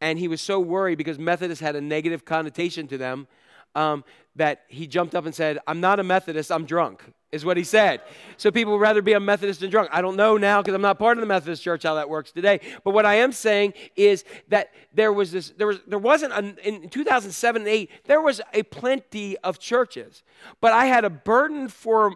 And 0.00 0.18
he 0.18 0.28
was 0.28 0.40
so 0.40 0.60
worried 0.60 0.96
because 0.96 1.18
Methodists 1.18 1.60
had 1.60 1.76
a 1.76 1.80
negative 1.80 2.24
connotation 2.24 2.86
to 2.86 2.96
them 2.96 3.26
um, 3.74 4.04
that 4.36 4.62
he 4.68 4.86
jumped 4.86 5.14
up 5.14 5.26
and 5.26 5.34
said, 5.34 5.58
I'm 5.66 5.80
not 5.80 6.00
a 6.00 6.02
Methodist, 6.02 6.50
I'm 6.50 6.64
drunk, 6.64 7.02
is 7.32 7.44
what 7.44 7.56
he 7.56 7.64
said. 7.64 8.00
So 8.36 8.50
people 8.50 8.72
would 8.74 8.80
rather 8.80 9.02
be 9.02 9.12
a 9.12 9.20
Methodist 9.20 9.60
than 9.60 9.70
drunk. 9.70 9.90
I 9.92 10.00
don't 10.02 10.16
know 10.16 10.36
now 10.36 10.62
because 10.62 10.74
I'm 10.74 10.82
not 10.82 10.98
part 10.98 11.16
of 11.16 11.20
the 11.20 11.26
Methodist 11.26 11.62
church 11.62 11.82
how 11.82 11.94
that 11.94 12.08
works 12.08 12.32
today. 12.32 12.60
But 12.84 12.92
what 12.92 13.06
I 13.06 13.16
am 13.16 13.32
saying 13.32 13.74
is 13.96 14.24
that 14.48 14.70
there 14.94 15.12
was 15.12 15.32
this, 15.32 15.50
there, 15.50 15.66
was, 15.66 15.80
there 15.86 15.98
wasn't, 15.98 16.32
a, 16.32 16.68
in 16.68 16.88
2007 16.88 17.62
and 17.62 17.68
8, 17.68 17.90
there 18.04 18.20
was 18.20 18.40
a 18.54 18.62
plenty 18.64 19.36
of 19.38 19.58
churches. 19.58 20.22
But 20.60 20.72
I 20.72 20.86
had 20.86 21.04
a 21.04 21.10
burden 21.10 21.68
for 21.68 22.14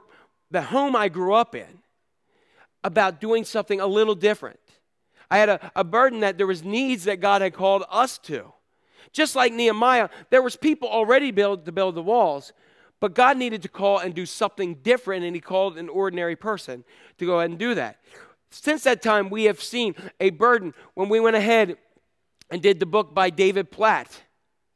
the 0.51 0.63
home 0.63 0.97
I 0.97 1.09
grew 1.09 1.35
up 1.35 1.55
in 1.55 1.81
about 2.83 3.21
doing 3.21 3.45
something 3.45 3.81
a 3.81 3.87
little 3.87 4.15
different. 4.15 4.61
I 5.31 5.39
had 5.39 5.49
a, 5.49 5.73
a 5.75 5.85
burden 5.85 6.21
that 6.21 6.39
there 6.39 6.47
was 6.47 6.63
needs 6.63 7.05
that 7.05 7.21
God 7.21 7.43
had 7.43 7.55
called 7.55 7.85
us 7.91 8.19
to. 8.19 8.53
Just 9.15 9.37
like 9.37 9.53
Nehemiah, 9.53 10.11
there 10.29 10.43
was 10.43 10.57
people 10.57 10.89
already 10.89 11.31
built 11.31 11.65
to 11.65 11.73
build 11.73 11.95
the 11.95 12.03
walls, 12.03 12.53
but 13.01 13.15
God 13.15 13.39
needed 13.39 13.63
to 13.63 13.69
call 13.69 13.99
and 13.99 14.13
do 14.13 14.27
something 14.27 14.75
different, 14.83 15.25
and 15.25 15.35
He 15.35 15.41
called 15.41 15.79
an 15.79 15.89
ordinary 15.89 16.37
person 16.37 16.85
to 17.19 17.25
go 17.25 17.39
ahead 17.39 17.51
and 17.51 17.59
do 17.59 17.75
that. 17.77 18.01
Since 18.51 18.83
that 18.85 19.03
time, 19.03 19.31
we 19.31 19.45
have 19.45 19.63
seen 19.63 19.95
a 20.21 20.31
burden 20.31 20.75
when 20.95 21.09
we 21.09 21.21
went 21.21 21.37
ahead 21.37 21.77
and 22.51 22.61
did 22.61 22.81
the 22.81 22.87
book 22.87 23.15
by 23.15 23.31
David 23.31 23.71
Platt. 23.71 24.09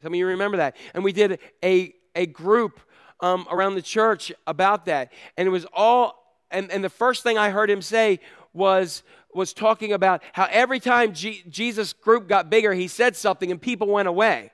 Some 0.03 0.13
of 0.13 0.19
you 0.19 0.27
remember 0.27 0.57
that. 0.59 0.77
And 0.95 1.03
we 1.03 1.13
did 1.13 1.41
a, 1.65 1.95
a 2.15 2.27
group 2.27 2.81
um, 3.21 3.47
around 3.51 3.75
the 3.75 3.83
church 3.83 4.33
about 4.47 4.87
that. 4.87 5.13
And 5.37 5.47
it 5.47 5.51
was 5.51 5.67
all, 5.73 6.43
and, 6.51 6.71
and 6.71 6.83
the 6.83 6.89
first 6.91 7.23
thing 7.23 7.39
I 7.39 7.51
heard 7.51 7.71
him 7.71 7.83
say 7.83 8.21
was, 8.53 9.03
was 9.35 9.53
talking 9.53 9.93
about 9.93 10.23
how 10.33 10.47
every 10.51 10.81
time 10.81 11.13
G- 11.13 11.45
Jesus' 11.49 11.93
group 11.93 12.29
got 12.29 12.51
bigger, 12.51 12.73
he 12.75 12.89
said 12.89 13.17
something 13.17 13.51
and 13.51 13.61
people 13.61 13.89
went 13.89 14.09
away. 14.09 14.51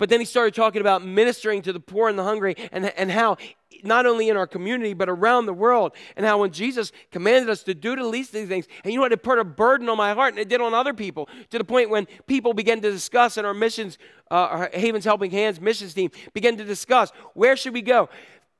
But 0.00 0.08
then 0.08 0.18
he 0.18 0.24
started 0.24 0.54
talking 0.54 0.80
about 0.80 1.04
ministering 1.04 1.60
to 1.62 1.74
the 1.74 1.80
poor 1.80 2.08
and 2.08 2.18
the 2.18 2.24
hungry 2.24 2.56
and, 2.72 2.86
and 2.86 3.10
how 3.10 3.36
not 3.84 4.06
only 4.06 4.30
in 4.30 4.36
our 4.36 4.46
community 4.46 4.94
but 4.94 5.10
around 5.10 5.44
the 5.44 5.52
world 5.52 5.92
and 6.16 6.24
how 6.24 6.38
when 6.40 6.52
Jesus 6.52 6.90
commanded 7.10 7.50
us 7.50 7.62
to 7.64 7.74
do 7.74 7.94
the 7.94 8.04
least 8.04 8.30
of 8.30 8.40
these 8.40 8.48
things 8.48 8.66
and 8.82 8.92
you 8.92 8.98
know 8.98 9.02
what 9.02 9.12
it 9.12 9.22
put 9.22 9.38
a 9.38 9.44
burden 9.44 9.90
on 9.90 9.98
my 9.98 10.14
heart 10.14 10.32
and 10.32 10.38
it 10.38 10.48
did 10.48 10.60
on 10.62 10.72
other 10.72 10.94
people 10.94 11.28
to 11.50 11.58
the 11.58 11.64
point 11.64 11.90
when 11.90 12.06
people 12.26 12.54
began 12.54 12.80
to 12.80 12.90
discuss 12.90 13.36
in 13.36 13.44
our 13.44 13.52
missions 13.52 13.98
uh, 14.30 14.34
our 14.34 14.70
Havens 14.72 15.04
Helping 15.04 15.30
Hands 15.30 15.60
missions 15.60 15.92
team 15.92 16.10
began 16.32 16.56
to 16.56 16.64
discuss 16.64 17.10
where 17.34 17.54
should 17.54 17.74
we 17.74 17.82
go 17.82 18.08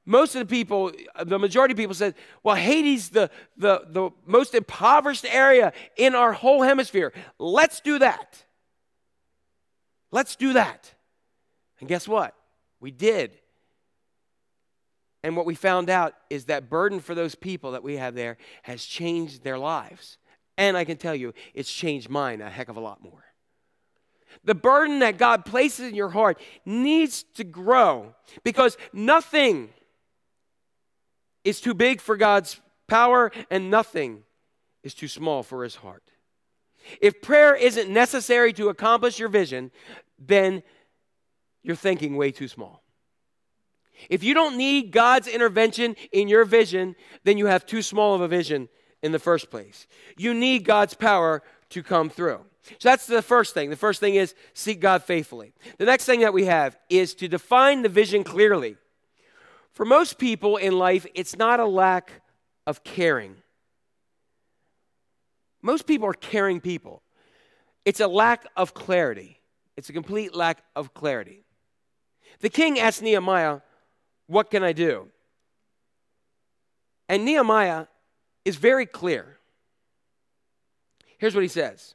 most 0.07 0.35
of 0.35 0.41
the 0.41 0.47
people, 0.47 0.93
the 1.25 1.39
majority 1.39 1.73
of 1.73 1.79
people 1.79 1.95
said, 1.95 2.15
well, 2.43 2.57
Haiti's 2.57 3.11
the, 3.11 3.31
the, 3.57 3.83
the 3.89 4.11
most 4.27 4.55
impoverished 4.55 5.27
area 5.29 5.73
in 5.97 6.15
our 6.15 6.33
whole 6.33 6.63
hemisphere. 6.63 7.13
Let's 7.39 7.81
do 7.81 7.99
that. 7.99 8.45
Let's 10.11 10.37
do 10.37 10.55
that. 10.55 10.93
And 11.79 11.89
guess 11.89 12.09
what? 12.09 12.35
We 12.81 12.91
did. 12.91 13.33
And 15.23 15.37
what 15.37 15.47
we 15.47 15.55
found 15.55 15.91
out 15.91 16.15
is 16.31 16.47
that 16.47 16.71
burden 16.71 17.01
for 17.01 17.15
those 17.15 17.35
people 17.35 17.73
that 17.73 17.83
we 17.83 17.97
have 17.97 18.15
there 18.15 18.39
has 18.63 18.85
changed 18.85 19.45
their 19.45 19.59
lives. 19.59 20.17
And 20.57 20.77
I 20.77 20.85
can 20.85 20.97
tell 20.97 21.15
you, 21.15 21.35
it's 21.55 21.73
changed 21.73 22.09
mine 22.09 22.41
a 22.41 22.51
heck 22.51 22.69
of 22.69 22.77
a 22.77 22.81
lot 22.81 23.03
more. 23.03 23.25
The 24.45 24.55
burden 24.55 25.01
that 25.01 25.19
God 25.19 25.45
places 25.45 25.89
in 25.89 25.95
your 25.95 26.11
heart 26.11 26.41
needs 26.65 27.25
to 27.35 27.45
grow 27.45 28.15
because 28.45 28.79
nothing 28.93 29.71
is 31.45 31.61
too 31.61 31.75
big 31.75 32.01
for 32.01 32.17
God's 32.17 32.61
power, 32.87 33.31
and 33.51 33.71
nothing 33.71 34.23
is 34.83 34.95
too 34.95 35.09
small 35.09 35.43
for 35.43 35.63
his 35.63 35.77
heart. 35.77 36.03
If 37.01 37.23
prayer 37.23 37.55
isn't 37.55 37.91
necessary 37.91 38.53
to 38.55 38.69
accomplish 38.69 39.19
your 39.19 39.29
vision, 39.29 39.71
then 40.19 40.63
you're 41.63 41.77
thinking 41.77 42.17
way 42.17 42.33
too 42.33 42.49
small. 42.49 42.83
If 44.09 44.25
you 44.25 44.33
don't 44.33 44.57
need 44.57 44.93
God's 44.93 45.29
intervention 45.29 45.95
in 46.11 46.29
your 46.29 46.45
vision, 46.45 46.97
then 47.25 47.37
you 47.37 47.47
have 47.47 47.67
too 47.67 47.83
small 47.83 48.15
of 48.15 48.23
a 48.23 48.29
vision 48.29 48.69
in 49.03 49.13
the 49.13 49.19
first 49.19 49.51
place. 49.51 49.87
You 50.17 50.33
need 50.33 50.65
God's 50.65 50.95
power 50.95 51.43
to 51.71 51.83
come 51.83 52.09
through. 52.09 52.41
So 52.63 52.89
that's 52.89 53.07
the 53.07 53.23
first 53.23 53.55
thing. 53.55 53.71
The 53.71 53.77
first 53.77 54.01
thing 54.01 54.15
is 54.15 54.35
seek 54.55 54.81
God 54.81 55.03
faithfully. 55.03 55.53
The 55.79 55.85
next 55.85 56.05
thing 56.05 56.21
that 56.21 56.33
we 56.33 56.47
have 56.47 56.77
is 56.89 57.15
to 57.17 57.29
define 57.29 57.83
the 57.83 57.89
vision 57.89 58.25
clearly. 58.25 58.77
For 59.73 59.85
most 59.85 60.19
people 60.19 60.57
in 60.57 60.79
life, 60.79 61.07
it's 61.15 61.37
not 61.37 61.61
a 61.61 61.67
lack 61.67 62.23
of 62.67 62.83
caring. 62.85 63.37
Most 65.63 65.87
people 65.87 66.09
are 66.09 66.15
caring 66.15 66.61
people. 66.61 67.03
It's 67.85 68.01
a 68.01 68.09
lack 68.09 68.47
of 68.57 68.75
clarity. 68.75 69.41
It's 69.77 69.89
a 69.89 69.93
complete 69.93 70.35
lack 70.35 70.63
of 70.75 70.95
clarity. 70.95 71.45
The 72.41 72.49
king 72.51 72.79
asked 72.79 73.03
Nehemiah, 73.03 73.61
What 74.27 74.51
can 74.51 74.63
I 74.63 74.73
do? 74.73 75.09
And 77.09 77.25
Nehemiah 77.25 77.87
is 78.45 78.57
very 78.57 78.87
clear. 78.87 79.39
Here's 81.19 81.35
what 81.35 81.43
he 81.43 81.49
says 81.49 81.95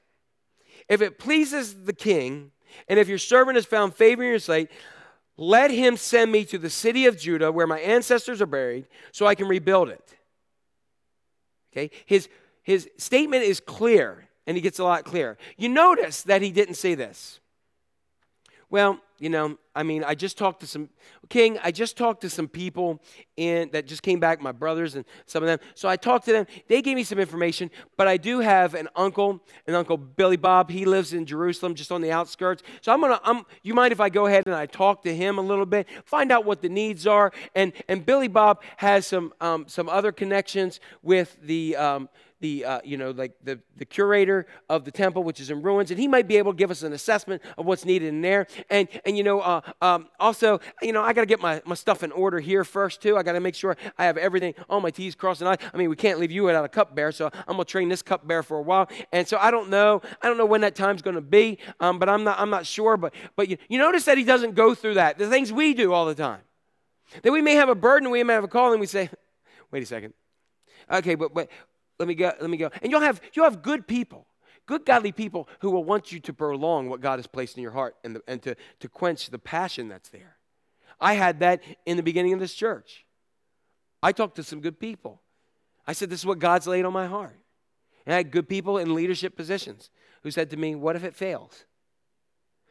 If 0.88 1.02
it 1.02 1.18
pleases 1.18 1.86
the 1.86 1.94
king, 1.94 2.52
and 2.88 3.00
if 3.00 3.08
your 3.08 3.18
servant 3.18 3.56
has 3.56 3.66
found 3.66 3.96
favor 3.96 4.24
in 4.24 4.30
your 4.30 4.40
sight, 4.40 4.70
let 5.38 5.72
him 5.72 5.98
send 5.98 6.32
me 6.32 6.46
to 6.46 6.58
the 6.58 6.70
city 6.70 7.06
of 7.06 7.18
Judah 7.18 7.52
where 7.52 7.68
my 7.68 7.80
ancestors 7.80 8.42
are 8.42 8.46
buried 8.46 8.88
so 9.12 9.26
I 9.26 9.36
can 9.36 9.48
rebuild 9.48 9.90
it. 9.90 10.16
Okay? 11.72 11.92
His, 12.06 12.30
his 12.64 12.90
statement 12.98 13.44
is 13.44 13.60
clear, 13.60 14.30
and 14.48 14.56
he 14.56 14.62
gets 14.62 14.80
a 14.80 14.84
lot 14.84 15.04
clearer. 15.04 15.38
You 15.58 15.70
notice 15.70 16.24
that 16.24 16.42
he 16.42 16.52
didn't 16.52 16.76
say 16.76 16.96
this. 16.96 17.40
Well, 18.70 19.00
you 19.18 19.30
know, 19.30 19.58
I 19.74 19.84
mean, 19.84 20.04
I 20.04 20.14
just 20.14 20.38
talked 20.38 20.60
to 20.60 20.68
some 20.68 20.90
King. 21.30 21.58
I 21.64 21.72
just 21.72 21.96
talked 21.96 22.22
to 22.22 22.30
some 22.30 22.50
people 22.50 23.02
in 23.38 23.70
that 23.72 23.88
just 23.88 24.04
came 24.04 24.20
back, 24.20 24.42
my 24.42 24.52
brothers 24.52 24.96
and 24.96 25.06
some 25.26 25.42
of 25.42 25.48
them. 25.48 25.60
So 25.74 25.88
I 25.88 25.96
talked 25.96 26.26
to 26.26 26.34
them. 26.34 26.48
They 26.68 26.82
gave 26.82 26.96
me 26.96 27.04
some 27.04 27.18
information, 27.18 27.72
but 27.96 28.08
I 28.08 28.18
do 28.18 28.40
have 28.40 28.74
an 28.74 28.90
uncle, 28.96 29.42
an 29.68 29.74
uncle 29.74 29.96
Billy 29.98 30.36
Bob. 30.36 30.70
He 30.70 30.84
lives 30.84 31.14
in 31.14 31.26
Jerusalem, 31.26 31.76
just 31.76 31.92
on 31.92 32.02
the 32.02 32.12
outskirts. 32.12 32.62
So 32.82 32.92
I'm 32.92 33.00
gonna. 33.00 33.22
I'm. 33.24 33.46
You 33.64 33.74
mind 33.74 33.94
if 33.94 34.02
I 34.02 34.10
go 34.10 34.26
ahead 34.26 34.44
and 34.46 34.56
I 34.56 34.66
talk 34.66 35.04
to 35.04 35.16
him 35.16 35.38
a 35.38 35.42
little 35.42 35.66
bit, 35.66 35.88
find 36.06 36.32
out 36.32 36.44
what 36.44 36.62
the 36.62 36.70
needs 36.70 37.08
are, 37.08 37.32
and 37.56 37.72
and 37.88 38.06
Billy 38.06 38.28
Bob 38.28 38.64
has 38.78 39.08
some 39.08 39.34
um, 39.40 39.66
some 39.68 39.88
other 39.88 40.12
connections 40.12 40.80
with 41.02 41.38
the. 41.42 41.76
Um, 41.78 42.10
the 42.46 42.66
uh, 42.66 42.80
you 42.84 42.98
know 42.98 43.10
like 43.12 43.34
the, 43.44 43.60
the 43.78 43.86
curator 43.86 44.46
of 44.70 44.86
the 44.86 44.92
temple 44.92 45.24
which 45.24 45.40
is 45.40 45.50
in 45.50 45.62
ruins 45.64 45.90
and 45.90 46.00
he 46.00 46.08
might 46.08 46.28
be 46.28 46.38
able 46.38 46.52
to 46.52 46.58
give 46.58 46.70
us 46.70 46.84
an 46.84 46.94
assessment 46.94 47.42
of 47.58 47.66
what's 47.66 47.86
needed 47.86 48.08
in 48.10 48.22
there. 48.22 48.46
And 48.70 48.88
and 49.06 49.18
you 49.18 49.24
know 49.24 49.40
uh, 49.42 49.62
um, 49.82 50.08
also 50.20 50.60
you 50.82 50.94
know 50.94 51.02
i 51.02 51.12
got 51.14 51.22
to 51.22 51.26
get 51.26 51.42
my, 51.42 51.62
my 51.66 51.76
stuff 51.76 52.04
in 52.04 52.12
order 52.12 52.40
here 52.40 52.64
first 52.64 53.02
too. 53.02 53.18
I 53.18 53.24
got 53.24 53.34
to 53.34 53.40
make 53.40 53.56
sure 53.56 53.76
i 53.98 54.06
have 54.06 54.18
everything 54.18 54.54
all 54.70 54.80
my 54.80 54.92
t's 54.92 55.16
crossed 55.16 55.42
and 55.42 55.50
i 55.50 55.58
i 55.74 55.78
mean 55.78 55.90
we 55.90 55.96
can't 55.96 56.20
leave 56.20 56.32
you 56.32 56.44
without 56.44 56.66
a 56.66 56.70
cupbearer 56.70 57.12
so 57.12 57.30
i'm 57.48 57.56
going 57.56 57.66
to 57.66 57.72
train 57.72 57.90
this 57.90 58.02
cupbearer 58.02 58.44
for 58.44 58.58
a 58.58 58.62
while. 58.62 58.88
And 59.12 59.28
so 59.28 59.38
i 59.40 59.50
don't 59.50 59.70
know 59.70 60.02
i 60.22 60.28
don't 60.28 60.38
know 60.38 60.46
when 60.46 60.62
that 60.62 60.76
time's 60.76 61.02
going 61.02 61.16
to 61.16 61.22
be 61.40 61.58
um, 61.80 61.98
but 62.00 62.08
i'm 62.10 62.24
not 62.24 62.40
i'm 62.40 62.50
not 62.50 62.66
sure 62.66 62.98
but 62.98 63.14
but 63.36 63.50
you, 63.50 63.58
you 63.70 63.80
notice 63.80 64.06
that 64.06 64.18
he 64.18 64.24
doesn't 64.24 64.54
go 64.54 64.76
through 64.76 64.96
that 64.96 65.18
the 65.18 65.30
things 65.30 65.52
we 65.52 65.74
do 65.74 65.94
all 65.94 66.06
the 66.06 66.16
time. 66.16 66.42
That 67.22 67.32
we 67.32 67.42
may 67.42 67.56
have 67.56 67.70
a 67.70 67.76
burden 67.76 68.10
we 68.10 68.24
may 68.24 68.34
have 68.34 68.44
a 68.44 68.48
call 68.48 68.72
and 68.72 68.80
we 68.80 68.88
say 68.88 69.10
wait 69.72 69.84
a 69.84 69.86
second. 69.86 70.14
Okay 70.92 71.16
but 71.16 71.34
but 71.34 71.50
let 72.00 72.08
me 72.08 72.16
go 72.16 72.32
let 72.40 72.50
me 72.50 72.58
go. 72.58 72.70
And 72.82 72.92
you'll 72.92 73.02
have 73.02 73.22
you'll 73.34 73.46
have 73.46 73.62
good 73.62 73.88
people 73.88 74.28
good 74.66 74.86
godly 74.86 75.12
people 75.12 75.48
who 75.60 75.72
will 75.72 75.84
want 75.84 76.12
you 76.12 76.20
to 76.20 76.34
prolong 76.34 76.90
what 76.90 77.02
god 77.02 77.20
has 77.20 77.28
placed 77.28 77.58
in 77.58 77.64
your 77.64 77.72
heart 77.72 77.96
and, 78.04 78.16
the, 78.16 78.24
and 78.28 78.42
to, 78.42 78.56
to 78.80 78.90
quench 78.90 79.30
the 79.30 79.40
passion 79.40 79.88
that's 79.88 80.10
there. 80.10 80.38
I 81.00 81.14
had 81.14 81.40
that 81.40 81.62
in 81.86 81.98
the 81.98 82.04
beginning 82.04 82.34
of 82.34 82.40
this 82.40 82.54
church. 82.54 83.06
I 84.02 84.12
talked 84.12 84.36
to 84.38 84.44
some 84.44 84.62
good 84.62 84.80
people. 84.80 85.22
I 85.88 85.94
said 85.94 86.10
this 86.10 86.20
is 86.20 86.26
what 86.26 86.40
god's 86.40 86.68
laid 86.68 86.86
on 86.86 86.94
my 86.94 87.08
heart. 87.08 87.38
And 88.06 88.14
i 88.14 88.18
had 88.18 88.32
good 88.32 88.48
people 88.48 88.78
in 88.78 88.94
leadership 88.94 89.36
positions 89.36 89.90
who 90.24 90.32
said 90.32 90.50
to 90.52 90.58
me 90.58 90.76
what 90.76 90.96
if 90.96 91.04
it 91.04 91.16
fails? 91.16 91.66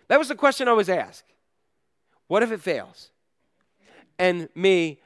That 0.08 0.18
was 0.18 0.28
the 0.28 0.34
question 0.34 0.68
i 0.68 0.72
was 0.72 0.88
asked. 0.88 1.32
What 2.26 2.42
if 2.42 2.50
it 2.50 2.60
fails? 2.60 3.10
And 4.18 4.48
me 4.54 5.00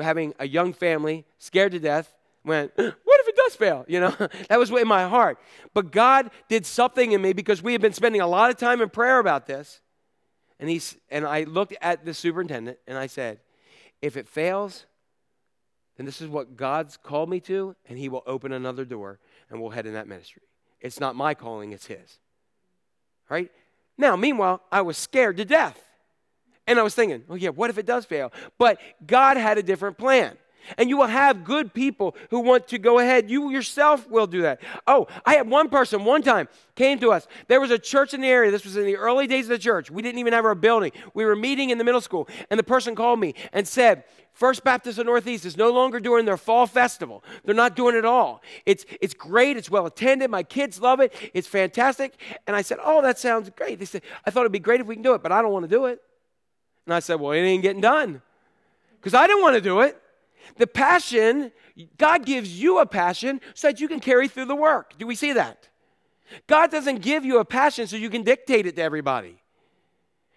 having 0.00 0.34
a 0.38 0.46
young 0.46 0.72
family, 0.72 1.26
scared 1.38 1.72
to 1.72 1.78
death, 1.78 2.14
went, 2.44 2.72
What 2.76 3.19
if 3.50 3.56
fail? 3.56 3.84
You 3.88 4.00
know, 4.00 4.10
that 4.48 4.58
was 4.58 4.70
in 4.70 4.88
my 4.88 5.08
heart. 5.08 5.38
But 5.74 5.92
God 5.92 6.30
did 6.48 6.66
something 6.66 7.12
in 7.12 7.22
me 7.22 7.32
because 7.32 7.62
we 7.62 7.72
had 7.72 7.80
been 7.80 7.92
spending 7.92 8.20
a 8.20 8.26
lot 8.26 8.50
of 8.50 8.56
time 8.56 8.80
in 8.80 8.88
prayer 8.88 9.18
about 9.18 9.46
this. 9.46 9.80
And, 10.58 10.68
he's, 10.68 10.96
and 11.10 11.26
I 11.26 11.44
looked 11.44 11.74
at 11.80 12.04
the 12.04 12.12
superintendent 12.12 12.78
and 12.86 12.98
I 12.98 13.06
said, 13.06 13.40
If 14.02 14.16
it 14.16 14.28
fails, 14.28 14.86
then 15.96 16.06
this 16.06 16.20
is 16.20 16.28
what 16.28 16.56
God's 16.56 16.96
called 16.96 17.28
me 17.28 17.40
to, 17.40 17.76
and 17.88 17.98
He 17.98 18.08
will 18.08 18.22
open 18.26 18.52
another 18.52 18.84
door 18.84 19.18
and 19.50 19.60
we'll 19.60 19.70
head 19.70 19.86
in 19.86 19.94
that 19.94 20.08
ministry. 20.08 20.42
It's 20.80 21.00
not 21.00 21.16
my 21.16 21.34
calling, 21.34 21.72
it's 21.72 21.86
His. 21.86 22.18
Right? 23.28 23.50
Now, 23.98 24.16
meanwhile, 24.16 24.62
I 24.72 24.80
was 24.80 24.96
scared 24.96 25.36
to 25.36 25.44
death. 25.44 25.78
And 26.66 26.78
I 26.78 26.82
was 26.82 26.94
thinking, 26.94 27.24
oh, 27.28 27.34
yeah, 27.34 27.50
what 27.50 27.68
if 27.68 27.78
it 27.78 27.86
does 27.86 28.04
fail? 28.04 28.32
But 28.56 28.78
God 29.06 29.36
had 29.36 29.58
a 29.58 29.62
different 29.62 29.98
plan. 29.98 30.38
And 30.78 30.88
you 30.88 30.96
will 30.96 31.06
have 31.06 31.44
good 31.44 31.72
people 31.72 32.16
who 32.30 32.40
want 32.40 32.68
to 32.68 32.78
go 32.78 32.98
ahead. 32.98 33.30
You 33.30 33.50
yourself 33.50 34.08
will 34.08 34.26
do 34.26 34.42
that. 34.42 34.60
Oh, 34.86 35.06
I 35.24 35.34
had 35.34 35.48
one 35.48 35.68
person 35.68 36.04
one 36.04 36.22
time 36.22 36.48
came 36.74 36.98
to 37.00 37.12
us. 37.12 37.26
There 37.48 37.60
was 37.60 37.70
a 37.70 37.78
church 37.78 38.14
in 38.14 38.20
the 38.20 38.28
area. 38.28 38.50
This 38.50 38.64
was 38.64 38.76
in 38.76 38.86
the 38.86 38.96
early 38.96 39.26
days 39.26 39.46
of 39.46 39.50
the 39.50 39.58
church. 39.58 39.90
We 39.90 40.02
didn't 40.02 40.18
even 40.18 40.32
have 40.32 40.44
our 40.44 40.54
building. 40.54 40.92
We 41.14 41.24
were 41.24 41.36
meeting 41.36 41.70
in 41.70 41.78
the 41.78 41.84
middle 41.84 42.00
school, 42.00 42.28
and 42.50 42.58
the 42.58 42.64
person 42.64 42.94
called 42.94 43.20
me 43.20 43.34
and 43.52 43.66
said, 43.66 44.04
First 44.32 44.64
Baptist 44.64 44.98
of 44.98 45.06
Northeast 45.06 45.44
is 45.44 45.56
no 45.56 45.70
longer 45.70 46.00
doing 46.00 46.24
their 46.24 46.36
fall 46.36 46.66
festival. 46.66 47.22
They're 47.44 47.54
not 47.54 47.76
doing 47.76 47.94
it 47.94 48.04
all. 48.04 48.42
It's, 48.64 48.86
it's 49.00 49.12
great. 49.12 49.56
It's 49.56 49.70
well 49.70 49.84
attended. 49.86 50.30
My 50.30 50.42
kids 50.42 50.80
love 50.80 51.00
it. 51.00 51.12
It's 51.34 51.46
fantastic. 51.46 52.14
And 52.46 52.56
I 52.56 52.62
said, 52.62 52.78
Oh, 52.82 53.02
that 53.02 53.18
sounds 53.18 53.50
great. 53.50 53.78
They 53.78 53.84
said, 53.84 54.02
I 54.24 54.30
thought 54.30 54.40
it'd 54.40 54.52
be 54.52 54.58
great 54.58 54.80
if 54.80 54.86
we 54.86 54.94
can 54.94 55.02
do 55.02 55.14
it, 55.14 55.22
but 55.22 55.32
I 55.32 55.42
don't 55.42 55.52
want 55.52 55.64
to 55.64 55.68
do 55.68 55.86
it. 55.86 56.00
And 56.86 56.94
I 56.94 57.00
said, 57.00 57.20
Well, 57.20 57.32
it 57.32 57.40
ain't 57.40 57.62
getting 57.62 57.82
done. 57.82 58.22
Because 58.98 59.14
I 59.14 59.26
didn't 59.26 59.42
want 59.42 59.56
to 59.56 59.60
do 59.60 59.80
it. 59.80 60.00
The 60.56 60.66
passion, 60.66 61.52
God 61.98 62.24
gives 62.24 62.60
you 62.60 62.78
a 62.78 62.86
passion 62.86 63.40
so 63.54 63.68
that 63.68 63.80
you 63.80 63.88
can 63.88 64.00
carry 64.00 64.28
through 64.28 64.46
the 64.46 64.54
work. 64.54 64.94
Do 64.98 65.06
we 65.06 65.14
see 65.14 65.32
that? 65.32 65.68
God 66.46 66.70
doesn't 66.70 67.02
give 67.02 67.24
you 67.24 67.38
a 67.38 67.44
passion 67.44 67.86
so 67.86 67.96
you 67.96 68.10
can 68.10 68.22
dictate 68.22 68.66
it 68.66 68.76
to 68.76 68.82
everybody. 68.82 69.36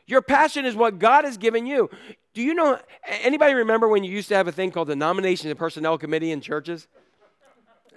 Your 0.06 0.22
passion 0.22 0.66
is 0.66 0.76
what 0.76 1.00
God 1.00 1.24
has 1.24 1.38
given 1.38 1.66
you. 1.66 1.90
Do 2.34 2.42
you 2.42 2.54
know 2.54 2.80
anybody 3.08 3.54
remember 3.54 3.88
when 3.88 4.04
you 4.04 4.12
used 4.12 4.28
to 4.30 4.36
have 4.36 4.48
a 4.48 4.52
thing 4.52 4.72
called 4.72 4.88
the 4.88 4.96
nomination 4.96 5.50
and 5.50 5.58
personnel 5.58 5.98
committee 5.98 6.32
in 6.32 6.42
churches? 6.42 6.88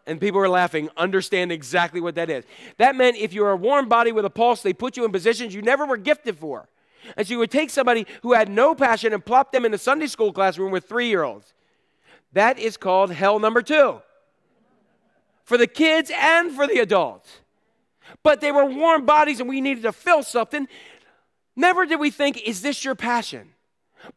And 0.07 0.21
people 0.21 0.39
were 0.39 0.49
laughing, 0.49 0.89
understand 0.97 1.51
exactly 1.51 2.01
what 2.01 2.15
that 2.15 2.31
is. 2.31 2.45
That 2.79 2.95
meant 2.95 3.17
if 3.17 3.33
you 3.33 3.43
were 3.43 3.51
a 3.51 3.57
warm 3.57 3.89
body 3.89 4.13
with 4.13 4.25
a 4.25 4.31
pulse, 4.31 4.63
they 4.63 4.73
put 4.73 4.97
you 4.97 5.05
in 5.05 5.11
positions 5.11 5.53
you 5.53 5.63
never 5.63 5.85
were 5.85 5.97
gifted 5.97 6.39
for. 6.39 6.69
And 7.17 7.27
so 7.27 7.33
you 7.33 7.39
would 7.39 7.51
take 7.51 7.71
somebody 7.71 8.07
who 8.23 8.33
had 8.33 8.49
no 8.49 8.75
passion 8.75 9.13
and 9.13 9.25
plop 9.25 9.51
them 9.51 9.65
in 9.65 9.75
a 9.75 9.79
Sunday 9.79 10.07
school 10.07 10.33
classroom 10.33 10.71
with 10.71 10.89
three 10.89 11.09
year 11.09 11.25
olds. 11.25 11.55
That 12.37 12.59
is 12.59 12.77
called 12.77 13.13
hell 13.13 13.39
number 13.39 13.63
two 13.63 14.03
for 15.45 15.57
the 15.57 15.67
kids 15.67 16.13
and 16.15 16.53
for 16.53 16.67
the 16.67 16.81
adults. 16.81 17.41
But 18.23 18.43
they 18.43 18.53
were 18.53 18.67
warm 18.67 19.07
bodies 19.07 19.41
and 19.41 19.49
we 19.49 19.63
needed 19.63 19.85
to 19.85 19.93
fill 19.93 20.23
something. 20.23 20.69
Never 21.57 21.87
did 21.87 21.99
we 21.99 22.11
think, 22.11 22.43
is 22.43 22.61
this 22.61 22.85
your 22.85 22.95
passion? 22.95 23.55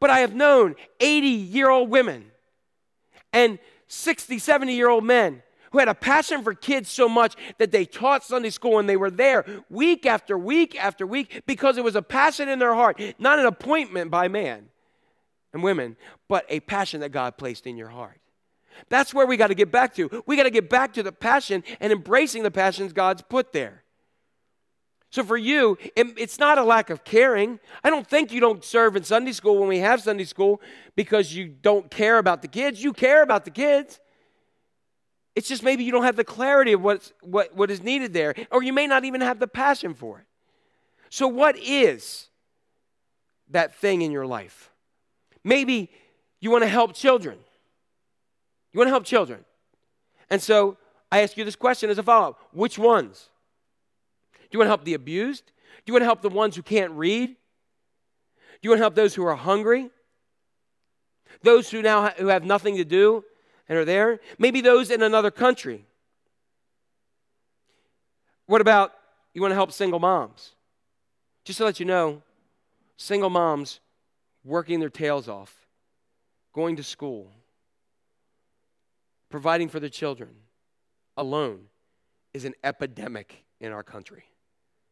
But 0.01 0.09
I 0.09 0.19
have 0.19 0.35
known 0.35 0.75
80 0.99 1.27
year 1.27 1.69
old 1.69 1.89
women 1.89 2.31
and 3.31 3.57
60, 3.87 4.37
70 4.37 4.73
year 4.73 4.89
old 4.89 5.05
men 5.05 5.41
who 5.71 5.79
had 5.79 5.87
a 5.87 5.95
passion 5.95 6.43
for 6.43 6.53
kids 6.53 6.89
so 6.89 7.07
much 7.07 7.37
that 7.57 7.71
they 7.71 7.85
taught 7.85 8.25
Sunday 8.25 8.49
school 8.49 8.79
and 8.79 8.89
they 8.89 8.97
were 8.97 9.11
there 9.11 9.45
week 9.69 10.05
after 10.05 10.37
week 10.37 10.75
after 10.75 11.07
week 11.07 11.43
because 11.47 11.77
it 11.77 11.85
was 11.85 11.95
a 11.95 12.01
passion 12.01 12.49
in 12.49 12.59
their 12.59 12.73
heart, 12.73 13.01
not 13.17 13.39
an 13.39 13.45
appointment 13.45 14.11
by 14.11 14.27
man 14.27 14.67
and 15.53 15.63
women, 15.63 15.97
but 16.27 16.45
a 16.49 16.59
passion 16.61 17.01
that 17.01 17.09
God 17.09 17.37
placed 17.37 17.65
in 17.67 17.77
your 17.77 17.89
heart. 17.89 18.19
That's 18.87 19.13
where 19.13 19.25
we 19.25 19.35
got 19.35 19.47
to 19.47 19.55
get 19.55 19.71
back 19.71 19.93
to. 19.95 20.23
We 20.25 20.37
got 20.37 20.43
to 20.43 20.51
get 20.51 20.69
back 20.69 20.93
to 20.93 21.03
the 21.03 21.11
passion 21.11 21.63
and 21.79 21.91
embracing 21.91 22.43
the 22.43 22.51
passions 22.51 22.93
God's 22.93 23.21
put 23.21 23.51
there. 23.51 23.83
So 25.11 25.23
for 25.23 25.37
you, 25.37 25.77
it, 25.95 26.07
it's 26.17 26.37
not 26.37 26.59
a 26.59 26.63
lack 26.63 26.91
of 26.91 27.03
caring. 27.03 27.59
I 27.83 27.89
don't 27.89 28.07
think 28.07 28.31
you 28.31 28.39
don't 28.39 28.63
serve 28.63 28.95
in 28.95 29.03
Sunday 29.03 29.31
school 29.31 29.57
when 29.57 29.67
we 29.67 29.79
have 29.79 30.01
Sunday 30.01 30.23
school 30.23 30.61
because 30.95 31.33
you 31.33 31.47
don't 31.47 31.89
care 31.89 32.19
about 32.19 32.43
the 32.43 32.47
kids. 32.47 32.83
You 32.83 32.93
care 32.93 33.23
about 33.23 33.43
the 33.43 33.51
kids. 33.51 33.99
It's 35.35 35.47
just 35.47 35.63
maybe 35.63 35.83
you 35.83 35.91
don't 35.91 36.03
have 36.03 36.15
the 36.15 36.23
clarity 36.23 36.73
of 36.73 36.83
what's, 36.83 37.11
what, 37.21 37.55
what 37.55 37.71
is 37.71 37.81
needed 37.81 38.13
there, 38.13 38.35
or 38.51 38.61
you 38.61 38.73
may 38.73 38.85
not 38.85 39.03
even 39.03 39.21
have 39.21 39.39
the 39.39 39.47
passion 39.47 39.93
for 39.93 40.19
it. 40.19 40.25
So, 41.09 41.27
what 41.27 41.57
is 41.57 42.27
that 43.49 43.73
thing 43.75 44.01
in 44.01 44.11
your 44.11 44.27
life? 44.27 44.71
Maybe 45.43 45.89
you 46.39 46.51
want 46.51 46.63
to 46.63 46.69
help 46.69 46.93
children. 46.93 47.37
You 48.73 48.77
want 48.77 48.87
to 48.87 48.91
help 48.91 49.05
children. 49.05 49.43
And 50.29 50.41
so 50.41 50.77
I 51.11 51.21
ask 51.21 51.37
you 51.37 51.43
this 51.43 51.55
question 51.55 51.89
as 51.89 51.97
a 51.97 52.03
follow 52.03 52.29
up 52.29 52.39
Which 52.51 52.77
ones? 52.77 53.29
Do 54.33 54.47
you 54.51 54.59
want 54.59 54.67
to 54.67 54.71
help 54.71 54.83
the 54.83 54.93
abused? 54.93 55.45
Do 55.45 55.91
you 55.91 55.93
want 55.93 56.01
to 56.01 56.05
help 56.07 56.21
the 56.21 56.29
ones 56.29 56.55
who 56.55 56.61
can't 56.61 56.91
read? 56.93 57.29
Do 57.29 57.35
you 58.61 58.69
want 58.69 58.79
to 58.79 58.83
help 58.83 58.95
those 58.95 59.15
who 59.15 59.25
are 59.25 59.35
hungry? 59.35 59.89
Those 61.43 61.69
who 61.69 61.81
now 61.81 62.01
ha- 62.01 62.13
who 62.17 62.27
have 62.27 62.43
nothing 62.43 62.77
to 62.77 62.85
do 62.85 63.23
and 63.67 63.77
are 63.77 63.85
there? 63.85 64.19
Maybe 64.37 64.61
those 64.61 64.91
in 64.91 65.01
another 65.01 65.31
country. 65.31 65.85
What 68.45 68.61
about 68.61 68.93
you 69.33 69.41
want 69.41 69.51
to 69.51 69.55
help 69.55 69.71
single 69.71 69.99
moms? 69.99 70.53
Just 71.45 71.57
to 71.57 71.65
let 71.65 71.79
you 71.79 71.85
know, 71.85 72.21
single 72.97 73.29
moms 73.29 73.79
working 74.49 74.79
their 74.79 74.89
tails 74.89 75.29
off, 75.29 75.67
going 76.53 76.75
to 76.75 76.83
school, 76.83 77.31
providing 79.29 79.69
for 79.69 79.79
their 79.79 79.89
children 79.89 80.31
alone 81.15 81.65
is 82.33 82.45
an 82.45 82.55
epidemic 82.63 83.45
in 83.61 83.71
our 83.71 83.83
country. 83.83 84.23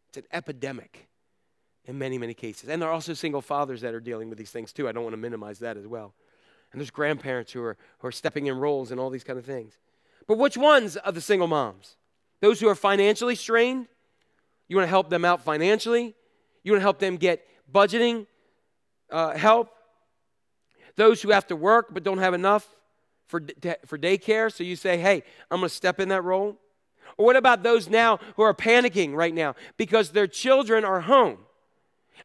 It's 0.09 0.17
an 0.17 0.25
epidemic 0.31 1.07
in 1.85 1.97
many, 1.97 2.17
many 2.17 2.33
cases. 2.33 2.69
And 2.69 2.81
there 2.81 2.89
are 2.89 2.93
also 2.93 3.13
single 3.13 3.41
fathers 3.41 3.81
that 3.81 3.93
are 3.93 3.99
dealing 3.99 4.29
with 4.29 4.37
these 4.37 4.51
things 4.51 4.71
too. 4.71 4.87
I 4.87 4.91
don't 4.91 5.03
want 5.03 5.13
to 5.13 5.17
minimize 5.17 5.59
that 5.59 5.75
as 5.75 5.87
well. 5.87 6.13
And 6.71 6.79
there's 6.79 6.91
grandparents 6.91 7.51
who 7.51 7.63
are, 7.63 7.77
who 7.99 8.07
are 8.07 8.11
stepping 8.11 8.47
in 8.47 8.57
roles 8.57 8.91
and 8.91 8.99
all 8.99 9.09
these 9.09 9.23
kind 9.23 9.39
of 9.39 9.45
things. 9.45 9.77
But 10.27 10.37
which 10.37 10.57
ones 10.57 10.97
of 10.97 11.15
the 11.15 11.21
single 11.21 11.47
moms? 11.47 11.95
Those 12.41 12.59
who 12.59 12.67
are 12.67 12.75
financially 12.75 13.35
strained? 13.35 13.87
You 14.67 14.75
want 14.75 14.85
to 14.85 14.89
help 14.89 15.09
them 15.09 15.25
out 15.25 15.41
financially? 15.41 16.13
You 16.63 16.73
want 16.73 16.81
to 16.81 16.83
help 16.83 16.99
them 16.99 17.15
get 17.15 17.47
budgeting 17.71 18.27
uh, 19.09 19.37
help? 19.37 19.69
Those 20.95 21.21
who 21.21 21.31
have 21.31 21.47
to 21.47 21.55
work 21.55 21.93
but 21.93 22.03
don't 22.03 22.17
have 22.17 22.33
enough 22.33 22.67
for, 23.27 23.41
for 23.85 23.97
daycare, 23.97 24.51
so 24.51 24.63
you 24.63 24.75
say, 24.75 24.97
hey, 24.97 25.23
I'm 25.51 25.59
going 25.59 25.69
to 25.69 25.75
step 25.75 25.99
in 25.99 26.09
that 26.09 26.23
role? 26.23 26.57
Or 27.17 27.25
what 27.25 27.35
about 27.35 27.63
those 27.63 27.89
now 27.89 28.19
who 28.35 28.43
are 28.43 28.53
panicking 28.53 29.13
right 29.13 29.33
now 29.33 29.55
because 29.75 30.11
their 30.11 30.27
children 30.27 30.85
are 30.85 31.01
home 31.01 31.39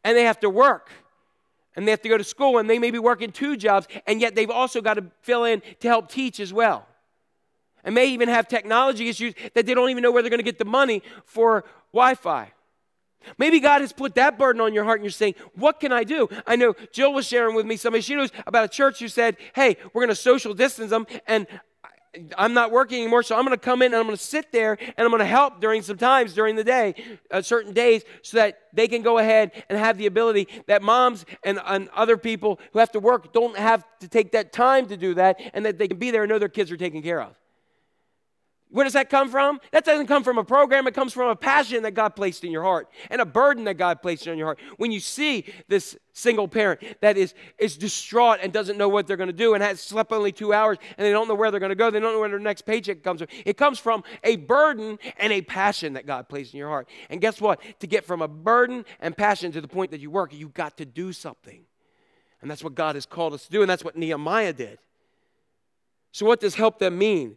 and 0.04 0.16
they 0.16 0.24
have 0.24 0.40
to 0.40 0.50
work 0.50 0.90
and 1.74 1.86
they 1.86 1.90
have 1.90 2.02
to 2.02 2.08
go 2.08 2.18
to 2.18 2.24
school 2.24 2.58
and 2.58 2.68
they 2.68 2.78
may 2.78 2.90
be 2.90 2.98
working 2.98 3.32
two 3.32 3.56
jobs 3.56 3.86
and 4.06 4.20
yet 4.20 4.34
they've 4.34 4.50
also 4.50 4.80
got 4.80 4.94
to 4.94 5.04
fill 5.22 5.44
in 5.44 5.62
to 5.80 5.88
help 5.88 6.10
teach 6.10 6.40
as 6.40 6.52
well? 6.52 6.86
And 7.84 7.94
may 7.94 8.06
even 8.08 8.28
have 8.28 8.46
technology 8.46 9.08
issues 9.08 9.34
that 9.54 9.66
they 9.66 9.74
don't 9.74 9.90
even 9.90 10.02
know 10.02 10.12
where 10.12 10.22
they're 10.22 10.30
going 10.30 10.38
to 10.38 10.44
get 10.44 10.58
the 10.58 10.64
money 10.64 11.02
for 11.24 11.64
Wi 11.92 12.14
Fi. 12.14 12.52
Maybe 13.38 13.60
God 13.60 13.80
has 13.80 13.92
put 13.92 14.14
that 14.16 14.38
burden 14.38 14.60
on 14.60 14.74
your 14.74 14.84
heart 14.84 15.00
and 15.00 15.04
you're 15.04 15.10
saying, 15.10 15.34
What 15.54 15.80
can 15.80 15.92
I 15.92 16.04
do? 16.04 16.28
I 16.46 16.56
know 16.56 16.74
Jill 16.92 17.12
was 17.12 17.26
sharing 17.26 17.54
with 17.54 17.66
me 17.66 17.76
somebody 17.76 18.02
she 18.02 18.14
knows 18.14 18.30
about 18.46 18.64
a 18.64 18.68
church 18.68 18.98
who 18.98 19.08
said, 19.08 19.36
Hey, 19.54 19.76
we're 19.92 20.02
going 20.02 20.08
to 20.08 20.14
social 20.14 20.54
distance 20.54 20.90
them 20.90 21.06
and 21.26 21.46
I'm 22.36 22.52
not 22.52 22.70
working 22.70 23.00
anymore, 23.00 23.22
so 23.22 23.36
I'm 23.36 23.44
going 23.44 23.56
to 23.56 23.64
come 23.64 23.80
in 23.80 23.86
and 23.86 23.96
I'm 23.96 24.04
going 24.04 24.16
to 24.16 24.22
sit 24.22 24.52
there 24.52 24.76
and 24.78 24.94
I'm 24.98 25.08
going 25.08 25.20
to 25.20 25.24
help 25.24 25.60
during 25.60 25.80
some 25.80 25.96
times 25.96 26.34
during 26.34 26.56
the 26.56 26.64
day, 26.64 26.94
uh, 27.30 27.40
certain 27.40 27.72
days, 27.72 28.02
so 28.20 28.36
that 28.36 28.58
they 28.74 28.86
can 28.86 29.00
go 29.00 29.16
ahead 29.16 29.64
and 29.70 29.78
have 29.78 29.96
the 29.96 30.06
ability 30.06 30.46
that 30.66 30.82
moms 30.82 31.24
and, 31.42 31.58
and 31.64 31.88
other 31.94 32.18
people 32.18 32.60
who 32.72 32.80
have 32.80 32.92
to 32.92 33.00
work 33.00 33.32
don't 33.32 33.56
have 33.56 33.84
to 34.00 34.08
take 34.08 34.32
that 34.32 34.52
time 34.52 34.86
to 34.88 34.96
do 34.96 35.14
that 35.14 35.40
and 35.54 35.64
that 35.64 35.78
they 35.78 35.88
can 35.88 35.98
be 35.98 36.10
there 36.10 36.24
and 36.24 36.30
know 36.30 36.38
their 36.38 36.50
kids 36.50 36.70
are 36.70 36.76
taken 36.76 37.02
care 37.02 37.20
of. 37.20 37.34
Where 38.72 38.84
does 38.84 38.94
that 38.94 39.10
come 39.10 39.28
from? 39.28 39.60
That 39.70 39.84
doesn't 39.84 40.06
come 40.06 40.24
from 40.24 40.38
a 40.38 40.44
program. 40.44 40.86
It 40.86 40.94
comes 40.94 41.12
from 41.12 41.28
a 41.28 41.36
passion 41.36 41.82
that 41.82 41.90
God 41.90 42.16
placed 42.16 42.42
in 42.42 42.50
your 42.50 42.62
heart 42.62 42.88
and 43.10 43.20
a 43.20 43.26
burden 43.26 43.64
that 43.64 43.74
God 43.74 44.00
placed 44.00 44.26
on 44.26 44.38
your 44.38 44.46
heart. 44.46 44.58
When 44.78 44.90
you 44.90 44.98
see 44.98 45.44
this 45.68 45.94
single 46.14 46.48
parent 46.48 46.80
that 47.02 47.18
is, 47.18 47.34
is 47.58 47.76
distraught 47.76 48.38
and 48.42 48.50
doesn't 48.50 48.78
know 48.78 48.88
what 48.88 49.06
they're 49.06 49.18
going 49.18 49.28
to 49.28 49.34
do 49.34 49.52
and 49.52 49.62
has 49.62 49.78
slept 49.78 50.10
only 50.10 50.32
two 50.32 50.54
hours 50.54 50.78
and 50.96 51.06
they 51.06 51.10
don't 51.10 51.28
know 51.28 51.34
where 51.34 51.50
they're 51.50 51.60
going 51.60 51.70
to 51.70 51.76
go, 51.76 51.90
they 51.90 52.00
don't 52.00 52.14
know 52.14 52.20
where 52.20 52.30
their 52.30 52.38
next 52.38 52.62
paycheck 52.62 53.02
comes 53.02 53.20
from. 53.20 53.28
It 53.44 53.58
comes 53.58 53.78
from 53.78 54.04
a 54.24 54.36
burden 54.36 54.98
and 55.18 55.34
a 55.34 55.42
passion 55.42 55.92
that 55.92 56.06
God 56.06 56.30
placed 56.30 56.54
in 56.54 56.58
your 56.58 56.70
heart. 56.70 56.88
And 57.10 57.20
guess 57.20 57.42
what? 57.42 57.60
To 57.80 57.86
get 57.86 58.06
from 58.06 58.22
a 58.22 58.28
burden 58.28 58.86
and 59.00 59.14
passion 59.14 59.52
to 59.52 59.60
the 59.60 59.68
point 59.68 59.90
that 59.90 60.00
you 60.00 60.10
work, 60.10 60.32
you've 60.32 60.54
got 60.54 60.78
to 60.78 60.86
do 60.86 61.12
something. 61.12 61.66
And 62.40 62.50
that's 62.50 62.64
what 62.64 62.74
God 62.74 62.94
has 62.94 63.04
called 63.04 63.34
us 63.34 63.44
to 63.44 63.50
do, 63.50 63.60
and 63.60 63.68
that's 63.68 63.84
what 63.84 63.96
Nehemiah 63.96 64.54
did. 64.54 64.78
So, 66.10 66.26
what 66.26 66.40
does 66.40 66.54
help 66.54 66.78
them 66.78 66.98
mean? 66.98 67.36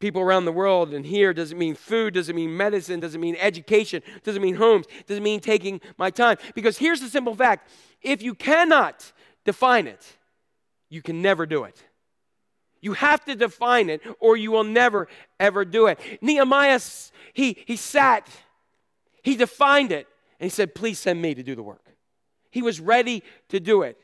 People 0.00 0.20
around 0.20 0.46
the 0.46 0.52
world 0.52 0.92
and 0.92 1.06
here 1.06 1.32
does 1.32 1.52
it 1.52 1.58
mean 1.58 1.74
food 1.74 2.14
does 2.14 2.28
it 2.28 2.34
mean 2.34 2.56
medicine 2.56 2.98
does 2.98 3.14
it 3.14 3.18
mean 3.18 3.36
education 3.38 4.02
does 4.24 4.34
it 4.34 4.42
mean 4.42 4.56
homes 4.56 4.86
does 5.06 5.18
it 5.18 5.22
mean 5.22 5.38
taking 5.38 5.80
my 5.98 6.10
time 6.10 6.36
because 6.54 6.78
here's 6.78 7.00
the 7.00 7.08
simple 7.08 7.34
fact 7.34 7.70
if 8.02 8.22
you 8.22 8.34
cannot 8.34 9.12
define 9.44 9.86
it 9.86 10.16
you 10.90 11.00
can 11.00 11.22
never 11.22 11.46
do 11.46 11.64
it. 11.64 11.82
You 12.82 12.92
have 12.94 13.24
to 13.26 13.34
define 13.34 13.88
it, 13.88 14.02
or 14.18 14.36
you 14.36 14.50
will 14.50 14.64
never, 14.64 15.06
ever 15.38 15.64
do 15.64 15.86
it. 15.86 16.00
Nehemiah, 16.20 16.80
he, 17.32 17.56
he 17.66 17.76
sat, 17.76 18.28
he 19.22 19.36
defined 19.36 19.92
it, 19.92 20.08
and 20.40 20.50
he 20.50 20.54
said, 20.54 20.74
Please 20.74 20.98
send 20.98 21.22
me 21.22 21.34
to 21.34 21.42
do 21.42 21.54
the 21.54 21.62
work. 21.62 21.84
He 22.50 22.62
was 22.62 22.80
ready 22.80 23.22
to 23.50 23.60
do 23.60 23.82
it. 23.82 23.98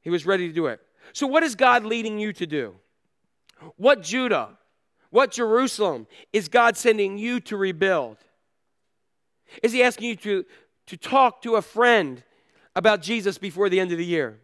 He 0.00 0.08
was 0.08 0.24
ready 0.24 0.48
to 0.48 0.54
do 0.54 0.66
it. 0.66 0.80
So, 1.12 1.26
what 1.26 1.42
is 1.42 1.54
God 1.54 1.84
leading 1.84 2.18
you 2.18 2.32
to 2.34 2.46
do? 2.46 2.74
What 3.76 4.02
Judah, 4.02 4.56
what 5.10 5.32
Jerusalem 5.32 6.06
is 6.32 6.48
God 6.48 6.76
sending 6.76 7.18
you 7.18 7.40
to 7.40 7.56
rebuild? 7.56 8.16
Is 9.62 9.72
He 9.72 9.82
asking 9.82 10.08
you 10.08 10.16
to, 10.16 10.44
to 10.86 10.96
talk 10.96 11.42
to 11.42 11.56
a 11.56 11.62
friend 11.62 12.22
about 12.74 13.02
Jesus 13.02 13.36
before 13.36 13.68
the 13.68 13.80
end 13.80 13.92
of 13.92 13.98
the 13.98 14.04
year? 14.04 14.40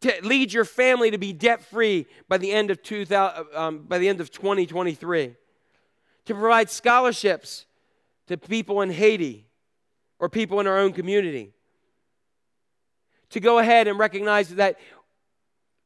To 0.00 0.12
lead 0.22 0.52
your 0.52 0.64
family 0.64 1.10
to 1.10 1.18
be 1.18 1.32
debt 1.32 1.62
free 1.62 2.06
by 2.28 2.38
the 2.38 2.50
end 2.50 2.70
of 2.70 2.82
2000, 2.82 3.46
um, 3.54 3.78
by 3.86 3.98
the 3.98 4.08
end 4.08 4.20
of 4.20 4.30
2023? 4.30 5.36
To 6.26 6.34
provide 6.34 6.70
scholarships 6.70 7.66
to 8.26 8.36
people 8.36 8.80
in 8.82 8.90
Haiti 8.90 9.46
or 10.18 10.28
people 10.28 10.58
in 10.58 10.66
our 10.66 10.78
own 10.78 10.92
community? 10.92 11.52
To 13.30 13.40
go 13.40 13.58
ahead 13.58 13.86
and 13.86 13.98
recognize 13.98 14.48
that 14.56 14.78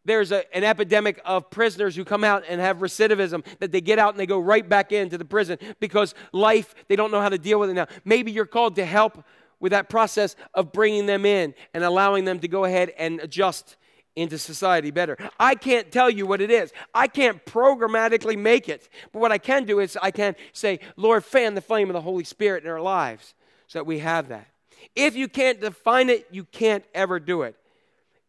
there's 0.04 0.32
a, 0.32 0.54
an 0.56 0.64
epidemic 0.64 1.20
of 1.24 1.50
prisoners 1.50 1.96
who 1.96 2.04
come 2.04 2.24
out 2.24 2.44
and 2.48 2.60
have 2.60 2.78
recidivism, 2.78 3.44
that 3.58 3.72
they 3.72 3.80
get 3.80 3.98
out 3.98 4.14
and 4.14 4.20
they 4.20 4.26
go 4.26 4.38
right 4.38 4.68
back 4.68 4.92
into 4.92 5.18
the 5.18 5.24
prison 5.24 5.58
because 5.80 6.14
life, 6.32 6.74
they 6.88 6.96
don't 6.96 7.10
know 7.10 7.20
how 7.20 7.28
to 7.28 7.38
deal 7.38 7.58
with 7.58 7.70
it 7.70 7.74
now. 7.74 7.86
Maybe 8.04 8.30
you're 8.30 8.46
called 8.46 8.76
to 8.76 8.84
help 8.84 9.24
with 9.60 9.72
that 9.72 9.88
process 9.88 10.36
of 10.52 10.72
bringing 10.72 11.06
them 11.06 11.24
in 11.24 11.54
and 11.72 11.84
allowing 11.84 12.24
them 12.24 12.38
to 12.40 12.48
go 12.48 12.64
ahead 12.64 12.92
and 12.98 13.20
adjust 13.20 13.76
into 14.16 14.38
society 14.38 14.90
better. 14.90 15.16
I 15.40 15.54
can't 15.54 15.90
tell 15.90 16.08
you 16.08 16.26
what 16.26 16.40
it 16.40 16.50
is. 16.50 16.72
I 16.94 17.08
can't 17.08 17.44
programmatically 17.44 18.38
make 18.38 18.68
it. 18.68 18.88
But 19.12 19.20
what 19.20 19.32
I 19.32 19.38
can 19.38 19.64
do 19.64 19.80
is 19.80 19.98
I 20.00 20.10
can 20.10 20.36
say, 20.52 20.80
Lord, 20.96 21.24
fan 21.24 21.54
the 21.54 21.60
flame 21.60 21.88
of 21.88 21.94
the 21.94 22.00
Holy 22.00 22.24
Spirit 22.24 22.64
in 22.64 22.70
our 22.70 22.80
lives 22.80 23.34
so 23.66 23.80
that 23.80 23.84
we 23.84 23.98
have 24.00 24.28
that. 24.28 24.46
If 24.94 25.16
you 25.16 25.28
can't 25.28 25.60
define 25.60 26.10
it, 26.10 26.28
you 26.30 26.44
can't 26.44 26.84
ever 26.94 27.18
do 27.18 27.42
it. 27.42 27.56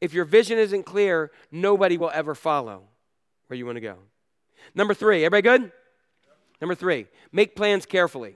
If 0.01 0.13
your 0.13 0.25
vision 0.25 0.57
isn't 0.57 0.83
clear, 0.83 1.31
nobody 1.51 1.97
will 1.97 2.11
ever 2.13 2.35
follow 2.35 2.83
where 3.47 3.57
you 3.57 3.65
want 3.65 3.77
to 3.77 3.81
go. 3.81 3.97
Number 4.73 4.93
three, 4.93 5.25
everybody 5.25 5.59
good? 5.59 5.71
Number 6.61 6.75
three, 6.75 7.07
make 7.31 7.55
plans 7.55 7.85
carefully. 7.85 8.35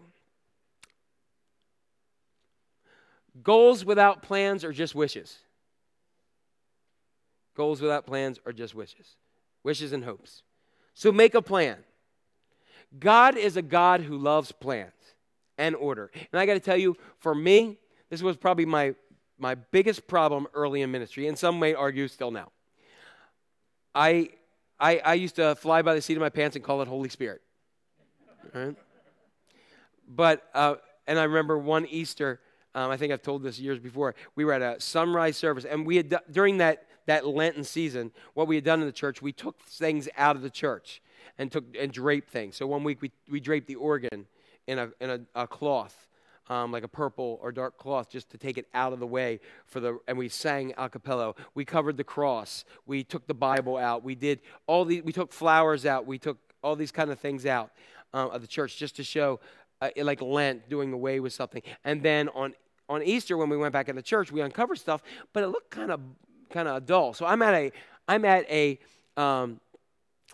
Goals 3.41 3.85
without 3.85 4.21
plans 4.21 4.63
are 4.63 4.73
just 4.73 4.95
wishes. 4.95 5.37
Goals 7.55 7.81
without 7.81 8.05
plans 8.05 8.39
are 8.45 8.53
just 8.53 8.75
wishes, 8.75 9.15
wishes 9.63 9.91
and 9.91 10.03
hopes. 10.03 10.43
So 10.93 11.11
make 11.11 11.35
a 11.35 11.41
plan. 11.41 11.77
God 12.97 13.37
is 13.37 13.57
a 13.57 13.61
God 13.61 14.01
who 14.01 14.17
loves 14.17 14.51
plans 14.51 14.93
and 15.57 15.75
order. 15.75 16.11
And 16.31 16.39
I 16.39 16.45
got 16.45 16.55
to 16.55 16.59
tell 16.59 16.77
you, 16.77 16.97
for 17.19 17.35
me, 17.35 17.77
this 18.09 18.21
was 18.21 18.37
probably 18.37 18.65
my, 18.65 18.95
my 19.39 19.55
biggest 19.55 20.07
problem 20.07 20.47
early 20.53 20.81
in 20.81 20.91
ministry, 20.91 21.27
and 21.27 21.37
some 21.37 21.59
may 21.59 21.73
argue 21.73 22.07
still 22.07 22.31
now. 22.31 22.51
I, 23.95 24.29
I, 24.79 24.97
I 24.99 25.13
used 25.15 25.35
to 25.37 25.55
fly 25.55 25.81
by 25.81 25.95
the 25.95 26.01
seat 26.01 26.15
of 26.15 26.21
my 26.21 26.29
pants 26.29 26.55
and 26.55 26.63
call 26.63 26.81
it 26.81 26.87
Holy 26.87 27.09
Spirit. 27.09 27.41
Right? 28.53 28.75
But, 30.07 30.43
uh, 30.53 30.75
and 31.07 31.19
I 31.19 31.23
remember 31.23 31.57
one 31.57 31.85
Easter, 31.85 32.39
um, 32.75 32.91
I 32.91 32.97
think 32.97 33.11
I've 33.13 33.21
told 33.21 33.43
this 33.43 33.59
years 33.59 33.79
before, 33.79 34.15
we 34.35 34.45
were 34.45 34.53
at 34.53 34.61
a 34.61 34.79
sunrise 34.79 35.37
service, 35.37 35.65
and 35.65 35.85
we 35.85 35.97
had, 35.97 36.19
during 36.31 36.57
that, 36.57 36.85
that 37.05 37.25
Lenten 37.25 37.63
season, 37.63 38.11
what 38.33 38.47
we 38.47 38.55
had 38.55 38.63
done 38.63 38.79
in 38.79 38.85
the 38.85 38.91
church, 38.91 39.21
we 39.21 39.31
took 39.31 39.59
things 39.63 40.07
out 40.17 40.35
of 40.35 40.41
the 40.41 40.49
church 40.49 41.01
and 41.37 41.51
took 41.51 41.63
and 41.79 41.91
draped 41.91 42.29
things. 42.29 42.55
So 42.55 42.67
one 42.67 42.83
week 42.83 43.01
we, 43.01 43.11
we 43.29 43.39
draped 43.39 43.67
the 43.67 43.75
organ 43.75 44.27
in 44.67 44.77
a, 44.77 44.89
in 44.99 45.09
a, 45.09 45.21
a 45.35 45.47
cloth, 45.47 46.07
um, 46.49 46.71
like 46.71 46.83
a 46.83 46.87
purple 46.87 47.39
or 47.41 47.51
dark 47.51 47.77
cloth, 47.77 48.09
just 48.09 48.29
to 48.31 48.37
take 48.37 48.57
it 48.57 48.67
out 48.73 48.93
of 48.93 48.99
the 48.99 49.07
way 49.07 49.39
for 49.65 49.79
the. 49.79 49.99
And 50.07 50.17
we 50.17 50.29
sang 50.29 50.73
a 50.77 50.89
cappella. 50.89 51.35
We 51.53 51.65
covered 51.65 51.97
the 51.97 52.03
cross. 52.03 52.65
We 52.85 53.03
took 53.03 53.27
the 53.27 53.33
Bible 53.33 53.77
out. 53.77 54.03
We 54.03 54.15
did 54.15 54.41
all 54.67 54.85
these 54.85 55.03
We 55.03 55.13
took 55.13 55.31
flowers 55.31 55.85
out. 55.85 56.05
We 56.05 56.17
took 56.17 56.37
all 56.63 56.75
these 56.75 56.91
kind 56.91 57.11
of 57.11 57.19
things 57.19 57.45
out 57.45 57.71
um, 58.13 58.31
of 58.31 58.41
the 58.41 58.47
church 58.47 58.77
just 58.77 58.95
to 58.97 59.03
show, 59.03 59.39
uh, 59.81 59.89
like 59.97 60.21
Lent, 60.21 60.69
doing 60.69 60.91
away 60.93 61.19
with 61.19 61.33
something. 61.33 61.61
And 61.83 62.01
then 62.01 62.29
on 62.29 62.53
on 62.89 63.03
Easter, 63.03 63.37
when 63.37 63.49
we 63.49 63.57
went 63.57 63.71
back 63.71 63.87
in 63.87 63.95
the 63.95 64.01
church, 64.01 64.31
we 64.31 64.41
uncovered 64.41 64.79
stuff, 64.79 65.03
but 65.31 65.43
it 65.43 65.47
looked 65.47 65.69
kind 65.69 65.91
of 65.91 66.01
kind 66.49 66.67
of 66.67 66.85
dull. 66.85 67.13
So 67.13 67.25
I'm 67.25 67.41
at 67.41 67.53
a 67.53 67.71
I'm 68.07 68.25
at 68.25 68.49
a 68.49 68.79
um, 69.15 69.59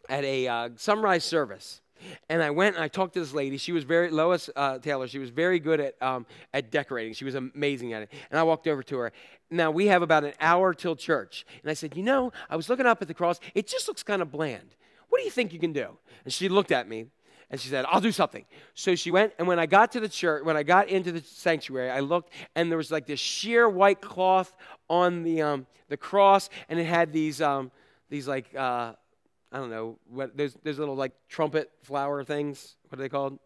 at 0.07 0.24
a 0.24 0.47
uh, 0.47 0.70
sunrise 0.78 1.24
service. 1.24 1.82
And 2.29 2.41
I 2.41 2.49
went 2.49 2.75
and 2.75 2.83
I 2.83 2.87
talked 2.87 3.13
to 3.13 3.19
this 3.19 3.33
lady. 3.33 3.57
She 3.57 3.71
was 3.71 3.83
very, 3.83 4.09
Lois 4.09 4.49
uh, 4.55 4.79
Taylor, 4.79 5.07
she 5.07 5.19
was 5.19 5.29
very 5.29 5.59
good 5.59 5.79
at, 5.79 6.01
um, 6.01 6.25
at 6.53 6.71
decorating. 6.71 7.13
She 7.13 7.25
was 7.25 7.35
amazing 7.35 7.93
at 7.93 8.03
it. 8.03 8.13
And 8.29 8.39
I 8.39 8.43
walked 8.43 8.67
over 8.67 8.83
to 8.83 8.97
her. 8.97 9.11
Now, 9.49 9.71
we 9.71 9.87
have 9.87 10.01
about 10.01 10.23
an 10.23 10.33
hour 10.39 10.73
till 10.73 10.95
church. 10.95 11.45
And 11.61 11.69
I 11.69 11.73
said, 11.73 11.95
You 11.95 12.03
know, 12.03 12.31
I 12.49 12.55
was 12.55 12.69
looking 12.69 12.85
up 12.85 13.01
at 13.01 13.07
the 13.07 13.13
cross. 13.13 13.39
It 13.53 13.67
just 13.67 13.87
looks 13.87 14.03
kind 14.03 14.21
of 14.21 14.31
bland. 14.31 14.75
What 15.09 15.19
do 15.19 15.25
you 15.25 15.31
think 15.31 15.53
you 15.53 15.59
can 15.59 15.73
do? 15.73 15.97
And 16.23 16.33
she 16.33 16.49
looked 16.49 16.71
at 16.71 16.87
me 16.87 17.07
and 17.49 17.59
she 17.59 17.69
said, 17.69 17.85
I'll 17.87 18.01
do 18.01 18.11
something. 18.11 18.43
So 18.73 18.95
she 18.95 19.11
went, 19.11 19.33
and 19.37 19.47
when 19.47 19.59
I 19.59 19.65
got 19.65 19.91
to 19.93 19.99
the 19.99 20.09
church, 20.09 20.43
when 20.43 20.57
I 20.57 20.63
got 20.63 20.89
into 20.89 21.11
the 21.11 21.21
sanctuary, 21.21 21.91
I 21.91 21.99
looked, 21.99 22.33
and 22.55 22.71
there 22.71 22.77
was 22.77 22.91
like 22.91 23.05
this 23.05 23.19
sheer 23.19 23.69
white 23.69 24.01
cloth 24.01 24.55
on 24.89 25.23
the, 25.23 25.41
um, 25.41 25.67
the 25.87 25.97
cross, 25.97 26.49
and 26.69 26.79
it 26.79 26.85
had 26.85 27.13
these, 27.13 27.41
um, 27.41 27.71
these 28.09 28.27
like, 28.27 28.53
uh, 28.55 28.93
I 29.56 29.58
don't 29.58 29.70
know, 29.70 29.97
what, 30.10 30.36
there's, 30.36 30.53
there's 30.64 30.80
little 30.80 30.97
like 30.97 31.14
trumpet 31.30 31.72
flower 31.82 32.26
things. 32.26 32.76
What 32.89 32.99
are 32.99 33.01
they 33.01 33.08
called? 33.08 33.39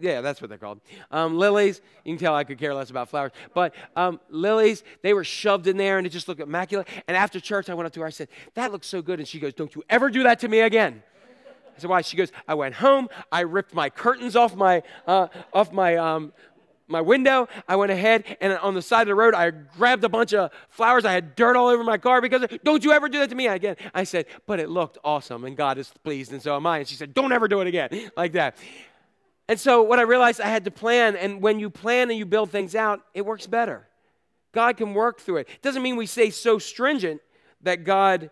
Yeah, 0.00 0.22
that's 0.22 0.40
what 0.40 0.48
they're 0.48 0.58
called. 0.58 0.80
Um, 1.12 1.38
lilies. 1.38 1.80
You 2.04 2.14
can 2.14 2.18
tell 2.18 2.34
I 2.34 2.42
could 2.42 2.58
care 2.58 2.74
less 2.74 2.90
about 2.90 3.10
flowers. 3.10 3.30
But 3.54 3.76
um, 3.94 4.18
lilies, 4.28 4.82
they 5.02 5.14
were 5.14 5.22
shoved 5.22 5.68
in 5.68 5.76
there 5.76 5.98
and 5.98 6.06
it 6.06 6.10
just 6.10 6.26
looked 6.26 6.40
immaculate. 6.40 6.88
And 7.06 7.16
after 7.16 7.38
church, 7.38 7.70
I 7.70 7.74
went 7.74 7.86
up 7.86 7.92
to 7.92 8.00
her. 8.00 8.06
I 8.06 8.10
said, 8.10 8.26
That 8.54 8.72
looks 8.72 8.88
so 8.88 9.02
good. 9.02 9.20
And 9.20 9.28
she 9.28 9.38
goes, 9.38 9.54
Don't 9.54 9.72
you 9.76 9.84
ever 9.88 10.10
do 10.10 10.24
that 10.24 10.40
to 10.40 10.48
me 10.48 10.62
again. 10.62 11.00
I 11.76 11.80
said, 11.80 11.90
Why? 11.90 12.00
She 12.00 12.16
goes, 12.16 12.32
I 12.48 12.54
went 12.54 12.74
home. 12.74 13.08
I 13.30 13.42
ripped 13.42 13.72
my 13.72 13.90
curtains 13.90 14.34
off 14.34 14.56
my, 14.56 14.82
uh, 15.06 15.28
off 15.52 15.72
my, 15.72 15.94
um, 15.94 16.32
my 16.86 17.00
window. 17.00 17.48
I 17.68 17.76
went 17.76 17.92
ahead 17.92 18.36
and 18.40 18.52
on 18.58 18.74
the 18.74 18.82
side 18.82 19.02
of 19.02 19.06
the 19.08 19.14
road, 19.14 19.34
I 19.34 19.50
grabbed 19.50 20.04
a 20.04 20.08
bunch 20.08 20.34
of 20.34 20.50
flowers. 20.68 21.04
I 21.04 21.12
had 21.12 21.34
dirt 21.34 21.56
all 21.56 21.68
over 21.68 21.82
my 21.82 21.98
car 21.98 22.20
because 22.20 22.46
don't 22.62 22.84
you 22.84 22.92
ever 22.92 23.08
do 23.08 23.18
that 23.20 23.30
to 23.30 23.36
me 23.36 23.46
again. 23.46 23.76
I 23.94 24.04
said, 24.04 24.26
but 24.46 24.60
it 24.60 24.68
looked 24.68 24.98
awesome 25.04 25.44
and 25.44 25.56
God 25.56 25.78
is 25.78 25.90
pleased 26.02 26.32
and 26.32 26.42
so 26.42 26.56
am 26.56 26.66
I. 26.66 26.78
And 26.78 26.88
she 26.88 26.94
said, 26.94 27.14
don't 27.14 27.32
ever 27.32 27.48
do 27.48 27.60
it 27.60 27.66
again 27.66 28.10
like 28.16 28.32
that. 28.32 28.56
And 29.48 29.60
so 29.60 29.82
what 29.82 29.98
I 29.98 30.02
realized 30.02 30.40
I 30.40 30.48
had 30.48 30.64
to 30.64 30.70
plan. 30.70 31.16
And 31.16 31.42
when 31.42 31.58
you 31.58 31.70
plan 31.70 32.10
and 32.10 32.18
you 32.18 32.26
build 32.26 32.50
things 32.50 32.74
out, 32.74 33.00
it 33.14 33.24
works 33.24 33.46
better. 33.46 33.86
God 34.52 34.76
can 34.76 34.94
work 34.94 35.20
through 35.20 35.38
it. 35.38 35.48
It 35.48 35.62
Doesn't 35.62 35.82
mean 35.82 35.96
we 35.96 36.06
stay 36.06 36.30
so 36.30 36.58
stringent 36.58 37.20
that 37.62 37.84
God, 37.84 38.30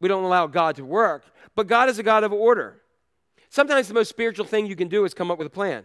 we 0.00 0.08
don't 0.08 0.24
allow 0.24 0.46
God 0.46 0.76
to 0.76 0.84
work, 0.84 1.24
but 1.54 1.66
God 1.66 1.88
is 1.88 1.98
a 1.98 2.02
God 2.02 2.24
of 2.24 2.32
order. 2.32 2.80
Sometimes 3.50 3.88
the 3.88 3.94
most 3.94 4.08
spiritual 4.08 4.46
thing 4.46 4.66
you 4.66 4.76
can 4.76 4.88
do 4.88 5.04
is 5.04 5.14
come 5.14 5.30
up 5.30 5.38
with 5.38 5.46
a 5.46 5.50
plan. 5.50 5.84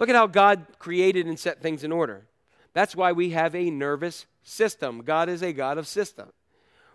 Look 0.00 0.08
at 0.08 0.16
how 0.16 0.26
God 0.26 0.66
created 0.78 1.26
and 1.26 1.38
set 1.38 1.60
things 1.60 1.84
in 1.84 1.92
order. 1.92 2.26
That's 2.72 2.96
why 2.96 3.12
we 3.12 3.30
have 3.30 3.54
a 3.54 3.70
nervous 3.70 4.24
system. 4.42 5.02
God 5.02 5.28
is 5.28 5.42
a 5.42 5.52
God 5.52 5.76
of 5.76 5.86
system. 5.86 6.30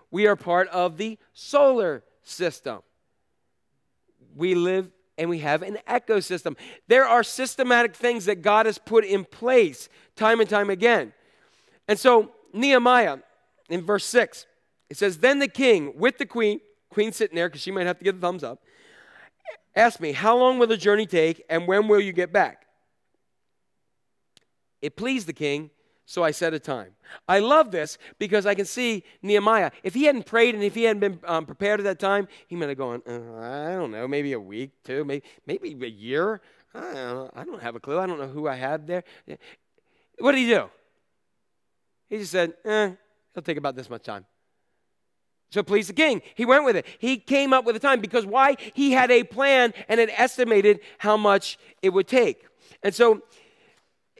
We 0.09 0.25
are 0.25 0.35
part 0.35 0.67
of 0.69 0.97
the 0.97 1.19
solar 1.31 2.03
system. 2.23 2.79
We 4.35 4.55
live 4.55 4.89
and 5.19 5.29
we 5.29 5.39
have 5.39 5.61
an 5.61 5.77
ecosystem. 5.87 6.57
There 6.87 7.05
are 7.05 7.23
systematic 7.23 7.95
things 7.95 8.25
that 8.25 8.41
God 8.41 8.65
has 8.65 8.79
put 8.79 9.05
in 9.05 9.23
place 9.23 9.87
time 10.15 10.39
and 10.39 10.49
time 10.49 10.71
again. 10.71 11.13
And 11.87 11.99
so, 11.99 12.31
Nehemiah, 12.53 13.19
in 13.69 13.85
verse 13.85 14.05
6, 14.05 14.47
it 14.89 14.97
says, 14.97 15.19
Then 15.19 15.37
the 15.37 15.47
king 15.47 15.93
with 15.95 16.17
the 16.17 16.25
queen, 16.25 16.59
queen 16.89 17.11
sitting 17.11 17.35
there 17.35 17.49
because 17.49 17.61
she 17.61 17.71
might 17.71 17.85
have 17.85 17.99
to 17.99 18.03
give 18.03 18.15
the 18.15 18.21
thumbs 18.21 18.43
up, 18.43 18.63
asked 19.75 20.01
me, 20.01 20.11
How 20.11 20.35
long 20.35 20.57
will 20.57 20.67
the 20.67 20.75
journey 20.75 21.05
take 21.05 21.45
and 21.49 21.67
when 21.67 21.87
will 21.87 22.01
you 22.01 22.11
get 22.11 22.33
back? 22.33 22.64
It 24.85 24.95
pleased 24.95 25.27
the 25.27 25.33
king, 25.33 25.71
so 26.05 26.23
I 26.23 26.29
set 26.29 26.53
a 26.53 26.59
time. 26.59 26.91
I 27.27 27.39
love 27.39 27.71
this 27.71 27.97
because 28.19 28.45
I 28.45 28.53
can 28.53 28.65
see 28.65 29.03
Nehemiah. 29.23 29.71
If 29.81 29.95
he 29.95 30.03
hadn't 30.03 30.27
prayed 30.27 30.53
and 30.53 30.63
if 30.63 30.75
he 30.75 30.83
hadn't 30.83 30.99
been 30.99 31.19
um, 31.25 31.47
prepared 31.47 31.79
at 31.79 31.85
that 31.85 31.99
time, 31.99 32.27
he 32.47 32.55
might 32.55 32.69
have 32.69 32.77
gone, 32.77 33.01
uh, 33.07 33.71
I 33.71 33.73
don't 33.73 33.91
know, 33.91 34.07
maybe 34.07 34.33
a 34.33 34.39
week, 34.39 34.71
two, 34.83 35.03
maybe, 35.03 35.25
maybe 35.47 35.73
a 35.83 35.89
year. 35.89 36.41
I 36.75 36.81
don't, 36.81 36.93
know. 36.93 37.31
I 37.35 37.43
don't 37.45 37.61
have 37.63 37.75
a 37.75 37.79
clue. 37.79 37.97
I 37.97 38.05
don't 38.05 38.19
know 38.19 38.27
who 38.27 38.47
I 38.47 38.55
have 38.55 38.85
there. 38.85 39.03
What 40.19 40.33
did 40.33 40.39
he 40.39 40.47
do? 40.47 40.69
He 42.09 42.19
just 42.19 42.31
said, 42.31 42.53
eh, 42.63 42.91
it'll 43.31 43.43
take 43.43 43.57
about 43.57 43.75
this 43.75 43.89
much 43.89 44.03
time. 44.03 44.25
So 45.49 45.63
please 45.63 45.87
the 45.87 45.93
king. 45.93 46.21
He 46.35 46.45
went 46.45 46.65
with 46.65 46.75
it. 46.75 46.85
He 46.99 47.17
came 47.17 47.53
up 47.53 47.65
with 47.65 47.75
a 47.75 47.79
time 47.79 48.01
because 48.01 48.25
why? 48.25 48.57
He 48.73 48.91
had 48.91 49.09
a 49.09 49.23
plan 49.23 49.73
and 49.87 49.99
had 49.99 50.11
estimated 50.15 50.81
how 50.99 51.17
much 51.17 51.57
it 51.81 51.89
would 51.89 52.07
take. 52.07 52.45
And 52.83 52.93
so 52.93 53.23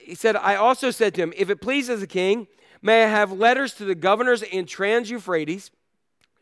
he 0.06 0.14
said, 0.14 0.36
I 0.36 0.54
also 0.54 0.92
said 0.92 1.14
to 1.14 1.22
him, 1.22 1.32
If 1.36 1.50
it 1.50 1.60
pleases 1.60 2.00
the 2.00 2.06
king, 2.06 2.46
may 2.80 3.04
I 3.04 3.08
have 3.08 3.32
letters 3.32 3.74
to 3.74 3.84
the 3.84 3.96
governors 3.96 4.42
in 4.42 4.64
Trans 4.64 5.10
Euphrates 5.10 5.72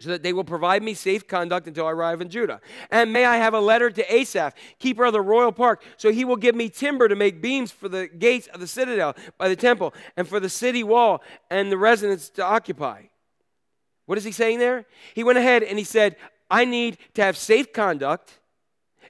so 0.01 0.11
that 0.11 0.23
they 0.23 0.35
will 0.35 0.45
provide 0.45 0.83
me 0.83 0.93
safe 0.93 1.27
conduct 1.27 1.67
until 1.67 1.87
I 1.87 1.93
arrive 1.93 2.21
in 2.21 2.29
Judah. 2.29 2.61
And 2.91 3.11
may 3.11 3.25
I 3.25 3.37
have 3.37 3.55
a 3.55 3.61
letter 3.61 3.91
to 3.91 4.15
Asaph, 4.15 4.55
keeper 4.79 5.05
of 5.05 5.15
the 5.15 5.23
royal 5.23 5.51
park, 5.51 5.83
so 5.97 6.13
he 6.13 6.27
will 6.27 6.37
give 6.37 6.55
me 6.55 6.69
timber 6.69 7.09
to 7.09 7.17
make 7.17 7.41
beams 7.41 7.71
for 7.71 7.89
the 7.89 8.07
gates 8.07 8.47
of 8.49 8.61
the 8.61 8.67
citadel 8.67 9.15
by 9.39 9.49
the 9.49 9.57
temple, 9.57 9.95
and 10.17 10.29
for 10.29 10.41
the 10.41 10.51
city 10.51 10.85
wall 10.85 11.23
and 11.51 11.73
the 11.73 11.79
residents 11.79 12.29
to 12.31 12.45
occupy. 12.45 13.05
What 14.05 14.19
is 14.19 14.25
he 14.25 14.33
saying 14.33 14.59
there? 14.59 14.85
He 15.15 15.25
went 15.25 15.39
ahead 15.39 15.63
and 15.63 15.79
he 15.79 15.85
said, 15.85 16.17
I 16.51 16.67
need 16.67 16.99
to 17.15 17.23
have 17.23 17.39
safe 17.39 17.73
conduct, 17.73 18.41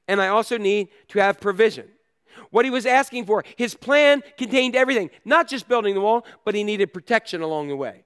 and 0.07 0.23
I 0.23 0.29
also 0.29 0.59
need 0.59 0.91
to 1.09 1.19
have 1.19 1.41
provision. 1.41 1.89
What 2.55 2.65
he 2.65 2.71
was 2.71 2.87
asking 2.87 3.27
for, 3.27 3.43
his 3.57 3.75
plan 3.75 4.23
contained 4.39 4.77
everything, 4.77 5.11
not 5.25 5.49
just 5.49 5.67
building 5.67 5.95
the 5.95 6.01
wall, 6.01 6.25
but 6.45 6.55
he 6.55 6.63
needed 6.63 6.93
protection 6.93 7.43
along 7.43 7.67
the 7.67 7.75
way 7.75 8.05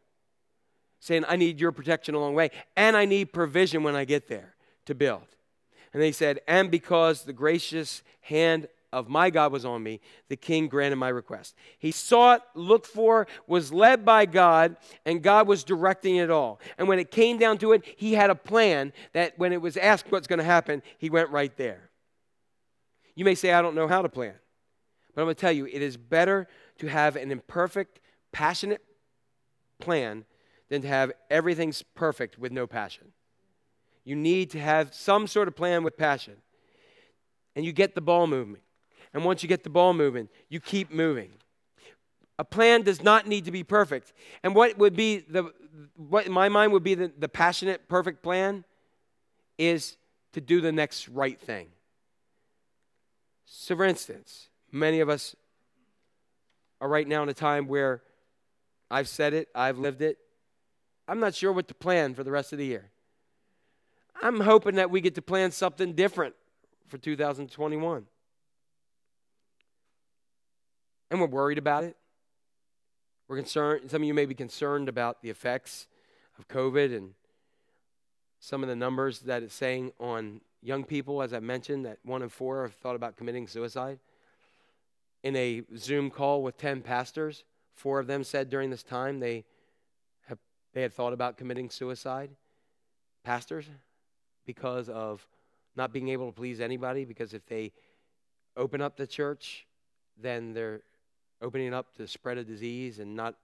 saying, 1.00 1.24
I 1.28 1.36
need 1.36 1.60
your 1.60 1.70
protection 1.70 2.14
along 2.14 2.32
the 2.32 2.36
way, 2.38 2.50
and 2.74 2.96
I 2.96 3.04
need 3.04 3.30
provision 3.30 3.82
when 3.82 3.94
I 3.94 4.06
get 4.06 4.26
there 4.26 4.54
to 4.86 4.94
build. 4.94 5.26
And 5.92 6.02
they 6.02 6.12
said, 6.12 6.40
And 6.48 6.70
because 6.70 7.24
the 7.24 7.34
gracious 7.34 8.02
hand 8.22 8.68
of 8.90 9.08
my 9.08 9.28
God 9.28 9.52
was 9.52 9.66
on 9.66 9.82
me, 9.82 10.00
the 10.28 10.36
king 10.36 10.66
granted 10.66 10.96
my 10.96 11.10
request. 11.10 11.54
He 11.78 11.92
sought, 11.92 12.42
looked 12.54 12.86
for, 12.86 13.26
was 13.46 13.70
led 13.70 14.04
by 14.04 14.24
God, 14.24 14.76
and 15.04 15.22
God 15.22 15.46
was 15.46 15.62
directing 15.62 16.16
it 16.16 16.30
all. 16.30 16.58
And 16.78 16.88
when 16.88 16.98
it 16.98 17.10
came 17.10 17.36
down 17.36 17.58
to 17.58 17.72
it, 17.72 17.84
he 17.84 18.14
had 18.14 18.30
a 18.30 18.34
plan 18.34 18.94
that 19.12 19.38
when 19.38 19.52
it 19.52 19.60
was 19.60 19.76
asked 19.76 20.10
what's 20.10 20.26
going 20.26 20.38
to 20.38 20.44
happen, 20.44 20.82
he 20.96 21.10
went 21.10 21.28
right 21.28 21.54
there. 21.58 21.87
You 23.18 23.24
may 23.24 23.34
say, 23.34 23.52
I 23.52 23.62
don't 23.62 23.74
know 23.74 23.88
how 23.88 24.00
to 24.00 24.08
plan. 24.08 24.34
But 25.12 25.22
I'm 25.22 25.26
going 25.26 25.34
to 25.34 25.40
tell 25.40 25.50
you, 25.50 25.66
it 25.66 25.82
is 25.82 25.96
better 25.96 26.46
to 26.78 26.86
have 26.86 27.16
an 27.16 27.32
imperfect, 27.32 27.98
passionate 28.30 28.80
plan 29.80 30.24
than 30.68 30.82
to 30.82 30.88
have 30.88 31.10
everything's 31.28 31.82
perfect 31.82 32.38
with 32.38 32.52
no 32.52 32.68
passion. 32.68 33.08
You 34.04 34.14
need 34.14 34.50
to 34.50 34.60
have 34.60 34.94
some 34.94 35.26
sort 35.26 35.48
of 35.48 35.56
plan 35.56 35.82
with 35.82 35.96
passion. 35.96 36.34
And 37.56 37.64
you 37.64 37.72
get 37.72 37.96
the 37.96 38.00
ball 38.00 38.28
moving. 38.28 38.60
And 39.12 39.24
once 39.24 39.42
you 39.42 39.48
get 39.48 39.64
the 39.64 39.68
ball 39.68 39.94
moving, 39.94 40.28
you 40.48 40.60
keep 40.60 40.92
moving. 40.92 41.32
A 42.38 42.44
plan 42.44 42.82
does 42.82 43.02
not 43.02 43.26
need 43.26 43.46
to 43.46 43.50
be 43.50 43.64
perfect. 43.64 44.12
And 44.44 44.54
what 44.54 44.78
would 44.78 44.94
be 44.94 45.24
the 45.28 45.52
what 45.96 46.24
in 46.24 46.30
my 46.30 46.48
mind 46.48 46.70
would 46.70 46.84
be 46.84 46.94
the, 46.94 47.12
the 47.18 47.28
passionate, 47.28 47.88
perfect 47.88 48.22
plan 48.22 48.64
is 49.58 49.96
to 50.34 50.40
do 50.40 50.60
the 50.60 50.70
next 50.70 51.08
right 51.08 51.40
thing. 51.40 51.70
So 53.50 53.74
for 53.76 53.84
instance, 53.84 54.48
many 54.70 55.00
of 55.00 55.08
us 55.08 55.34
are 56.80 56.88
right 56.88 57.08
now 57.08 57.22
in 57.22 57.28
a 57.30 57.34
time 57.34 57.66
where 57.66 58.02
I've 58.90 59.08
said 59.08 59.32
it, 59.32 59.48
I've 59.54 59.78
lived 59.78 60.02
it, 60.02 60.18
I'm 61.08 61.18
not 61.18 61.34
sure 61.34 61.52
what 61.52 61.66
to 61.68 61.74
plan 61.74 62.14
for 62.14 62.22
the 62.22 62.30
rest 62.30 62.52
of 62.52 62.58
the 62.58 62.66
year. 62.66 62.90
I'm 64.22 64.40
hoping 64.40 64.74
that 64.74 64.90
we 64.90 65.00
get 65.00 65.14
to 65.14 65.22
plan 65.22 65.50
something 65.50 65.94
different 65.94 66.34
for 66.88 66.98
2021. 66.98 68.04
And 71.10 71.20
we're 71.20 71.26
worried 71.26 71.58
about 71.58 71.84
it. 71.84 71.96
We're 73.28 73.36
concerned, 73.36 73.90
some 73.90 74.02
of 74.02 74.06
you 74.06 74.14
may 74.14 74.26
be 74.26 74.34
concerned 74.34 74.88
about 74.88 75.22
the 75.22 75.30
effects 75.30 75.86
of 76.38 76.48
COVID 76.48 76.94
and 76.94 77.14
some 78.40 78.62
of 78.62 78.68
the 78.68 78.76
numbers 78.76 79.20
that 79.20 79.42
it's 79.42 79.54
saying 79.54 79.92
on 79.98 80.42
young 80.62 80.84
people, 80.84 81.22
as 81.22 81.32
I 81.32 81.40
mentioned, 81.40 81.84
that 81.86 81.98
one 82.04 82.22
in 82.22 82.28
four 82.28 82.62
have 82.62 82.74
thought 82.74 82.96
about 82.96 83.16
committing 83.16 83.46
suicide. 83.46 83.98
In 85.22 85.34
a 85.36 85.62
Zoom 85.76 86.10
call 86.10 86.42
with 86.42 86.56
10 86.58 86.82
pastors, 86.82 87.44
four 87.74 87.98
of 87.98 88.06
them 88.06 88.24
said 88.24 88.50
during 88.50 88.70
this 88.70 88.82
time 88.82 89.20
they 89.20 89.44
have, 90.26 90.38
they 90.72 90.82
had 90.82 90.92
thought 90.92 91.12
about 91.12 91.36
committing 91.36 91.70
suicide. 91.70 92.30
Pastors, 93.24 93.66
because 94.46 94.88
of 94.88 95.26
not 95.76 95.92
being 95.92 96.08
able 96.08 96.26
to 96.26 96.32
please 96.32 96.60
anybody, 96.60 97.04
because 97.04 97.34
if 97.34 97.44
they 97.46 97.72
open 98.56 98.80
up 98.80 98.96
the 98.96 99.06
church, 99.06 99.66
then 100.20 100.52
they're 100.52 100.82
opening 101.40 101.72
up 101.72 101.94
to 101.96 102.06
spread 102.06 102.38
a 102.38 102.44
disease 102.44 102.98
and 102.98 103.14
not 103.14 103.34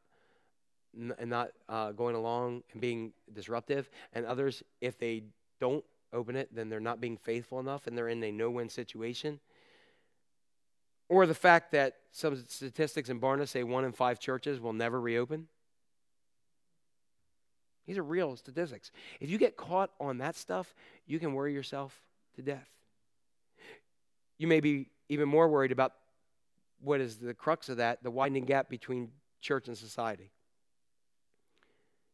and 1.19 1.29
not 1.29 1.51
uh, 1.69 1.91
going 1.91 2.15
along 2.15 2.63
and 2.73 2.81
being 2.81 3.13
disruptive. 3.33 3.91
And 4.13 4.25
others, 4.25 4.63
if 4.81 4.97
they 4.97 5.25
don't 5.61 5.85
open 6.15 6.37
it, 6.37 6.55
then 6.55 6.69
they're 6.69 6.81
not 6.81 7.01
being 7.01 7.17
faithful 7.17 7.61
enough 7.61 7.87
and 7.87 7.99
they're 7.99 8.09
in 8.09 8.23
a 8.23 8.33
no-win 8.33 8.69
situation. 8.69 9.41
Or 11.09 11.27
the 11.27 11.35
fact 11.35 11.73
that 11.73 11.97
some 12.13 12.37
statistics 12.49 13.09
in 13.09 13.21
Barna 13.21 13.47
say 13.47 13.63
one 13.63 13.85
in 13.85 13.93
five 13.93 14.19
churches 14.19 14.61
will 14.61 14.73
never 14.73 15.01
reopen. 15.01 15.49
These 17.87 17.99
are 17.99 18.03
real 18.03 18.37
statistics. 18.37 18.91
If 19.21 19.29
you 19.29 19.37
get 19.37 19.57
caught 19.57 19.91
on 20.01 20.19
that 20.19 20.37
stuff, 20.37 20.75
you 21.07 21.19
can 21.19 21.35
worry 21.35 21.53
yourself 21.53 22.01
to 22.37 22.43
death. 22.43 22.69
You 24.39 24.47
may 24.47 24.61
be 24.61 24.89
even 25.09 25.29
more 25.29 25.49
worried 25.49 25.73
about 25.73 25.93
what 26.81 27.01
is 27.01 27.17
the 27.17 27.35
crux 27.35 27.69
of 27.69 27.77
that 27.79 28.03
the 28.03 28.11
widening 28.11 28.45
gap 28.45 28.69
between 28.69 29.11
church 29.41 29.69
and 29.69 29.77
society. 29.77 30.31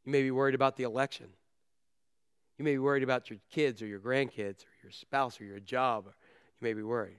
You 0.04 0.12
may 0.12 0.22
be 0.22 0.30
worried 0.30 0.54
about 0.54 0.76
the 0.76 0.82
election. 0.82 1.28
You 2.60 2.64
may 2.64 2.72
be 2.72 2.78
worried 2.78 3.02
about 3.02 3.30
your 3.30 3.38
kids 3.50 3.80
or 3.80 3.86
your 3.86 4.00
grandkids 4.00 4.64
or 4.64 4.72
your 4.82 4.92
spouse 4.92 5.40
or 5.40 5.44
your 5.44 5.60
job. 5.60 6.04
You 6.04 6.12
may 6.60 6.74
be 6.74 6.82
worried. 6.82 7.16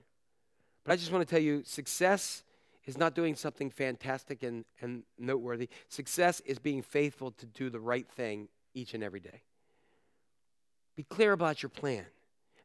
But 0.84 0.92
I 0.92 0.96
just 0.96 1.10
want 1.10 1.26
to 1.26 1.34
tell 1.34 1.42
you 1.42 1.64
success 1.64 2.44
is 2.84 2.96
not 2.96 3.16
doing 3.16 3.34
something 3.34 3.68
fantastic 3.68 4.44
and, 4.44 4.64
and 4.80 5.02
noteworthy. 5.18 5.68
Success 5.88 6.38
is 6.46 6.60
being 6.60 6.80
faithful 6.80 7.32
to 7.32 7.46
do 7.46 7.70
the 7.70 7.80
right 7.80 8.08
thing 8.08 8.46
each 8.72 8.94
and 8.94 9.02
every 9.02 9.18
day. 9.18 9.42
Be 10.94 11.02
clear 11.02 11.32
about 11.32 11.60
your 11.60 11.70
plan 11.70 12.04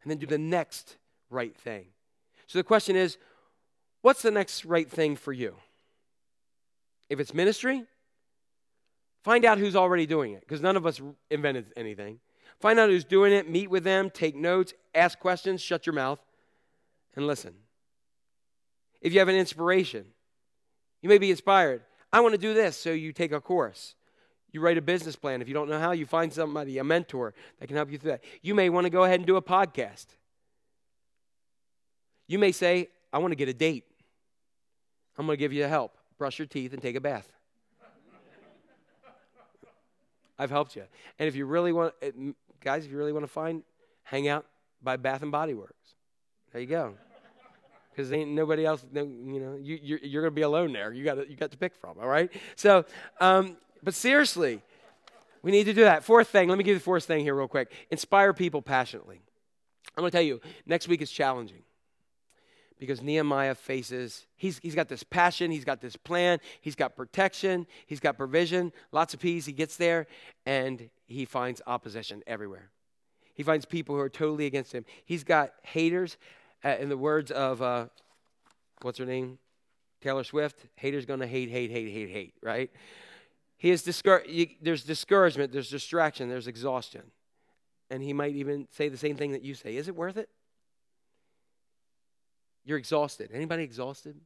and 0.04 0.12
then 0.12 0.20
do 0.20 0.28
the 0.28 0.38
next 0.38 0.98
right 1.32 1.58
thing. 1.58 1.88
So 2.46 2.60
the 2.60 2.64
question 2.64 2.96
is 2.96 3.18
what's 4.04 4.22
the 4.22 4.30
next 4.30 4.66
right 4.66 4.88
thing 4.88 5.16
for 5.16 5.34
you? 5.34 5.56
If 7.10 7.20
it's 7.20 7.34
ministry, 7.34 7.86
find 9.24 9.46
out 9.46 9.58
who's 9.58 9.76
already 9.76 10.06
doing 10.06 10.34
it 10.34 10.42
because 10.42 10.62
none 10.62 10.78
of 10.78 10.86
us 10.86 11.02
invented 11.32 11.74
anything. 11.76 12.20
Find 12.60 12.80
out 12.80 12.89
who's 12.89 13.04
doing 13.04 13.34
it, 13.34 13.50
meet 13.50 13.70
with 13.70 13.84
them, 13.84 14.10
take 14.10 14.36
notes, 14.36 14.74
ask 14.95 15.20
questions, 15.20 15.62
shut 15.62 15.86
your 15.86 15.93
mouth, 15.93 16.20
and 17.16 17.28
listen. 17.28 17.54
If 19.02 19.14
you 19.14 19.20
have 19.20 19.28
an 19.28 19.36
inspiration, 19.36 20.06
you 21.02 21.10
may 21.10 21.18
be 21.18 21.30
inspired. 21.30 21.82
I 22.12 22.22
want 22.22 22.34
to 22.34 22.39
do 22.39 22.54
this, 22.54 22.78
so 22.78 22.91
you 22.91 23.14
take 23.14 23.32
a 23.32 23.41
course. 23.41 23.95
You 24.52 24.62
write 24.62 24.78
a 24.78 24.82
business 24.82 25.16
plan. 25.16 25.41
If 25.41 25.48
you 25.48 25.54
don't 25.54 25.70
know 25.70 25.80
how, 25.80 25.91
you 25.91 26.06
find 26.06 26.32
somebody, 26.34 26.78
a 26.78 26.84
mentor 26.84 27.34
that 27.60 27.68
can 27.68 27.76
help 27.76 27.91
you 27.91 27.98
through 27.98 28.12
that. 28.12 28.24
You 28.41 28.56
may 28.56 28.70
want 28.70 28.86
to 28.86 28.89
go 28.89 29.04
ahead 29.04 29.20
and 29.20 29.28
do 29.28 29.36
a 29.36 29.41
podcast. 29.41 30.08
You 32.28 32.39
may 32.39 32.52
say, 32.52 32.89
I 33.14 33.20
want 33.20 33.32
to 33.32 33.36
get 33.36 33.50
a 33.50 33.54
date. 33.54 33.86
I'm 35.18 35.26
going 35.26 35.38
to 35.38 35.39
give 35.39 35.54
you 35.54 35.64
help. 35.66 35.98
Brush 36.18 36.39
your 36.39 36.48
teeth 36.48 36.74
and 36.74 36.82
take 36.82 36.95
a 36.95 37.02
bath. 37.02 37.32
I've 40.40 40.52
helped 40.52 40.76
you. 40.76 40.84
And 41.20 41.28
if 41.28 41.36
you 41.36 41.46
really 41.46 41.74
want, 41.74 41.94
guys, 42.62 42.86
if 42.86 42.92
you 42.92 42.98
really 42.98 43.14
want 43.14 43.24
to 43.24 43.32
find, 43.32 43.64
hang 44.04 44.28
out 44.28 44.46
by 44.82 44.98
Bath 44.98 45.22
and 45.22 45.32
Body 45.32 45.54
Works. 45.54 45.96
There 46.52 46.62
you 46.62 46.68
go 46.68 46.94
because 47.98 48.12
ain't 48.12 48.30
nobody 48.30 48.64
else. 48.64 48.86
you 48.94 49.04
know, 49.04 49.58
you, 49.60 49.80
you're, 49.82 50.00
you're 50.04 50.22
going 50.22 50.32
to 50.32 50.36
be 50.36 50.44
alone 50.44 50.72
there. 50.72 50.94
You 50.94 51.04
got 51.04 51.28
you 51.28 51.36
got 51.36 51.50
to 51.52 51.58
pick 51.58 51.76
from. 51.76 51.98
All 52.00 52.08
right. 52.08 52.32
So, 52.56 52.86
um, 53.20 53.58
but 53.82 53.96
seriously, 53.96 54.62
we 55.42 55.52
need 55.52 55.64
to 55.64 55.74
do 55.74 55.82
that. 55.82 56.04
Fourth 56.04 56.28
thing. 56.28 56.48
Let 56.48 56.60
me 56.60 56.64
give 56.64 56.74
you 56.74 56.80
the 56.80 56.84
fourth 56.84 57.06
thing 57.06 57.24
here, 57.24 57.34
real 57.34 57.48
quick. 57.48 57.72
Inspire 57.90 58.34
people 58.34 58.62
passionately. 58.62 59.22
I'm 59.96 60.02
going 60.04 60.12
to 60.12 60.16
tell 60.16 60.26
you. 60.26 60.42
Next 60.68 60.88
week 60.88 61.02
is 61.02 61.10
challenging 61.10 61.64
because 62.80 63.02
Nehemiah 63.02 63.56
faces. 63.56 64.26
He's 64.36 64.60
he's 64.60 64.76
got 64.76 64.88
this 64.88 65.04
passion. 65.04 65.52
He's 65.52 65.66
got 65.66 65.82
this 65.82 65.96
plan. 65.96 66.40
He's 66.62 66.76
got 66.76 66.96
protection. 66.96 67.68
He's 67.86 68.00
got 68.00 68.18
provision. 68.18 68.72
Lots 68.92 69.14
of 69.14 69.20
peace. 69.20 69.46
He 69.46 69.52
gets 69.52 69.78
there, 69.78 70.08
and 70.46 70.90
he 71.08 71.26
finds 71.26 71.62
opposition 71.66 72.24
everywhere. 72.28 72.70
He 73.34 73.44
finds 73.44 73.66
people 73.66 73.96
who 73.96 74.02
are 74.02 74.10
totally 74.10 74.46
against 74.46 74.72
him. 74.72 74.86
He's 75.06 75.24
got 75.24 75.54
haters 75.64 76.18
uh, 76.64 76.76
in 76.80 76.90
the 76.90 76.98
words 76.98 77.32
of 77.32 77.62
uh, 77.62 77.88
what's 78.82 78.98
her 78.98 79.06
name, 79.06 79.38
Taylor 80.02 80.24
Swift, 80.24 80.66
haters 80.76 81.06
gonna 81.06 81.28
hate, 81.28 81.50
hate, 81.50 81.72
hate, 81.72 81.92
hate, 81.92 82.10
hate. 82.10 82.34
Right? 82.42 82.72
He 83.58 83.72
is 83.72 83.84
discour- 83.84 84.58
There's 84.62 84.84
discouragement. 84.84 85.52
There's 85.52 85.70
distraction. 85.70 86.30
There's 86.30 86.48
exhaustion, 86.48 87.04
and 87.90 88.04
he 88.04 88.14
might 88.14 88.36
even 88.36 88.68
say 88.72 88.90
the 88.90 88.98
same 88.98 89.16
thing 89.16 89.32
that 89.32 89.44
you 89.44 89.56
say. 89.56 89.76
Is 89.76 89.88
it 89.88 89.96
worth 89.96 90.18
it? 90.18 90.30
You're 92.68 92.78
exhausted. 92.78 93.32
Anybody 93.34 93.63
exhausted? 93.63 94.20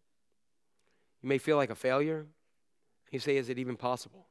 You 1.22 1.30
may 1.30 1.38
feel 1.38 1.58
like 1.58 1.70
a 1.70 1.76
failure. 1.76 2.26
You 3.12 3.20
say, 3.20 3.38
is 3.38 3.50
it 3.50 3.60
even 3.60 3.78
possible? 3.78 4.26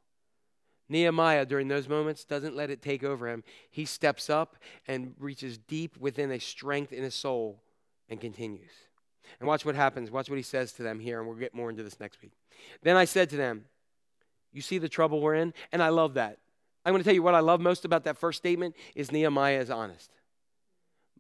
Nehemiah, 0.89 1.47
during 1.47 1.69
those 1.69 1.89
moments, 1.89 2.25
doesn't 2.25 2.57
let 2.57 2.71
it 2.71 2.83
take 2.83 3.05
over 3.05 3.29
him. 3.29 3.45
He 3.71 3.85
steps 3.85 4.29
up 4.29 4.57
and 4.89 5.15
reaches 5.21 5.59
deep 5.59 5.97
within 5.97 6.33
a 6.33 6.41
strength 6.41 6.93
in 6.93 7.05
his 7.05 7.15
soul 7.15 7.63
and 8.09 8.21
continues. 8.21 8.73
And 9.39 9.47
watch 9.47 9.65
what 9.65 9.77
happens. 9.77 10.11
Watch 10.11 10.29
what 10.29 10.37
he 10.37 10.43
says 10.43 10.73
to 10.73 10.83
them 10.83 10.99
here, 10.99 11.21
and 11.21 11.29
we'll 11.29 11.39
get 11.39 11.55
more 11.55 11.71
into 11.71 11.85
this 11.85 12.01
next 12.01 12.21
week. 12.21 12.33
Then 12.83 12.97
I 12.97 13.05
said 13.05 13.31
to 13.31 13.37
them, 13.37 13.67
You 14.53 14.61
see 14.61 14.79
the 14.79 14.89
trouble 14.89 15.21
we're 15.21 15.37
in? 15.37 15.55
And 15.71 15.81
I 15.81 15.91
love 15.91 16.15
that. 16.15 16.39
I'm 16.85 16.93
going 16.93 17.01
to 17.01 17.05
tell 17.05 17.15
you 17.15 17.23
what 17.23 17.37
I 17.37 17.41
love 17.41 17.61
most 17.61 17.85
about 17.85 18.03
that 18.05 18.19
first 18.19 18.39
statement 18.39 18.75
is 18.97 19.13
Nehemiah 19.13 19.61
is 19.61 19.71
honest. 19.71 20.11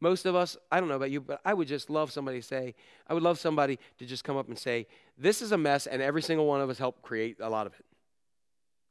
Most 0.01 0.25
of 0.25 0.35
us, 0.35 0.57
I 0.73 0.81
don't 0.81 0.89
know 0.89 0.97
about 0.97 1.11
you, 1.11 1.21
but 1.21 1.41
I 1.45 1.53
would 1.53 1.69
just 1.69 1.91
love 1.91 2.11
somebody 2.11 2.41
to 2.41 2.47
say, 2.47 2.75
I 3.07 3.15
would 3.15 3.23
love 3.23 3.39
somebody 3.39 3.79
to 3.99 4.07
just 4.07 4.25
come 4.25 4.37
up 4.37 4.49
and 4.49 4.59
say, 4.59 4.87
this 5.19 5.43
is 5.43 5.53
a 5.53 5.59
mess, 5.59 5.87
and 5.87 6.01
every 6.01 6.23
single 6.23 6.47
one 6.47 6.63
of 6.63 6.71
us 6.71 6.79
helped 6.79 7.03
create 7.03 7.37
a 7.41 7.51
lot 7.51 7.67
of 7.67 7.75
it. 7.75 7.85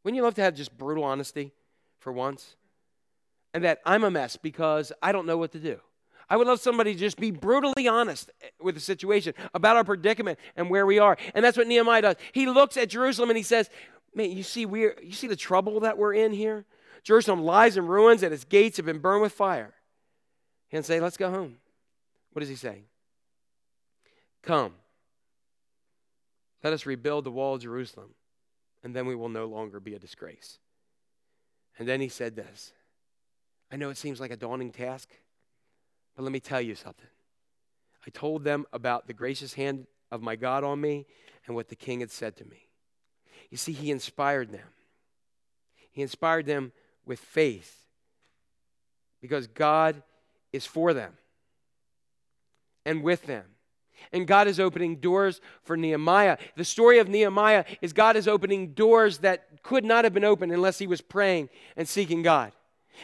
Wouldn't 0.03 0.15
you 0.15 0.23
love 0.23 0.35
to 0.35 0.41
have 0.41 0.53
just 0.53 0.77
brutal 0.77 1.03
honesty 1.03 1.51
for 1.99 2.13
once? 2.13 2.55
And 3.53 3.63
that 3.63 3.79
I'm 3.85 4.03
a 4.03 4.11
mess 4.11 4.37
because 4.37 4.91
I 5.01 5.11
don't 5.11 5.25
know 5.25 5.37
what 5.37 5.51
to 5.53 5.59
do. 5.59 5.79
I 6.29 6.37
would 6.37 6.45
love 6.45 6.59
somebody 6.59 6.93
to 6.93 6.99
just 6.99 7.17
be 7.17 7.31
brutally 7.31 7.87
honest 7.87 8.29
eh, 8.41 8.49
with 8.61 8.75
the 8.75 8.81
situation 8.81 9.33
about 9.55 9.75
our 9.75 9.83
predicament 9.83 10.37
and 10.55 10.69
where 10.69 10.85
we 10.85 10.99
are. 10.99 11.17
And 11.33 11.43
that's 11.43 11.57
what 11.57 11.67
Nehemiah 11.67 12.03
does. 12.03 12.15
He 12.33 12.45
looks 12.45 12.77
at 12.77 12.89
Jerusalem 12.89 13.31
and 13.31 13.37
he 13.37 13.43
says, 13.43 13.69
Man, 14.13 14.31
you 14.31 14.43
see, 14.43 14.65
we're, 14.65 14.95
you 15.01 15.13
see 15.13 15.27
the 15.27 15.35
trouble 15.35 15.79
that 15.81 15.97
we're 15.97 16.13
in 16.13 16.31
here? 16.31 16.65
Jerusalem 17.03 17.43
lies 17.43 17.77
in 17.77 17.87
ruins 17.87 18.23
and 18.23 18.33
its 18.33 18.43
gates 18.43 18.77
have 18.77 18.85
been 18.85 18.99
burned 18.99 19.21
with 19.21 19.31
fire. 19.31 19.73
And 20.71 20.85
say, 20.85 20.99
Let's 20.99 21.17
go 21.17 21.29
home. 21.29 21.57
What 22.31 22.41
does 22.41 22.49
he 22.49 22.55
say? 22.55 22.83
Come. 24.43 24.73
Let 26.63 26.73
us 26.73 26.85
rebuild 26.85 27.23
the 27.23 27.31
wall 27.31 27.55
of 27.55 27.61
Jerusalem, 27.61 28.13
and 28.83 28.95
then 28.95 29.05
we 29.05 29.15
will 29.15 29.29
no 29.29 29.45
longer 29.45 29.79
be 29.79 29.95
a 29.95 29.99
disgrace. 29.99 30.59
And 31.77 31.87
then 31.87 32.01
he 32.01 32.09
said 32.09 32.35
this 32.35 32.73
I 33.71 33.77
know 33.77 33.89
it 33.89 33.97
seems 33.97 34.19
like 34.19 34.31
a 34.31 34.37
daunting 34.37 34.71
task, 34.71 35.09
but 36.15 36.23
let 36.23 36.31
me 36.31 36.39
tell 36.39 36.61
you 36.61 36.75
something. 36.75 37.09
I 38.05 38.09
told 38.09 38.43
them 38.43 38.65
about 38.73 39.07
the 39.07 39.13
gracious 39.13 39.53
hand 39.53 39.87
of 40.11 40.21
my 40.21 40.35
God 40.35 40.63
on 40.63 40.79
me 40.81 41.05
and 41.45 41.55
what 41.55 41.67
the 41.67 41.75
king 41.75 41.99
had 41.99 42.11
said 42.11 42.35
to 42.37 42.45
me. 42.45 42.69
You 43.49 43.57
see, 43.57 43.71
he 43.71 43.91
inspired 43.91 44.51
them. 44.51 44.67
He 45.91 46.01
inspired 46.01 46.45
them 46.45 46.71
with 47.05 47.19
faith 47.19 47.87
because 49.21 49.47
God 49.47 50.01
is 50.53 50.65
for 50.65 50.93
them 50.93 51.13
and 52.85 53.03
with 53.03 53.25
them. 53.25 53.45
And 54.11 54.25
God 54.25 54.47
is 54.47 54.59
opening 54.59 54.97
doors 54.97 55.41
for 55.63 55.75
Nehemiah. 55.75 56.37
The 56.55 56.63
story 56.63 56.99
of 56.99 57.09
Nehemiah 57.09 57.65
is 57.81 57.93
God 57.93 58.15
is 58.15 58.27
opening 58.27 58.73
doors 58.73 59.19
that 59.19 59.61
could 59.61 59.83
not 59.83 60.05
have 60.05 60.13
been 60.13 60.23
opened 60.23 60.51
unless 60.51 60.79
he 60.79 60.87
was 60.87 61.01
praying 61.01 61.49
and 61.75 61.87
seeking 61.87 62.21
God. 62.21 62.51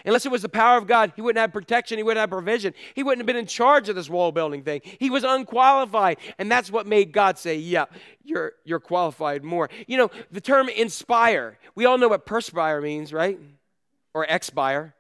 Unless 0.04 0.26
it 0.26 0.32
was 0.32 0.42
the 0.42 0.50
power 0.50 0.78
of 0.78 0.88
God, 0.88 1.14
he 1.16 1.22
wouldn't 1.22 1.40
have 1.40 1.54
protection, 1.54 1.98
he 1.98 2.04
wouldn't 2.04 2.20
have 2.20 2.30
provision. 2.30 2.74
He 2.96 3.04
wouldn't 3.04 3.20
have 3.20 3.28
been 3.28 3.38
in 3.38 3.46
charge 3.46 3.88
of 3.88 3.96
this 3.96 4.10
wall 4.10 4.32
building 4.32 4.64
thing. 4.64 4.82
He 4.84 5.10
was 5.10 5.24
unqualified. 5.24 6.18
And 6.38 6.52
that's 6.52 6.70
what 6.72 6.88
made 6.88 7.12
God 7.12 7.38
say, 7.38 7.56
Yeah, 7.58 7.86
you're, 8.24 8.54
you're 8.66 8.80
qualified 8.80 9.44
more. 9.44 9.70
You 9.88 9.98
know, 9.98 10.12
the 10.32 10.42
term 10.42 10.68
inspire, 10.68 11.58
we 11.76 11.86
all 11.86 11.98
know 11.98 12.08
what 12.08 12.26
perspire 12.26 12.82
means, 12.82 13.14
right? 13.14 13.40
Or 14.14 14.26
expire. 14.26 14.96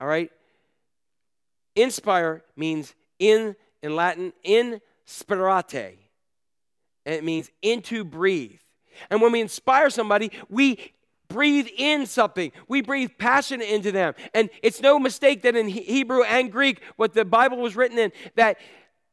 All 0.00 0.06
right? 0.06 0.30
Inspire 1.76 2.42
means 2.56 2.94
in, 3.18 3.54
in 3.82 3.94
Latin, 3.94 4.32
inspirate. 4.42 5.98
And 7.04 7.14
it 7.14 7.22
means 7.22 7.50
into 7.62 8.02
breathe. 8.02 8.58
And 9.10 9.20
when 9.20 9.30
we 9.30 9.40
inspire 9.40 9.90
somebody, 9.90 10.32
we 10.48 10.92
breathe 11.28 11.68
in 11.76 12.06
something. 12.06 12.50
We 12.66 12.80
breathe 12.80 13.10
passion 13.18 13.60
into 13.60 13.92
them. 13.92 14.14
And 14.34 14.48
it's 14.62 14.80
no 14.80 14.98
mistake 14.98 15.42
that 15.42 15.54
in 15.54 15.68
Hebrew 15.68 16.22
and 16.22 16.50
Greek, 16.50 16.80
what 16.96 17.12
the 17.12 17.24
Bible 17.24 17.58
was 17.58 17.76
written 17.76 17.98
in, 17.98 18.12
that 18.36 18.58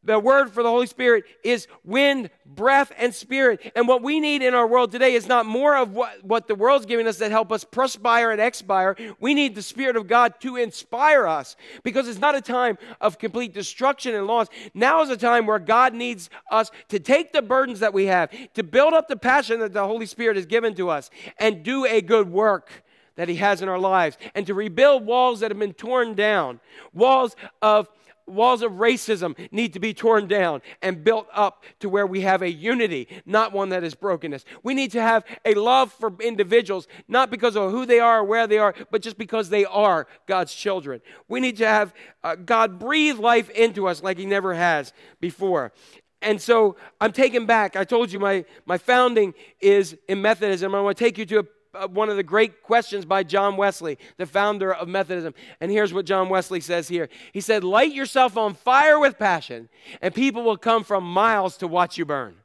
the 0.04 0.20
word 0.20 0.52
for 0.52 0.64
the 0.64 0.70
Holy 0.70 0.88
Spirit 0.88 1.24
is 1.44 1.68
wind, 1.84 2.30
breath, 2.46 2.92
and 2.98 3.14
spirit. 3.14 3.72
And 3.76 3.88
what 3.88 4.02
we 4.02 4.20
need 4.20 4.42
in 4.42 4.54
our 4.54 4.68
world 4.68 4.92
today 4.92 5.14
is 5.14 5.28
not 5.28 5.46
more 5.46 5.78
of 5.78 5.94
what, 5.94 6.24
what 6.24 6.48
the 6.48 6.56
world's 6.56 6.86
giving 6.86 7.08
us 7.08 7.18
that 7.18 7.32
help 7.32 7.52
us 7.52 7.64
perspire 7.64 8.32
and 8.32 8.42
expire. 8.42 8.96
We 9.20 9.34
need 9.34 9.56
the 9.56 9.62
Spirit 9.62 9.96
of 9.96 10.08
God 10.08 10.40
to 10.42 10.58
inspire 10.58 11.28
us 11.28 11.56
because 11.84 12.08
it's 12.08 12.20
not 12.20 12.36
a 12.36 12.42
time 12.42 12.78
of 13.00 13.18
complete 13.18 13.54
destruction 13.54 14.14
and 14.14 14.28
loss. 14.28 14.48
Now 14.74 15.02
is 15.02 15.10
a 15.10 15.18
time 15.18 15.46
where 15.46 15.60
God 15.60 15.94
needs 15.94 16.30
us 16.52 16.70
to 16.90 17.00
take 17.00 17.32
the 17.32 17.42
burdens 17.42 17.80
that 17.80 17.94
we 17.94 18.06
have, 18.08 18.30
to 18.54 18.64
build 18.64 18.94
up 18.94 19.08
the 19.08 19.18
passion 19.18 19.60
that 19.60 19.74
the 19.74 19.88
Holy 19.88 20.06
Spirit 20.06 20.36
has 20.36 20.46
given 20.46 20.76
to 20.76 20.90
us, 20.90 21.10
and 21.38 21.64
do 21.64 21.86
a 21.86 22.02
good 22.02 22.30
work 22.30 22.84
that 23.16 23.30
He 23.30 23.36
has 23.36 23.62
in 23.62 23.70
our 23.70 23.80
lives, 23.80 24.18
and 24.36 24.46
to 24.48 24.54
rebuild 24.54 25.06
walls 25.06 25.40
that 25.40 25.52
have 25.52 25.60
been 25.60 25.74
torn 25.74 26.16
down, 26.16 26.60
walls 26.94 27.36
of 27.62 27.88
walls 28.26 28.62
of 28.62 28.74
racism 28.74 29.36
need 29.52 29.74
to 29.74 29.80
be 29.80 29.94
torn 29.94 30.28
down 30.28 30.62
and 30.82 31.04
built 31.04 31.28
up 31.34 31.64
to 31.80 31.90
where 31.90 32.08
we 32.08 32.22
have 32.22 32.42
a 32.42 32.52
unity, 32.52 33.08
not 33.26 33.52
one 33.52 33.70
that 33.70 33.84
is 33.84 33.96
brokenness. 33.96 34.46
We 34.64 34.74
need 34.74 34.92
to 34.92 35.02
have 35.02 35.24
a 35.46 35.54
love 35.54 35.92
for 35.92 36.14
individuals, 36.22 36.88
not 37.08 37.30
because 37.30 37.56
of 37.56 37.72
who 37.72 37.86
they 37.86 38.00
are 38.00 38.20
or 38.20 38.24
where 38.24 38.48
they 38.48 38.58
are, 38.58 38.74
but 38.92 39.02
just 39.02 39.18
because 39.18 39.50
they 39.50 39.66
are 39.66 40.08
God's 40.28 40.54
children. 40.54 41.02
We 41.28 41.40
need 41.40 41.58
to 41.58 41.68
have 41.68 41.94
uh, 42.24 42.36
God 42.36 42.80
breathe 42.80 43.20
life 43.20 43.50
into 43.50 43.88
us 43.88 44.04
like 44.04 44.18
He 44.18 44.26
never 44.26 44.54
has 44.54 44.94
before. 45.20 45.74
And 46.22 46.42
so 46.42 46.78
I'm 47.02 47.12
taken 47.12 47.46
back. 47.46 47.76
I 47.76 47.84
told 47.84 48.12
you 48.12 48.20
my, 48.20 48.46
my 48.66 48.78
founding 48.78 49.34
is 49.60 49.98
in 50.08 50.22
Methodism. 50.22 50.74
I 50.74 50.82
want 50.82 50.98
to 50.98 51.04
take 51.04 51.18
you 51.18 51.26
to 51.26 51.40
a 51.40 51.44
Uh, 51.74 51.88
one 51.88 52.08
of 52.08 52.18
the 52.18 52.24
great 52.24 52.62
questions 52.62 53.04
by 53.04 53.24
John 53.24 53.58
Wesley, 53.58 53.98
the 54.18 54.28
founder 54.28 54.72
of 54.72 54.88
Methodism. 54.88 55.34
And 55.60 55.72
here's 55.72 55.92
what 55.92 56.06
John 56.06 56.30
Wesley 56.30 56.60
says 56.60 56.88
here 56.88 57.10
He 57.32 57.42
said, 57.42 57.64
Light 57.64 57.94
yourself 57.94 58.38
on 58.38 58.54
fire 58.54 59.00
with 59.00 59.18
passion, 59.18 59.70
and 60.02 60.14
people 60.14 60.44
will 60.44 60.58
come 60.58 60.84
from 60.84 61.04
miles 61.04 61.58
to 61.58 61.68
watch 61.68 61.98
you 61.98 62.06
burn. 62.06 62.36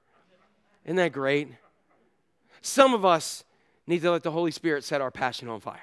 Isn't 0.84 0.96
that 0.96 1.12
great? 1.12 1.48
Some 2.62 2.94
of 2.94 3.04
us 3.04 3.44
need 3.86 4.00
to 4.02 4.10
let 4.10 4.22
the 4.22 4.30
Holy 4.30 4.50
Spirit 4.50 4.84
set 4.84 5.00
our 5.00 5.10
passion 5.10 5.48
on 5.48 5.60
fire. 5.60 5.80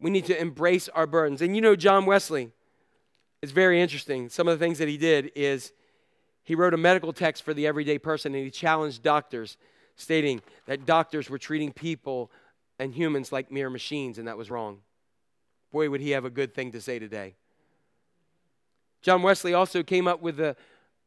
We 0.00 0.10
need 0.10 0.26
to 0.26 0.40
embrace 0.40 0.88
our 0.88 1.06
burdens. 1.06 1.42
And 1.42 1.56
you 1.56 1.62
know, 1.62 1.74
John 1.74 2.06
Wesley, 2.06 2.50
it's 3.42 3.52
very 3.52 3.80
interesting. 3.80 4.28
Some 4.28 4.46
of 4.48 4.58
the 4.58 4.64
things 4.64 4.78
that 4.78 4.88
he 4.88 4.96
did 4.96 5.32
is 5.34 5.72
he 6.44 6.54
wrote 6.54 6.74
a 6.74 6.76
medical 6.78 7.12
text 7.12 7.42
for 7.42 7.54
the 7.54 7.66
everyday 7.66 7.98
person 7.98 8.34
and 8.34 8.44
he 8.44 8.50
challenged 8.50 9.02
doctors 9.02 9.56
stating 9.96 10.40
that 10.66 10.86
doctors 10.86 11.30
were 11.30 11.38
treating 11.38 11.72
people 11.72 12.30
and 12.78 12.94
humans 12.94 13.32
like 13.32 13.50
mere 13.50 13.70
machines, 13.70 14.18
and 14.18 14.28
that 14.28 14.36
was 14.36 14.50
wrong. 14.50 14.78
Boy, 15.72 15.90
would 15.90 16.00
he 16.00 16.10
have 16.10 16.24
a 16.24 16.30
good 16.30 16.54
thing 16.54 16.72
to 16.72 16.80
say 16.80 16.98
today. 16.98 17.34
John 19.02 19.22
Wesley 19.22 19.54
also 19.54 19.82
came 19.82 20.08
up 20.08 20.22
with 20.22 20.36
the, 20.36 20.56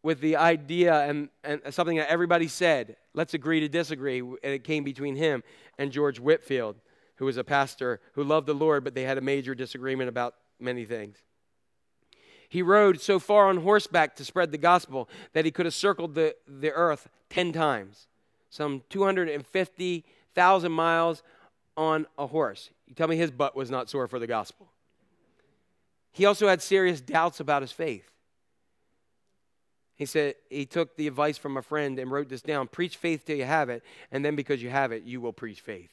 with 0.04 0.22
the 0.22 0.36
idea 0.36 1.02
and, 1.02 1.30
and 1.44 1.62
something 1.72 1.98
that 1.98 2.10
everybody 2.10 2.48
said 2.48 2.96
let's 3.14 3.34
agree 3.34 3.60
to 3.60 3.68
disagree. 3.68 4.20
And 4.20 4.38
it 4.44 4.64
came 4.64 4.84
between 4.84 5.16
him 5.16 5.44
and 5.78 5.92
George 5.92 6.20
Whitefield, 6.20 6.76
who 7.16 7.26
was 7.26 7.38
a 7.38 7.44
pastor 7.44 8.00
who 8.14 8.24
loved 8.24 8.48
the 8.48 8.54
Lord, 8.54 8.84
but 8.84 8.94
they 8.94 9.04
had 9.04 9.18
a 9.18 9.22
major 9.22 9.56
disagreement 9.56 10.08
about 10.08 10.36
many 10.60 10.86
things. 10.86 11.18
He 12.48 12.62
rode 12.62 13.02
so 13.02 13.20
far 13.20 13.50
on 13.50 13.58
horseback 13.58 14.16
to 14.18 14.26
spread 14.26 14.52
the 14.52 14.58
gospel 14.58 15.10
that 15.34 15.44
he 15.44 15.52
could 15.52 15.66
have 15.66 15.74
circled 15.74 16.14
the, 16.14 16.36
the 16.48 16.72
earth 16.72 17.10
10 17.30 17.52
times 17.52 18.08
some 18.50 18.84
250,000 18.90 20.72
miles 20.72 21.24
on 21.76 22.08
a 22.18 22.28
horse. 22.28 22.72
You 22.88 22.96
tell 22.96 23.08
me 23.08 23.18
his 23.18 23.32
butt 23.32 23.56
was 23.56 23.70
not 23.70 23.90
sore 23.90 24.08
for 24.08 24.20
the 24.20 24.28
gospel. 24.28 24.68
He 26.12 26.26
also 26.26 26.48
had 26.48 26.62
serious 26.62 27.00
doubts 27.00 27.40
about 27.40 27.62
his 27.62 27.72
faith. 27.72 28.10
He 29.96 30.06
said 30.06 30.36
he 30.50 30.66
took 30.66 30.96
the 30.96 31.08
advice 31.08 31.38
from 31.38 31.58
a 31.58 31.62
friend 31.62 31.98
and 32.00 32.12
wrote 32.12 32.30
this 32.30 32.42
down 32.42 32.68
preach 32.68 32.98
faith 32.98 33.26
till 33.26 33.38
you 33.38 33.46
have 33.46 33.70
it, 33.70 33.84
and 34.12 34.24
then 34.24 34.36
because 34.36 34.62
you 34.62 34.70
have 34.70 34.92
it, 34.92 35.04
you 35.04 35.22
will 35.22 35.34
preach 35.34 35.62
faith. 35.62 35.92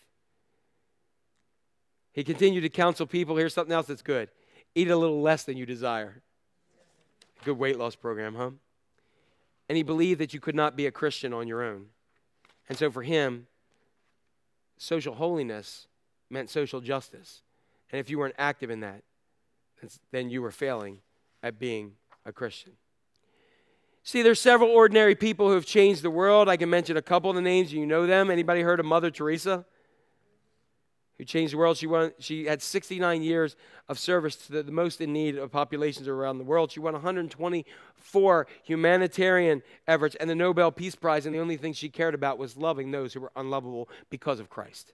He 2.12 2.22
continued 2.22 2.60
to 2.60 2.68
counsel 2.68 3.06
people. 3.06 3.36
Here's 3.36 3.54
something 3.54 3.74
else 3.74 3.86
that's 3.86 4.02
good 4.02 4.28
eat 4.74 4.90
a 4.90 4.96
little 4.96 5.22
less 5.22 5.44
than 5.44 5.56
you 5.56 5.66
desire. 5.66 6.22
Good 7.44 7.58
weight 7.58 7.78
loss 7.78 7.94
program, 7.94 8.34
huh? 8.34 8.50
And 9.68 9.76
he 9.76 9.82
believed 9.82 10.20
that 10.20 10.34
you 10.34 10.40
could 10.40 10.54
not 10.54 10.76
be 10.76 10.86
a 10.86 10.90
Christian 10.90 11.32
on 11.32 11.46
your 11.46 11.62
own. 11.62 11.86
And 12.68 12.78
so 12.78 12.90
for 12.90 13.02
him, 13.02 13.46
social 14.78 15.14
holiness 15.14 15.86
meant 16.30 16.50
social 16.50 16.80
justice. 16.80 17.42
And 17.92 18.00
if 18.00 18.10
you 18.10 18.18
weren't 18.18 18.34
active 18.38 18.70
in 18.70 18.80
that, 18.80 19.02
then 20.10 20.30
you 20.30 20.40
were 20.40 20.50
failing 20.50 21.00
at 21.42 21.58
being 21.58 21.92
a 22.24 22.32
Christian. 22.32 22.72
See, 24.02 24.22
there's 24.22 24.40
several 24.40 24.70
ordinary 24.70 25.14
people 25.14 25.48
who 25.48 25.54
have 25.54 25.66
changed 25.66 26.02
the 26.02 26.10
world. 26.10 26.48
I 26.48 26.56
can 26.56 26.68
mention 26.68 26.96
a 26.96 27.02
couple 27.02 27.30
of 27.30 27.36
the 27.36 27.42
names. 27.42 27.72
You 27.72 27.86
know 27.86 28.06
them. 28.06 28.30
Anybody 28.30 28.60
heard 28.62 28.80
of 28.80 28.86
Mother 28.86 29.10
Teresa? 29.10 29.64
Who 31.18 31.24
changed 31.24 31.52
the 31.52 31.58
world. 31.58 31.76
She, 31.76 31.86
won, 31.86 32.12
she 32.18 32.46
had 32.46 32.60
69 32.60 33.22
years 33.22 33.54
of 33.88 33.98
service 33.98 34.34
to 34.36 34.52
the, 34.52 34.62
the 34.64 34.72
most 34.72 35.00
in 35.00 35.12
need 35.12 35.36
of 35.36 35.52
populations 35.52 36.08
around 36.08 36.38
the 36.38 36.44
world. 36.44 36.72
She 36.72 36.80
won 36.80 36.94
124 36.94 38.46
humanitarian 38.64 39.62
efforts 39.86 40.16
and 40.16 40.28
the 40.28 40.34
Nobel 40.34 40.72
Peace 40.72 40.96
Prize, 40.96 41.24
and 41.24 41.34
the 41.34 41.38
only 41.38 41.56
thing 41.56 41.72
she 41.72 41.88
cared 41.88 42.14
about 42.14 42.38
was 42.38 42.56
loving 42.56 42.90
those 42.90 43.12
who 43.12 43.20
were 43.20 43.32
unlovable 43.36 43.88
because 44.10 44.40
of 44.40 44.50
Christ. 44.50 44.92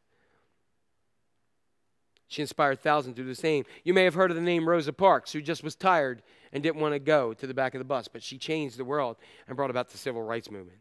She 2.30 2.42
inspired 2.42 2.80
thousands 2.80 3.16
to 3.16 3.22
do 3.22 3.28
the 3.28 3.34
same. 3.34 3.64
You 3.82 3.92
may 3.92 4.04
have 4.04 4.14
heard 4.14 4.30
of 4.30 4.36
the 4.36 4.42
name 4.42 4.68
Rosa 4.68 4.92
Parks, 4.92 5.32
who 5.32 5.42
just 5.42 5.64
was 5.64 5.74
tired 5.74 6.22
and 6.52 6.62
didn't 6.62 6.80
want 6.80 6.94
to 6.94 7.00
go 7.00 7.34
to 7.34 7.46
the 7.46 7.54
back 7.54 7.74
of 7.74 7.80
the 7.80 7.84
bus, 7.84 8.06
but 8.06 8.22
she 8.22 8.38
changed 8.38 8.76
the 8.76 8.84
world 8.84 9.16
and 9.48 9.56
brought 9.56 9.70
about 9.70 9.88
the 9.88 9.98
civil 9.98 10.22
rights 10.22 10.48
movement. 10.48 10.78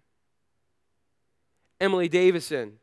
Emily 1.81 2.07
Davison, 2.07 2.73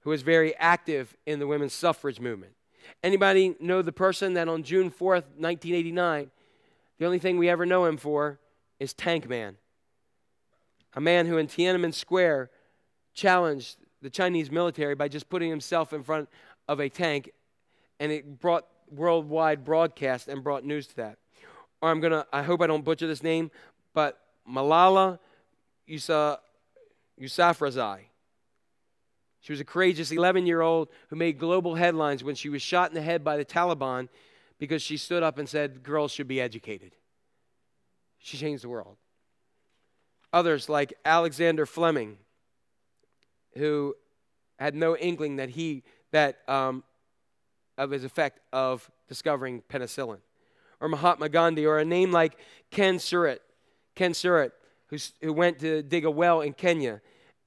who 0.00 0.10
was 0.10 0.22
very 0.22 0.54
active 0.56 1.16
in 1.26 1.38
the 1.38 1.46
women's 1.46 1.72
suffrage 1.72 2.20
movement. 2.20 2.52
Anybody 3.02 3.54
know 3.60 3.82
the 3.82 3.92
person 3.92 4.34
that 4.34 4.48
on 4.48 4.62
June 4.62 4.90
4th, 4.90 5.26
1989, 5.36 6.30
the 6.98 7.06
only 7.06 7.18
thing 7.18 7.38
we 7.38 7.48
ever 7.48 7.66
know 7.66 7.84
him 7.84 7.96
for 7.96 8.38
is 8.80 8.92
Tank 8.92 9.28
Man? 9.28 9.56
A 10.94 11.00
man 11.00 11.26
who 11.26 11.36
in 11.36 11.46
Tiananmen 11.46 11.94
Square 11.94 12.50
challenged 13.14 13.76
the 14.00 14.10
Chinese 14.10 14.50
military 14.50 14.94
by 14.94 15.08
just 15.08 15.28
putting 15.28 15.50
himself 15.50 15.92
in 15.92 16.02
front 16.02 16.28
of 16.66 16.80
a 16.80 16.88
tank, 16.88 17.30
and 18.00 18.10
it 18.12 18.40
brought 18.40 18.66
worldwide 18.90 19.64
broadcast 19.64 20.28
and 20.28 20.42
brought 20.42 20.64
news 20.64 20.86
to 20.88 20.96
that. 20.96 21.18
Or 21.80 21.90
I'm 21.90 22.00
gonna, 22.00 22.26
I 22.32 22.42
hope 22.42 22.60
I 22.62 22.66
don't 22.66 22.84
butcher 22.84 23.06
this 23.06 23.22
name, 23.22 23.50
but 23.94 24.18
Malala 24.48 25.18
Yousafzai. 25.88 26.38
She 29.48 29.52
was 29.52 29.60
a 29.60 29.64
courageous 29.64 30.12
11 30.12 30.44
year 30.44 30.60
old 30.60 30.90
who 31.08 31.16
made 31.16 31.38
global 31.38 31.74
headlines 31.74 32.22
when 32.22 32.34
she 32.34 32.50
was 32.50 32.60
shot 32.60 32.90
in 32.90 32.94
the 32.94 33.00
head 33.00 33.24
by 33.24 33.38
the 33.38 33.46
Taliban 33.46 34.10
because 34.58 34.82
she 34.82 34.98
stood 34.98 35.22
up 35.22 35.38
and 35.38 35.48
said 35.48 35.82
girls 35.82 36.12
should 36.12 36.28
be 36.28 36.38
educated. 36.38 36.92
She 38.18 38.36
changed 38.36 38.62
the 38.62 38.68
world. 38.68 38.98
Others, 40.34 40.68
like 40.68 40.92
Alexander 41.02 41.64
Fleming, 41.64 42.18
who 43.56 43.94
had 44.58 44.74
no 44.74 44.94
inkling 44.94 45.36
that 45.36 45.48
he 45.48 45.82
that 46.10 46.40
um, 46.46 46.84
of 47.78 47.90
his 47.90 48.04
effect 48.04 48.40
of 48.52 48.90
discovering 49.08 49.62
penicillin, 49.66 50.18
or 50.78 50.90
Mahatma 50.90 51.30
Gandhi, 51.30 51.64
or 51.64 51.78
a 51.78 51.86
name 51.86 52.12
like 52.12 52.36
Ken 52.70 52.98
Surritte, 52.98 53.38
Ken 53.94 54.12
Surritte, 54.12 54.52
who 55.22 55.32
went 55.32 55.58
to 55.60 55.82
dig 55.82 56.04
a 56.04 56.10
well 56.10 56.42
in 56.42 56.52
Kenya, 56.52 57.00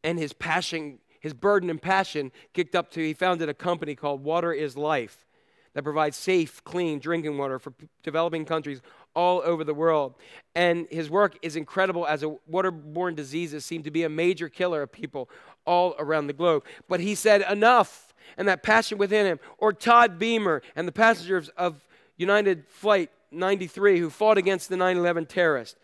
and 0.03 0.18
his 0.18 0.34
passion, 0.34 0.98
his 1.22 1.34
burden 1.34 1.69
and 1.69 1.81
passion 1.81 2.34
kicked 2.53 2.76
up 2.76 2.91
to 2.91 2.99
he 2.99 3.14
founded 3.14 3.48
a 3.48 3.53
company 3.53 3.95
called 3.95 4.23
Water 4.23 4.52
is 4.52 4.76
Life 4.76 5.26
that 5.73 5.84
provides 5.84 6.18
safe, 6.18 6.64
clean 6.64 6.99
drinking 6.99 7.38
water 7.38 7.57
for 7.57 7.72
p- 7.72 7.88
developing 8.03 8.43
countries 8.43 8.81
all 9.15 9.41
over 9.45 9.64
the 9.64 9.73
world. 9.73 10.15
And 10.56 10.88
his 10.89 11.10
work 11.10 11.38
is 11.41 11.56
incredible 11.56 12.06
as 12.06 12.23
a 12.23 12.35
waterborne 12.52 13.15
diseases 13.15 13.64
seem 13.64 13.84
to 13.84 13.91
be 13.91 14.03
a 14.03 14.10
major 14.10 14.49
killer 14.49 14.81
of 14.81 14.91
people 14.91 15.30
all 15.65 15.95
around 15.98 16.27
the 16.27 16.34
globe. 16.34 16.65
But 16.89 16.99
he 16.99 17.15
said, 17.15 17.45
enough, 17.49 18.14
and 18.38 18.48
that 18.48 18.64
passion 18.64 18.98
within 18.98 19.26
him. 19.26 19.39
Or 19.57 19.72
Todd 19.72 20.19
Beamer 20.19 20.61
and 20.76 20.88
the 20.88 20.91
passengers 20.91 21.49
of 21.49 21.85
United 22.18 22.65
Flight 22.68 23.10
93 23.31 23.99
who 23.99 24.10
fought 24.10 24.38
against 24.38 24.69
the 24.69 24.77
9 24.77 24.98
11 24.98 25.26
terrorists. 25.27 25.80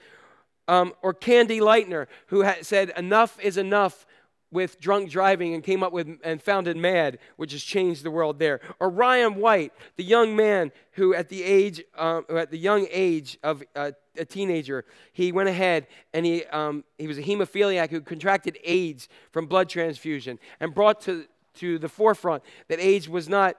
Um, 0.70 0.94
or 1.02 1.14
Candy 1.14 1.62
Lightner, 1.62 2.08
who 2.28 2.44
ha- 2.44 2.58
said, 2.62 2.92
enough 2.98 3.40
is 3.40 3.56
enough 3.56 4.06
with 4.52 4.80
drunk 4.80 5.10
driving 5.10 5.54
and 5.54 5.64
came 5.64 5.84
up 5.84 5.92
with 5.92 6.20
and 6.24 6.42
founded 6.42 6.78
MADD, 6.78 7.18
which 7.36 7.52
has 7.52 7.64
changed 7.64 8.04
the 8.04 8.12
world 8.12 8.40
there. 8.40 8.60
Or 8.80 8.90
Ryan 8.90 9.36
White, 9.36 9.74
the 9.98 10.04
young 10.04 10.36
man 10.36 10.72
who, 10.92 11.14
at 11.14 11.30
the 11.30 11.44
age, 11.44 11.84
um, 11.98 12.26
at 12.30 12.52
the 12.52 12.58
young 12.58 12.88
age 12.92 13.38
of 13.44 13.64
uh, 13.76 13.92
a 14.18 14.26
teenager, 14.26 14.86
he 15.14 15.32
went 15.32 15.50
ahead 15.50 15.88
and 16.14 16.26
he 16.26 16.46
um, 16.46 16.84
he 16.98 17.08
was 17.08 17.18
a 17.18 17.24
hemophiliac 17.24 17.90
who 17.90 18.02
contracted 18.02 18.58
AIDS 18.64 19.10
from 19.32 19.48
blood 19.48 19.70
transfusion 19.70 20.40
and 20.60 20.74
brought 20.74 21.02
to 21.02 21.26
to 21.56 21.80
the 21.80 21.90
forefront 21.90 22.44
that 22.68 22.80
AIDS 22.80 23.10
was 23.10 23.28
not 23.28 23.58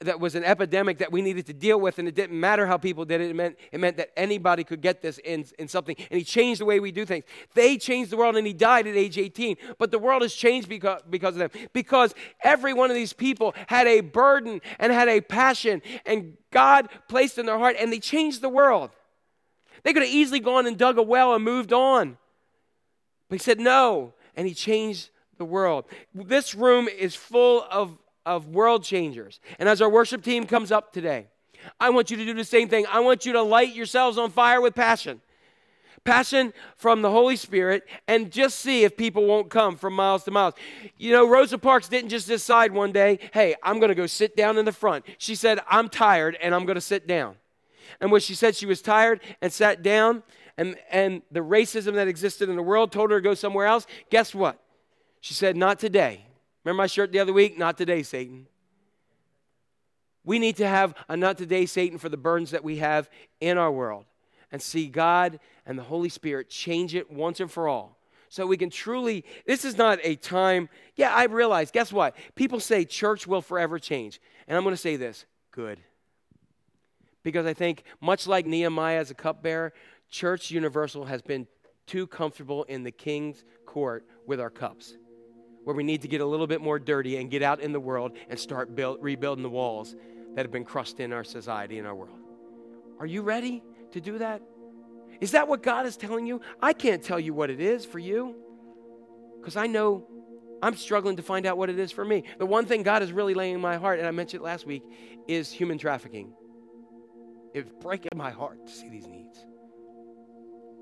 that 0.00 0.20
was 0.20 0.34
an 0.34 0.44
epidemic 0.44 0.98
that 0.98 1.10
we 1.10 1.22
needed 1.22 1.46
to 1.46 1.54
deal 1.54 1.80
with, 1.80 1.98
and 1.98 2.06
it 2.06 2.14
didn't 2.14 2.38
matter 2.38 2.66
how 2.66 2.76
people 2.76 3.06
did 3.06 3.22
it. 3.22 3.30
It 3.30 3.36
meant, 3.36 3.56
it 3.72 3.80
meant 3.80 3.96
that 3.96 4.10
anybody 4.16 4.62
could 4.62 4.82
get 4.82 5.00
this 5.00 5.18
in, 5.18 5.46
in 5.58 5.68
something. 5.68 5.96
And 6.10 6.18
he 6.18 6.24
changed 6.24 6.60
the 6.60 6.66
way 6.66 6.80
we 6.80 6.92
do 6.92 7.06
things. 7.06 7.24
They 7.54 7.78
changed 7.78 8.10
the 8.10 8.18
world, 8.18 8.36
and 8.36 8.46
he 8.46 8.52
died 8.52 8.86
at 8.86 8.94
age 8.94 9.16
18. 9.16 9.56
But 9.78 9.90
the 9.90 9.98
world 9.98 10.20
has 10.20 10.34
changed 10.34 10.68
because, 10.68 11.00
because 11.08 11.36
of 11.36 11.38
them. 11.38 11.68
Because 11.72 12.14
every 12.42 12.74
one 12.74 12.90
of 12.90 12.94
these 12.94 13.14
people 13.14 13.54
had 13.68 13.86
a 13.86 14.00
burden 14.02 14.60
and 14.78 14.92
had 14.92 15.08
a 15.08 15.22
passion, 15.22 15.80
and 16.04 16.36
God 16.50 16.90
placed 17.08 17.38
in 17.38 17.46
their 17.46 17.58
heart, 17.58 17.76
and 17.78 17.90
they 17.90 18.00
changed 18.00 18.42
the 18.42 18.50
world. 18.50 18.90
They 19.82 19.94
could 19.94 20.02
have 20.02 20.12
easily 20.12 20.40
gone 20.40 20.66
and 20.66 20.76
dug 20.76 20.98
a 20.98 21.02
well 21.02 21.34
and 21.34 21.42
moved 21.42 21.72
on. 21.72 22.18
But 23.30 23.36
he 23.36 23.42
said 23.42 23.60
no, 23.60 24.12
and 24.36 24.46
he 24.46 24.52
changed 24.52 25.08
the 25.38 25.44
world. 25.44 25.86
This 26.14 26.54
room 26.54 26.86
is 26.86 27.14
full 27.14 27.64
of 27.70 27.96
of 28.26 28.48
world 28.48 28.82
changers. 28.84 29.40
And 29.58 29.68
as 29.68 29.80
our 29.80 29.88
worship 29.88 30.22
team 30.22 30.44
comes 30.44 30.70
up 30.70 30.92
today, 30.92 31.28
I 31.80 31.90
want 31.90 32.10
you 32.10 32.16
to 32.18 32.24
do 32.24 32.34
the 32.34 32.44
same 32.44 32.68
thing. 32.68 32.84
I 32.90 33.00
want 33.00 33.24
you 33.24 33.32
to 33.32 33.42
light 33.42 33.74
yourselves 33.74 34.18
on 34.18 34.30
fire 34.30 34.60
with 34.60 34.74
passion. 34.74 35.22
Passion 36.04 36.52
from 36.76 37.02
the 37.02 37.10
Holy 37.10 37.34
Spirit, 37.34 37.84
and 38.06 38.30
just 38.30 38.60
see 38.60 38.84
if 38.84 38.96
people 38.96 39.24
won't 39.24 39.50
come 39.50 39.76
from 39.76 39.94
miles 39.94 40.22
to 40.24 40.30
miles. 40.30 40.54
You 40.96 41.10
know, 41.10 41.28
Rosa 41.28 41.58
Parks 41.58 41.88
didn't 41.88 42.10
just 42.10 42.28
decide 42.28 42.72
one 42.72 42.92
day, 42.92 43.18
hey, 43.32 43.56
I'm 43.62 43.80
going 43.80 43.88
to 43.88 43.94
go 43.94 44.06
sit 44.06 44.36
down 44.36 44.56
in 44.56 44.64
the 44.64 44.72
front. 44.72 45.04
She 45.18 45.34
said, 45.34 45.58
I'm 45.68 45.88
tired 45.88 46.36
and 46.40 46.54
I'm 46.54 46.64
going 46.64 46.76
to 46.76 46.80
sit 46.80 47.08
down. 47.08 47.36
And 48.00 48.12
when 48.12 48.20
she 48.20 48.34
said 48.34 48.54
she 48.54 48.66
was 48.66 48.82
tired 48.82 49.20
and 49.40 49.52
sat 49.52 49.82
down, 49.82 50.22
and, 50.58 50.76
and 50.90 51.22
the 51.30 51.40
racism 51.40 51.94
that 51.94 52.08
existed 52.08 52.48
in 52.48 52.56
the 52.56 52.62
world 52.62 52.92
told 52.92 53.10
her 53.10 53.18
to 53.18 53.22
go 53.22 53.34
somewhere 53.34 53.66
else, 53.66 53.86
guess 54.10 54.34
what? 54.34 54.60
She 55.20 55.34
said, 55.34 55.56
Not 55.56 55.78
today. 55.78 56.26
Remember 56.66 56.82
my 56.82 56.88
shirt 56.88 57.12
the 57.12 57.20
other 57.20 57.32
week? 57.32 57.56
Not 57.56 57.78
today, 57.78 58.02
Satan. 58.02 58.48
We 60.24 60.40
need 60.40 60.56
to 60.56 60.66
have 60.66 60.96
a 61.08 61.16
not 61.16 61.38
today, 61.38 61.64
Satan, 61.64 61.96
for 61.96 62.08
the 62.08 62.16
burdens 62.16 62.50
that 62.50 62.64
we 62.64 62.78
have 62.78 63.08
in 63.40 63.56
our 63.56 63.70
world 63.70 64.04
and 64.50 64.60
see 64.60 64.88
God 64.88 65.38
and 65.64 65.78
the 65.78 65.84
Holy 65.84 66.08
Spirit 66.08 66.50
change 66.50 66.96
it 66.96 67.08
once 67.08 67.38
and 67.38 67.48
for 67.48 67.68
all. 67.68 67.96
So 68.30 68.48
we 68.48 68.56
can 68.56 68.68
truly, 68.68 69.24
this 69.46 69.64
is 69.64 69.78
not 69.78 70.00
a 70.02 70.16
time, 70.16 70.68
yeah, 70.96 71.14
I 71.14 71.26
realize, 71.26 71.70
guess 71.70 71.92
what? 71.92 72.16
People 72.34 72.58
say 72.58 72.84
church 72.84 73.28
will 73.28 73.42
forever 73.42 73.78
change. 73.78 74.20
And 74.48 74.58
I'm 74.58 74.64
going 74.64 74.74
to 74.74 74.76
say 74.76 74.96
this 74.96 75.24
good. 75.52 75.78
Because 77.22 77.46
I 77.46 77.54
think, 77.54 77.84
much 78.00 78.26
like 78.26 78.44
Nehemiah 78.44 78.98
as 78.98 79.12
a 79.12 79.14
cupbearer, 79.14 79.72
Church 80.10 80.50
Universal 80.50 81.04
has 81.04 81.22
been 81.22 81.46
too 81.86 82.08
comfortable 82.08 82.64
in 82.64 82.82
the 82.82 82.90
king's 82.90 83.44
court 83.66 84.04
with 84.26 84.40
our 84.40 84.50
cups 84.50 84.96
where 85.66 85.74
we 85.74 85.82
need 85.82 86.00
to 86.02 86.06
get 86.06 86.20
a 86.20 86.24
little 86.24 86.46
bit 86.46 86.60
more 86.60 86.78
dirty 86.78 87.16
and 87.16 87.28
get 87.28 87.42
out 87.42 87.58
in 87.58 87.72
the 87.72 87.80
world 87.80 88.12
and 88.30 88.38
start 88.38 88.76
build, 88.76 88.98
rebuilding 89.02 89.42
the 89.42 89.50
walls 89.50 89.96
that 90.36 90.44
have 90.44 90.52
been 90.52 90.64
crushed 90.64 91.00
in 91.00 91.12
our 91.12 91.24
society 91.24 91.76
and 91.78 91.88
our 91.88 91.94
world. 91.94 92.20
Are 93.00 93.06
you 93.06 93.22
ready 93.22 93.64
to 93.90 94.00
do 94.00 94.18
that? 94.18 94.42
Is 95.20 95.32
that 95.32 95.48
what 95.48 95.64
God 95.64 95.84
is 95.84 95.96
telling 95.96 96.24
you? 96.24 96.40
I 96.62 96.72
can't 96.72 97.02
tell 97.02 97.18
you 97.18 97.34
what 97.34 97.50
it 97.50 97.58
is 97.60 97.84
for 97.84 97.98
you 97.98 98.36
because 99.40 99.56
I 99.56 99.66
know 99.66 100.06
I'm 100.62 100.76
struggling 100.76 101.16
to 101.16 101.22
find 101.22 101.46
out 101.46 101.58
what 101.58 101.68
it 101.68 101.80
is 101.80 101.90
for 101.90 102.04
me. 102.04 102.22
The 102.38 102.46
one 102.46 102.66
thing 102.66 102.84
God 102.84 103.02
is 103.02 103.10
really 103.10 103.34
laying 103.34 103.56
in 103.56 103.60
my 103.60 103.76
heart, 103.76 103.98
and 103.98 104.06
I 104.06 104.12
mentioned 104.12 104.44
last 104.44 104.66
week, 104.66 104.84
is 105.26 105.50
human 105.50 105.78
trafficking. 105.78 106.32
It's 107.54 107.68
breaking 107.80 108.12
my 108.14 108.30
heart 108.30 108.64
to 108.68 108.72
see 108.72 108.88
these 108.88 109.08
needs 109.08 109.44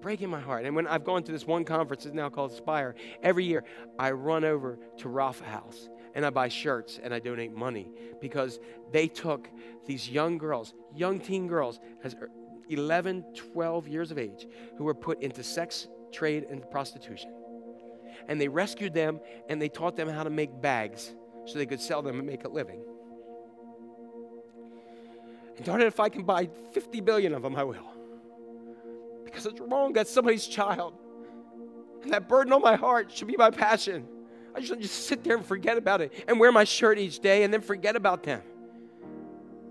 breaking 0.04 0.28
my 0.28 0.38
heart. 0.38 0.66
And 0.66 0.76
when 0.76 0.86
I've 0.86 1.02
gone 1.02 1.22
to 1.22 1.32
this 1.32 1.46
one 1.46 1.64
conference, 1.64 2.04
it's 2.04 2.14
now 2.14 2.28
called 2.28 2.52
Aspire, 2.52 2.94
every 3.22 3.46
year 3.46 3.64
I 3.98 4.10
run 4.10 4.44
over 4.44 4.78
to 4.98 5.08
Rapha 5.08 5.44
House 5.44 5.88
and 6.14 6.26
I 6.26 6.30
buy 6.30 6.48
shirts 6.48 7.00
and 7.02 7.14
I 7.14 7.20
donate 7.20 7.56
money 7.56 7.90
because 8.20 8.60
they 8.92 9.08
took 9.08 9.48
these 9.86 10.10
young 10.10 10.36
girls, 10.36 10.74
young 10.94 11.18
teen 11.18 11.48
girls, 11.48 11.80
as 12.04 12.12
er, 12.20 12.30
11, 12.68 13.24
12 13.34 13.88
years 13.88 14.10
of 14.10 14.18
age, 14.18 14.46
who 14.76 14.84
were 14.84 14.94
put 14.94 15.22
into 15.22 15.42
sex 15.42 15.88
trade 16.12 16.44
and 16.50 16.70
prostitution. 16.70 17.32
And 18.28 18.38
they 18.38 18.48
rescued 18.48 18.92
them 18.92 19.20
and 19.48 19.60
they 19.60 19.70
taught 19.70 19.96
them 19.96 20.10
how 20.10 20.22
to 20.22 20.30
make 20.30 20.60
bags 20.60 21.14
so 21.46 21.56
they 21.56 21.66
could 21.66 21.80
sell 21.80 22.02
them 22.02 22.18
and 22.18 22.26
make 22.26 22.44
a 22.44 22.48
living. 22.48 22.82
And 25.56 25.64
darn 25.64 25.80
it, 25.80 25.86
if 25.86 25.98
I 25.98 26.10
can 26.10 26.24
buy 26.24 26.50
50 26.72 27.00
billion 27.00 27.32
of 27.32 27.40
them, 27.40 27.56
I 27.56 27.64
will 27.64 27.93
because 29.34 29.46
it's 29.46 29.60
wrong. 29.60 29.92
That's 29.92 30.10
somebody's 30.10 30.46
child. 30.46 30.94
And 32.04 32.12
that 32.12 32.28
burden 32.28 32.52
on 32.52 32.62
my 32.62 32.76
heart 32.76 33.10
should 33.10 33.26
be 33.26 33.36
my 33.36 33.50
passion. 33.50 34.06
I 34.54 34.60
just 34.60 34.80
just 34.80 35.06
sit 35.06 35.24
there 35.24 35.36
and 35.36 35.44
forget 35.44 35.76
about 35.76 36.00
it 36.00 36.12
and 36.28 36.38
wear 36.38 36.52
my 36.52 36.62
shirt 36.62 36.98
each 36.98 37.18
day 37.18 37.42
and 37.42 37.52
then 37.52 37.60
forget 37.60 37.96
about 37.96 38.22
them. 38.22 38.40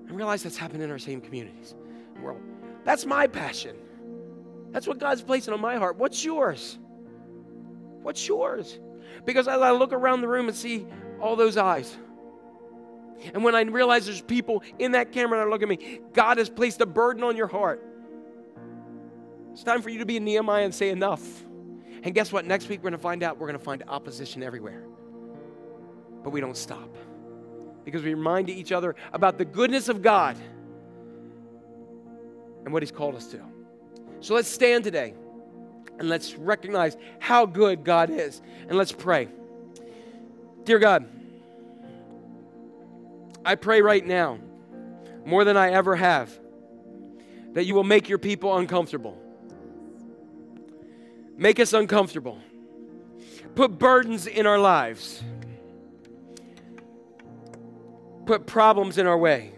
And 0.08 0.18
realize 0.18 0.44
that's 0.44 0.58
happening 0.58 0.82
in 0.82 0.92
our 0.92 1.00
same 1.00 1.22
communities. 1.22 1.76
World. 2.22 2.42
That's 2.84 3.06
my 3.06 3.28
passion. 3.28 3.78
That's 4.72 4.86
what 4.86 4.98
God's 4.98 5.22
placing 5.22 5.54
on 5.54 5.62
my 5.62 5.78
heart. 5.78 5.98
What's 5.98 6.26
yours? 6.26 6.78
What's 8.02 8.28
yours? 8.28 8.80
Because 9.24 9.48
as 9.48 9.62
I 9.62 9.72
look 9.72 9.94
around 9.94 10.20
the 10.22 10.28
room 10.28 10.50
and 10.50 10.58
see 10.58 10.86
all 11.22 11.38
those 11.38 11.56
eyes, 11.56 11.96
and 13.34 13.44
when 13.46 13.56
I 13.56 13.62
realize 13.62 14.06
there's 14.06 14.22
people 14.22 14.64
in 14.80 14.92
that 14.92 15.14
camera 15.14 15.38
that 15.38 15.48
are 15.48 15.50
looking 15.50 15.72
at 15.72 15.80
me, 15.80 16.00
God 16.12 16.38
has 16.40 16.50
placed 16.50 16.82
a 16.82 16.86
burden 16.86 17.24
on 17.24 17.38
your 17.38 17.48
heart. 17.48 17.93
It's 19.54 19.64
time 19.64 19.84
for 19.84 19.90
you 19.90 20.00
to 20.00 20.06
be 20.06 20.18
a 20.18 20.20
Nehemiah 20.20 20.66
and 20.66 20.74
say 20.74 20.90
enough. 20.90 21.22
And 22.04 22.14
guess 22.14 22.32
what? 22.32 22.46
Next 22.46 22.68
week 22.68 22.80
we're 22.80 22.90
going 22.90 23.00
to 23.00 23.04
find 23.04 23.22
out 23.22 23.38
we're 23.38 23.48
going 23.48 23.60
to 23.60 23.64
find 23.64 23.84
opposition 23.88 24.42
everywhere. 24.42 24.84
But 26.24 26.32
we 26.32 26.42
don't 26.42 26.58
stop 26.58 26.90
because 27.86 28.04
we 28.04 28.14
remind 28.14 28.50
each 28.50 28.72
other 28.72 28.96
about 29.14 29.38
the 29.38 29.46
goodness 29.46 29.90
of 29.90 30.02
God 30.02 30.38
and 32.64 32.74
what 32.74 32.82
He's 32.82 32.92
called 32.92 33.16
us 33.16 33.28
to. 33.28 33.42
So 34.22 34.34
let's 34.34 34.48
stand 34.48 34.84
today 34.84 35.14
and 36.00 36.10
let's 36.10 36.34
recognize 36.36 36.98
how 37.20 37.46
good 37.46 37.84
God 37.84 38.10
is. 38.10 38.42
And 38.68 38.78
let's 38.78 38.92
pray. 38.92 39.30
Dear 40.64 40.80
God, 40.80 41.06
I 43.46 43.56
pray 43.56 43.82
right 43.82 44.06
now, 44.06 44.40
more 45.26 45.44
than 45.44 45.58
I 45.58 45.72
ever 45.72 45.96
have, 45.96 46.32
that 47.52 47.66
you 47.66 47.76
will 47.76 47.84
make 47.84 48.10
your 48.10 48.18
people 48.18 48.58
uncomfortable. 48.58 49.23
Make 51.38 51.60
us 51.60 51.74
uncomfortable. 51.74 52.40
Put 53.56 53.78
burdens 53.78 54.28
in 54.28 54.46
our 54.46 54.60
lives. 54.60 55.24
Put 58.26 58.46
problems 58.46 58.98
in 58.98 59.08
our 59.08 59.18
way. 59.18 59.52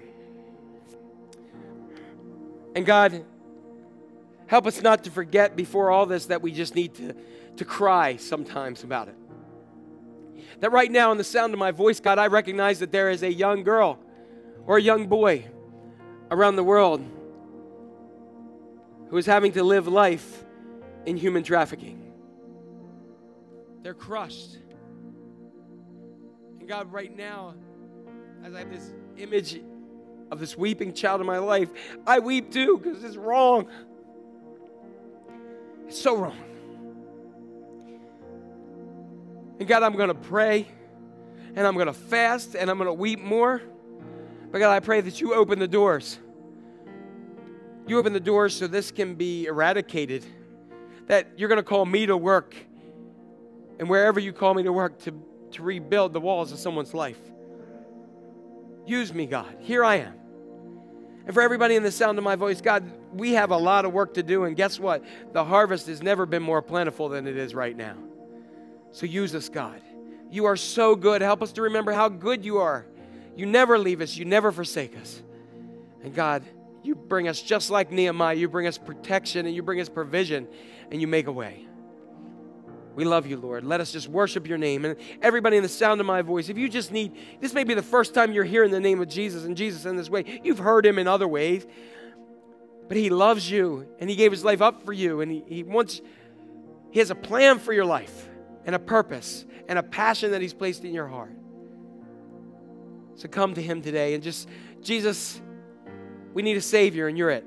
And 2.76 2.85
God, 2.85 3.23
help 4.47 4.68
us 4.68 4.81
not 4.81 5.03
to 5.06 5.11
forget 5.11 5.56
before 5.56 5.91
all 5.91 6.06
this 6.06 6.26
that 6.27 6.41
we 6.41 6.52
just 6.52 6.76
need 6.76 6.93
to, 6.95 7.15
to 7.57 7.65
cry 7.65 8.18
sometimes 8.18 8.84
about 8.84 9.07
it. 9.07 9.15
That 10.61 10.72
right 10.72 10.91
now, 10.91 11.11
in 11.11 11.18
the 11.18 11.23
sound 11.23 11.53
of 11.53 11.60
my 11.60 11.72
voice, 11.72 11.99
God, 11.99 12.18
I 12.18 12.27
recognize 12.27 12.80
that 12.80 12.91
there 12.91 13.10
is 13.10 13.23
a 13.23 13.31
young 13.31 13.64
girl 13.64 13.99
or 14.65 14.77
a 14.77 14.81
young 14.81 15.07
boy 15.07 15.45
around 16.31 16.56
the 16.56 16.64
world 16.64 17.03
who 19.10 19.18
is 19.18 19.26
having 19.26 19.52
to 19.53 19.64
live 19.64 19.88
life 19.88 20.44
in 21.06 21.18
human 21.18 21.44
trafficking. 21.44 22.14
They're 23.84 23.94
crushed. 23.94 24.57
And 26.60 26.68
God, 26.68 26.91
right 26.91 27.15
now, 27.15 27.53
as 28.44 28.53
I 28.53 28.60
have 28.60 28.72
this 28.72 28.94
image 29.18 29.61
of 30.32 30.40
this 30.40 30.57
weeping 30.57 30.94
child 30.94 31.22
in 31.22 31.27
my 31.27 31.38
life, 31.38 31.69
I 32.07 32.19
weep 32.19 32.52
too 32.52 32.80
because 32.82 33.03
it's 33.03 33.15
wrong. 33.15 33.68
It's 35.88 36.02
so 36.02 36.18
wrong. 36.18 36.38
And 39.60 39.68
God, 39.68 39.84
I'm 39.84 39.95
going 39.95 40.10
to 40.10 40.15
pray 40.15 40.68
and 41.56 41.65
I'm 41.65 41.76
going 41.76 41.88
to 41.88 41.94
fast 41.94 42.56
and 42.56 42.69
I'm 42.69 42.77
going 42.77 42.88
to 42.88 42.94
weep 42.94 43.19
more. 43.22 43.61
But 44.52 44.60
God, 44.60 44.72
I 44.72 44.80
pray 44.80 45.02
that 45.02 45.22
you 45.22 45.34
open 45.34 45.60
the 45.60 45.68
doors. 45.68 46.18
You 47.88 47.99
open 47.99 48.14
the 48.14 48.19
doors 48.19 48.56
so 48.56 48.68
this 48.68 48.91
can 48.91 49.15
be 49.15 49.45
eradicated. 49.45 50.26
That 51.07 51.27
you're 51.38 51.49
going 51.49 51.57
to 51.57 51.64
call 51.64 51.86
me 51.86 52.06
to 52.06 52.18
work. 52.18 52.56
And 53.80 53.90
wherever 53.90 54.19
you 54.19 54.34
call 54.34 54.53
me 54.53 54.64
to 54.64 54.72
work, 54.72 54.99
to, 55.03 55.14
to 55.52 55.64
rebuild 55.64 56.14
the 56.14 56.22
walls 56.22 56.52
of 56.52 56.60
someone's 56.60 56.94
life. 56.94 57.19
Use 58.86 59.14
me, 59.14 59.26
God. 59.26 59.57
Here 59.60 59.84
I 59.84 59.95
am. 59.95 60.14
And 61.26 61.34
for 61.34 61.41
everybody 61.41 61.76
in 61.76 61.84
the 61.84 61.91
sound 61.91 62.18
of 62.18 62.23
my 62.23 62.36
voice, 62.36 62.61
God, 62.61 62.90
we 63.14 63.34
have 63.34 63.52
a 63.52 63.57
lot 63.57 63.86
of 63.86 63.94
work 63.94 64.14
to 64.14 64.23
do. 64.23 64.44
And 64.44 64.56
guess 64.56 64.80
what? 64.80 65.03
The 65.34 65.44
harvest 65.44 65.88
has 65.88 66.03
never 66.03 66.26
been 66.26 66.44
more 66.44 66.61
plentiful 66.61 67.10
than 67.10 67.27
it 67.27 67.36
is 67.36 67.56
right 67.56 67.76
now. 67.76 67.95
So 68.91 69.06
use 69.06 69.34
us, 69.34 69.49
God. 69.49 69.82
You 70.30 70.45
are 70.45 70.56
so 70.56 70.95
good. 70.95 71.22
Help 71.22 71.41
us 71.41 71.52
to 71.53 71.64
remember 71.64 71.91
how 71.94 72.10
good 72.10 72.45
you 72.45 72.57
are. 72.57 72.86
You 73.36 73.45
never 73.45 73.77
leave 73.77 74.02
us, 74.02 74.15
you 74.15 74.23
never 74.23 74.52
forsake 74.52 74.98
us. 74.98 75.22
And 76.03 76.14
God, 76.14 76.44
you 76.84 76.95
bring 76.95 77.27
us 77.27 77.41
just 77.41 77.69
like 77.69 77.91
Nehemiah. 77.91 78.36
You 78.36 78.48
bring 78.48 78.68
us 78.68 78.77
protection 78.77 79.45
and 79.45 79.56
you 79.56 79.64
bring 79.64 79.82
us 79.82 79.90
provision 79.90 80.48
and 80.91 81.02
you 81.02 81.07
make 81.07 81.28
a 81.28 81.32
way. 81.32 81.66
We 82.95 83.03
love 83.03 83.28
you, 83.28 83.36
Lord. 83.38 83.66
Let 83.66 83.82
us 83.82 83.91
just 83.91 84.07
worship 84.07 84.48
your 84.48 84.57
name. 84.57 84.86
And 84.86 84.95
everybody 85.22 85.57
in 85.57 85.64
the 85.64 85.70
sound 85.70 85.99
of 85.99 86.07
my 86.07 86.22
voice, 86.22 86.48
if 86.48 86.57
you 86.57 86.70
just 86.70 86.91
need, 86.91 87.14
this 87.41 87.53
may 87.53 87.66
be 87.66 87.74
the 87.74 87.84
first 87.84 88.14
time 88.14 88.32
you're 88.32 88.45
hearing 88.45 88.72
the 88.72 88.80
name 88.80 89.02
of 89.02 89.10
Jesus 89.10 89.44
and 89.44 89.57
Jesus 89.57 89.86
in 89.86 89.98
this 89.98 90.10
way. 90.10 90.40
You've 90.44 90.60
heard 90.60 90.86
him 90.86 90.98
in 90.98 91.07
other 91.07 91.28
ways, 91.28 91.66
but 92.88 92.95
he 92.95 93.10
loves 93.10 93.52
you 93.52 93.86
and 93.99 94.10
he 94.10 94.16
gave 94.16 94.32
his 94.32 94.45
life 94.45 94.62
up 94.62 94.84
for 94.84 94.94
you 94.94 95.20
and 95.20 95.30
he, 95.30 95.44
he 95.45 95.64
wants, 95.64 96.02
he 96.91 96.99
has 96.99 97.12
a 97.12 97.16
plan 97.16 97.60
for 97.60 97.74
your 97.74 97.86
life 97.86 98.30
and 98.66 98.76
a 98.76 98.80
purpose 98.80 99.45
and 99.68 99.78
a 99.78 99.84
passion 99.84 100.32
that 100.32 100.41
he's 100.41 100.53
placed 100.53 100.86
in 100.86 100.94
your 100.94 101.07
heart. 101.07 101.34
So 103.16 103.28
come 103.28 103.53
to 103.56 103.62
him 103.62 103.82
today 103.82 104.14
and 104.14 104.24
just, 104.24 104.48
Jesus, 104.82 105.41
we 106.34 106.44
need 106.44 106.56
a 106.56 106.62
Savior 106.62 107.07
and 107.07 107.18
you're 107.18 107.30
it. 107.30 107.45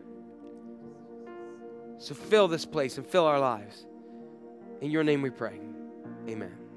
So 1.98 2.14
fill 2.14 2.48
this 2.48 2.64
place 2.64 2.96
and 2.96 3.06
fill 3.06 3.26
our 3.26 3.40
lives. 3.40 3.86
In 4.80 4.90
your 4.90 5.04
name 5.04 5.22
we 5.22 5.30
pray. 5.30 5.60
Amen. 6.28 6.67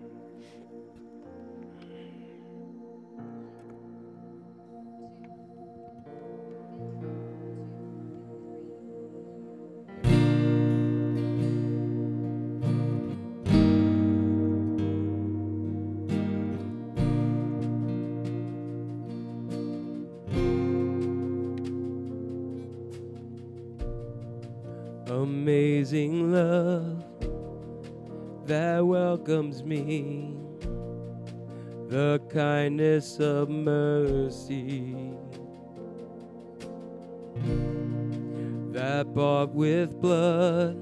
Welcomes 29.31 29.63
me, 29.63 30.35
the 31.87 32.19
kindness 32.29 33.17
of 33.19 33.49
mercy 33.49 35.13
that 38.71 39.13
bought 39.13 39.55
with 39.55 40.01
blood 40.01 40.75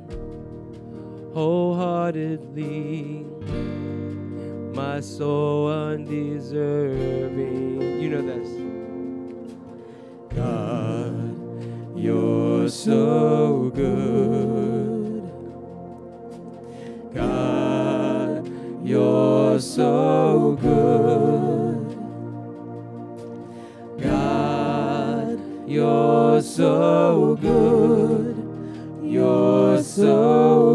wholeheartedly 1.34 3.26
my 4.74 5.00
soul 5.00 5.72
undeserving. 5.72 8.02
You 8.02 8.10
know 8.10 8.24
this. 8.24 8.50
God, 10.36 11.38
you're 11.96 12.68
so 12.70 13.70
good. 13.76 14.69
So 19.76 20.58
good. 20.62 21.86
God, 24.02 25.40
you're 25.70 26.42
so 26.42 27.38
good. 27.40 28.36
You're 29.04 29.84
so 29.84 30.69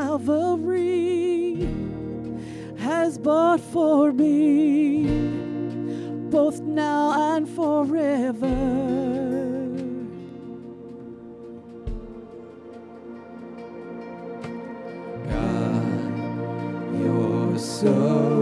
Calvary 0.00 1.68
has 2.78 3.18
bought 3.18 3.60
for 3.60 4.12
me, 4.12 5.04
both 6.30 6.60
now 6.60 7.34
and 7.34 7.46
forever. 7.46 8.80
So 17.58 18.39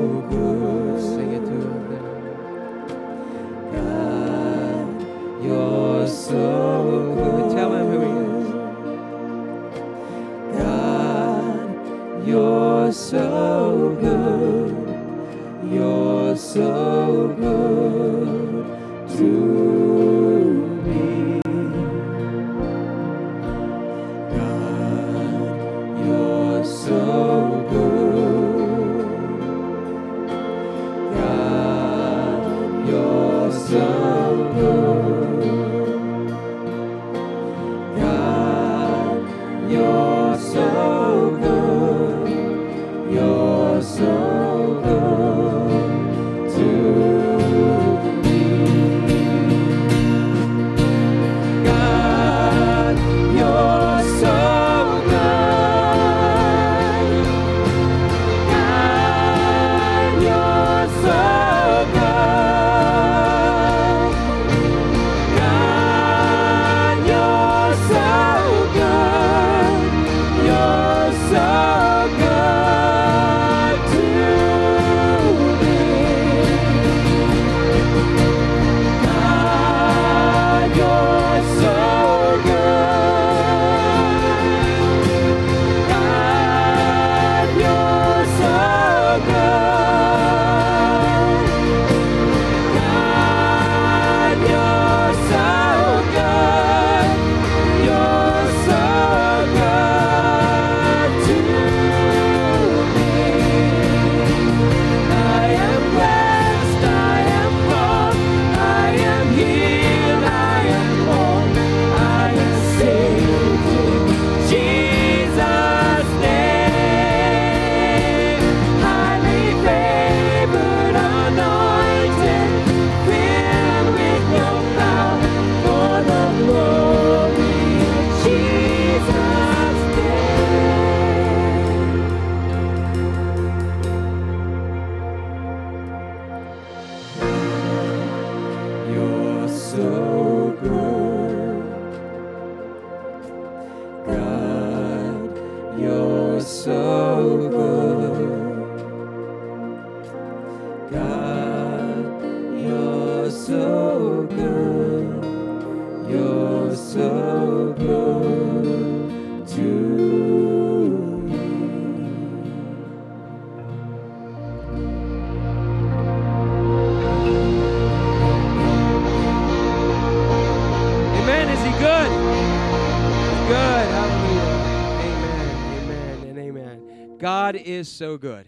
so 177.99 178.17
good. 178.17 178.47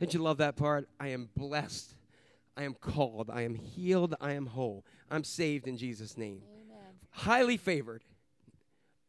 Didn't 0.00 0.14
you 0.14 0.20
love 0.20 0.38
that 0.38 0.56
part? 0.56 0.88
I 0.98 1.08
am 1.08 1.28
blessed. 1.36 1.94
I 2.56 2.62
am 2.62 2.72
called. 2.72 3.28
I 3.30 3.42
am 3.42 3.54
healed. 3.54 4.14
I 4.18 4.32
am 4.32 4.46
whole. 4.46 4.86
I'm 5.10 5.24
saved 5.24 5.68
in 5.68 5.76
Jesus' 5.76 6.16
name. 6.16 6.40
Highly 7.10 7.58
favored, 7.58 8.02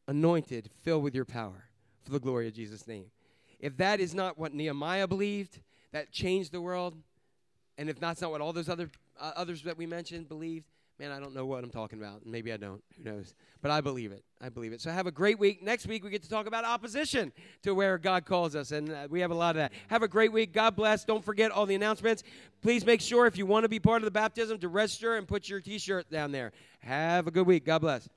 anointed, 0.05 0.69
filled 0.81 1.01
with 1.01 1.15
your 1.15 1.23
power 1.23 1.69
for 2.03 2.11
the 2.11 2.19
glory 2.19 2.49
of 2.49 2.53
Jesus' 2.53 2.85
name. 2.85 3.05
If 3.57 3.77
that 3.77 4.01
is 4.01 4.13
not 4.13 4.37
what 4.37 4.53
Nehemiah 4.53 5.07
believed, 5.07 5.61
that 5.93 6.11
changed 6.11 6.51
the 6.51 6.59
world, 6.59 6.97
and 7.77 7.89
if 7.89 8.01
that's 8.01 8.19
not 8.19 8.31
what 8.31 8.41
all 8.41 8.51
those 8.51 8.67
other 8.67 8.91
uh, 9.17 9.31
others 9.37 9.61
that 9.61 9.77
we 9.77 9.85
mentioned 9.85 10.27
believed, 10.27 10.65
man, 11.03 11.11
I 11.11 11.19
don't 11.19 11.35
know 11.35 11.45
what 11.45 11.65
I'm 11.65 11.69
talking 11.69 11.99
about. 11.99 12.25
Maybe 12.25 12.53
I 12.53 12.57
don't. 12.57 12.81
Who 12.97 13.03
knows? 13.03 13.35
But 13.61 13.71
I 13.71 13.81
believe 13.81 14.13
it. 14.13 14.23
I 14.41 14.47
believe 14.47 14.71
it. 14.71 14.79
So 14.79 14.89
have 14.89 15.05
a 15.05 15.11
great 15.11 15.37
week. 15.37 15.61
Next 15.61 15.85
week 15.85 16.01
we 16.01 16.09
get 16.09 16.23
to 16.23 16.29
talk 16.29 16.47
about 16.47 16.63
opposition 16.63 17.33
to 17.63 17.75
where 17.75 17.97
God 17.97 18.25
calls 18.25 18.55
us, 18.55 18.71
and 18.71 18.89
uh, 18.89 19.07
we 19.09 19.19
have 19.19 19.31
a 19.31 19.35
lot 19.35 19.51
of 19.51 19.57
that. 19.57 19.73
Have 19.89 20.01
a 20.01 20.07
great 20.07 20.31
week. 20.31 20.53
God 20.53 20.77
bless. 20.77 21.03
Don't 21.03 21.23
forget 21.23 21.51
all 21.51 21.65
the 21.65 21.75
announcements. 21.75 22.23
Please 22.61 22.85
make 22.85 23.01
sure 23.01 23.25
if 23.25 23.37
you 23.37 23.45
want 23.45 23.63
to 23.63 23.69
be 23.69 23.79
part 23.79 24.01
of 24.01 24.05
the 24.05 24.11
baptism 24.11 24.59
to 24.59 24.69
register 24.69 25.17
and 25.17 25.27
put 25.27 25.49
your 25.49 25.59
T-shirt 25.59 26.09
down 26.09 26.31
there. 26.31 26.53
Have 26.79 27.27
a 27.27 27.31
good 27.31 27.47
week. 27.47 27.65
God 27.65 27.79
bless. 27.79 28.07